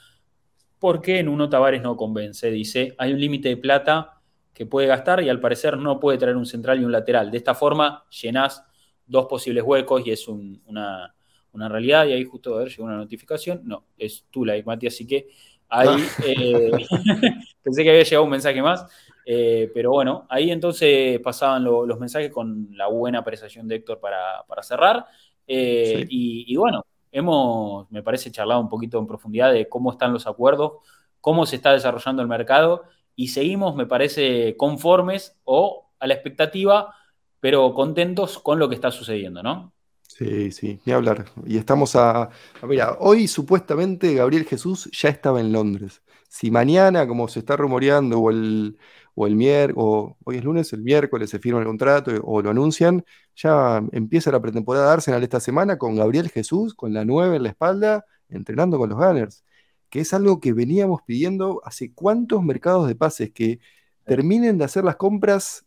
[0.79, 4.21] porque en uno Tavares no convence, dice, hay un límite de plata
[4.57, 7.31] que puede gastar y al parecer no puede traer un central y un lateral.
[7.31, 8.65] De esta forma llenás
[9.07, 11.15] dos posibles huecos y es una,
[11.53, 12.07] realidad.
[12.07, 15.29] Y ahí justo a ver, llegó una notificación, no, es tu like, Mati, así que
[15.69, 16.71] ahí eh,
[17.63, 18.87] pensé que había llegado un mensaje más.
[19.29, 24.63] Eh, pero bueno, ahí entonces pasaban los mensajes con la buena apreciación de Héctor para,
[24.63, 25.05] cerrar.
[25.49, 30.29] Eh, y, bueno, hemos, me parece, charlado un poquito en profundidad de cómo están los
[30.29, 30.75] acuerdos,
[31.21, 32.85] cómo se está desarrollando el mercado
[33.17, 36.95] y seguimos, me parece, conformes o a la expectativa,
[37.41, 39.73] pero contentos con lo que está sucediendo, ¿no?
[40.03, 41.25] Sí, sí, ni hablar.
[41.45, 42.23] Y estamos a,
[42.63, 42.67] a.
[42.67, 46.01] Mira, hoy supuestamente Gabriel Jesús ya estaba en Londres.
[46.29, 48.79] Si mañana, como se está rumoreando, o el,
[49.19, 53.03] o el miércoles, hoy es lunes, el miércoles se firma el contrato o lo anuncian,
[53.35, 57.43] ya empieza la pretemporada de Arsenal esta semana con Gabriel Jesús, con la 9 en
[57.43, 59.43] la espalda, entrenando con los Gunners,
[59.89, 63.59] que es algo que veníamos pidiendo hace cuántos mercados de pases que
[64.05, 65.65] terminen de hacer las compras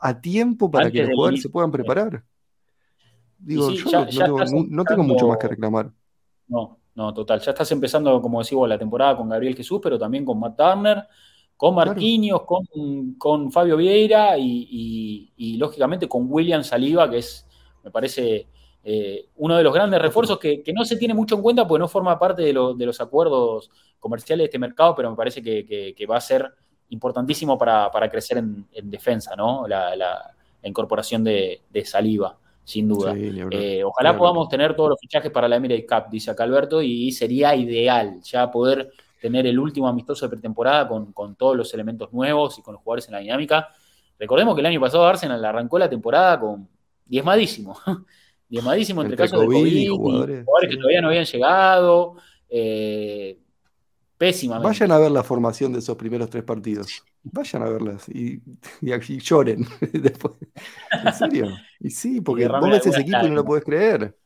[0.00, 2.24] a tiempo para que los jugadores se puedan preparar.
[3.38, 3.84] Digo, yo
[4.70, 5.90] no, tengo, mucho más que reclamar.
[6.48, 7.38] No, no, total.
[7.40, 11.06] Ya estás empezando, como decimos, la temporada con Gabriel Jesús, pero también con Matt Turner
[11.62, 17.46] con Marquinhos, con, Fabio Vieira y, lógicamente con William Saliba, que es,
[17.84, 18.48] me parece,
[18.82, 21.86] eh, uno de los grandes refuerzos que, no se tiene mucho en cuenta porque no
[21.86, 23.70] forma parte de, los acuerdos
[24.00, 26.52] comerciales de este mercado, pero me parece que, va a ser
[26.88, 29.68] importantísimo para, crecer en, defensa, ¿no?
[29.68, 30.34] La,
[30.64, 33.14] incorporación de, Saliba, sin duda.
[33.16, 37.12] Eh, ojalá podamos tener todos los fichajes para la Emirates Cup, dice acá Alberto, y
[37.12, 38.90] sería ideal ya poder
[39.22, 43.06] tener el último amistoso de pretemporada con, todos los elementos nuevos y con los jugadores
[43.06, 43.68] en la dinámica.
[44.18, 46.68] Recordemos que el año pasado Arsenal arrancó la temporada con
[47.06, 47.78] diezmadísimo.
[48.48, 52.16] diezmadísimo entre, casos de COVID, jugadores, que todavía no habían llegado.
[52.48, 53.38] Eh,
[54.18, 54.66] pésimamente.
[54.66, 57.04] Vayan a ver la formación de esos primeros tres partidos.
[57.22, 58.42] Vayan a verlas y,
[58.80, 60.34] y, lloren después.
[61.04, 61.46] ¿En serio?
[61.78, 64.16] Y sí, porque vos ves ese equipo y no lo puedes creer.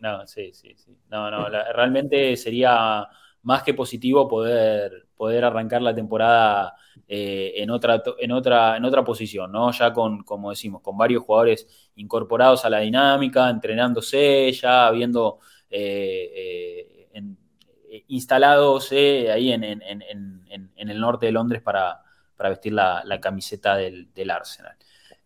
[0.00, 0.98] No, sí, sí, sí.
[1.08, 3.08] No, no, realmente sería
[3.46, 6.74] más que positivo poder, poder arrancar la temporada
[7.06, 9.70] eh, en, otra, en, otra, en otra posición, ¿no?
[9.70, 15.38] Ya con, como decimos, con varios jugadores incorporados a la dinámica, entrenándose, ya habiendo
[15.70, 22.02] eh, eh, instalados ahí en, el norte de Londres para,
[22.36, 24.76] vestir la, camiseta del, Arsenal.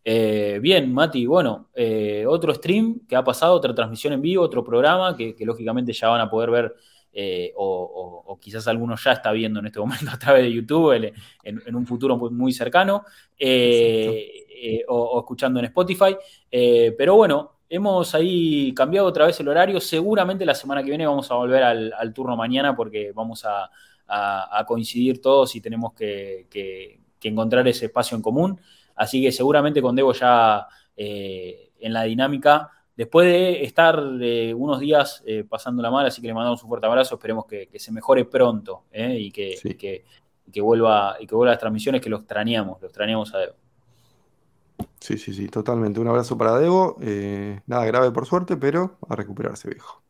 [0.05, 4.64] Eh, bien, Mati, bueno, eh, otro stream que ha pasado, otra transmisión en vivo, otro
[4.64, 6.74] programa que, lógicamente ya van a poder ver,
[7.12, 11.12] eh, o, quizás algunos ya está viendo en este momento a través de YouTube
[11.43, 13.05] en, un futuro muy, cercano,
[14.89, 16.16] o, escuchando en Spotify.
[16.51, 19.81] pero bueno, hemos ahí cambiado otra vez el horario.
[19.81, 23.70] Seguramente la semana que viene vamos a volver al, turno mañana porque vamos a,
[24.66, 26.47] coincidir todos y tenemos que
[27.23, 28.61] encontrar ese espacio en común.
[29.01, 32.70] Así que seguramente con Debo ya eh, en la dinámica,
[33.01, 36.68] después de estar eh, unos días eh, pasando la mal, así que le mandamos un
[36.68, 40.05] fuerte abrazo, esperemos que, se mejore pronto y, que,
[40.52, 43.55] que, vuelva, y que vuelva a las transmisiones, que lo extrañamos, lo extrañamos a Debo.
[44.98, 45.98] Sí, sí, sí, totalmente.
[45.98, 46.98] Un abrazo para Debo.
[47.66, 50.02] nada grave por suerte, pero a recuperarse, viejo.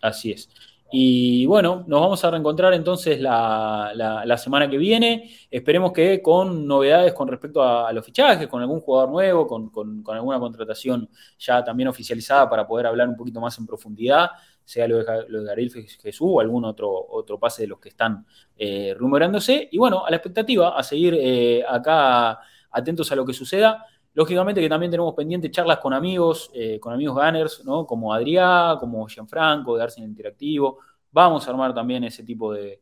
[0.00, 0.48] Así es.
[0.94, 5.30] Y bueno, nos vamos a reencontrar entonces la, semana que viene.
[5.50, 10.38] Esperemos que con novedades con respecto a, los fichajes, con algún jugador nuevo, con, alguna
[10.38, 11.08] contratación
[11.38, 14.30] ya también oficializada para poder hablar un poquito más en profundidad,
[14.64, 15.70] sea lo de, lo de
[16.02, 18.94] Jesús o algún otro, otro pase de los que están eh.
[19.70, 22.38] Y bueno, a la expectativa, a seguir eh, acá
[22.70, 23.86] atentos a lo que suceda.
[24.14, 27.86] Lógicamente que también tenemos pendientes charlas con amigos, eh, con amigos gunners, ¿no?
[27.86, 30.78] Como Adrián, como Gianfranco, de Arsenal Interactivo.
[31.10, 32.80] Vamos a armar también ese tipo de,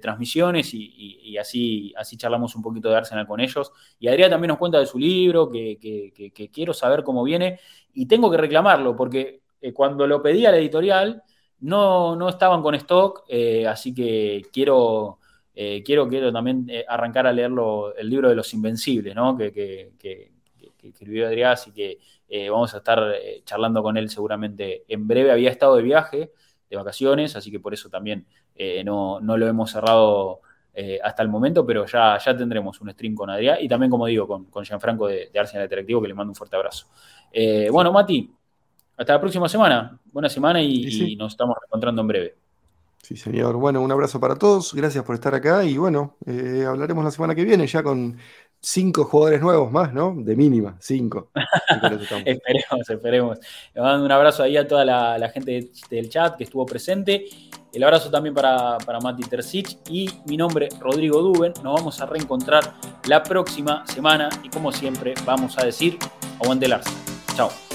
[0.00, 3.70] transmisiones y, así, así charlamos un poquito de Arsenal con ellos.
[3.98, 7.60] Y Adrián también nos cuenta de su libro, que, quiero saber cómo viene.
[7.92, 11.22] Y tengo que reclamarlo, porque eh, cuando lo pedí a la editorial,
[11.60, 15.18] no, no estaban con stock, eh, así que quiero
[15.54, 19.36] eh, quiero, quiero también eh, arrancar a leerlo, el libro de los invencibles, ¿no?
[19.36, 20.32] que, que,
[20.82, 21.98] escribió Adrián, así que
[22.28, 23.14] eh, vamos a estar
[23.44, 25.30] charlando con él seguramente en breve.
[25.30, 26.32] Había estado de viaje,
[26.68, 28.26] de vacaciones, así que por eso también
[28.84, 30.42] no, lo hemos cerrado
[31.02, 34.28] hasta el momento, pero ya, ya tendremos un stream con Adrián y también, como digo,
[34.28, 36.88] con, con Gianfranco de, de Arsenal Interactivo, que le mando un fuerte abrazo.
[37.70, 38.30] bueno, Mati,
[38.98, 39.98] hasta la próxima semana.
[40.12, 42.43] Buena semana y nos estamos encontrando en breve.
[43.04, 43.56] Sí, señor.
[43.56, 44.72] Bueno, un abrazo para todos.
[44.72, 45.62] Gracias por estar acá.
[45.62, 48.16] Y bueno, eh, hablaremos la semana que viene ya con
[48.58, 50.14] cinco jugadores nuevos más, ¿no?
[50.16, 51.30] De mínima, cinco.
[52.24, 53.38] esperemos, esperemos.
[53.74, 57.26] Le mando un abrazo ahí a toda la, gente del chat que estuvo presente.
[57.74, 61.52] El abrazo también para, para Mati Terzic y mi nombre, Rodrigo Duben.
[61.62, 62.72] Nos vamos a reencontrar
[63.06, 65.98] la próxima semana y como siempre vamos a decir,
[66.40, 66.76] aguante el.
[67.36, 67.73] Chao.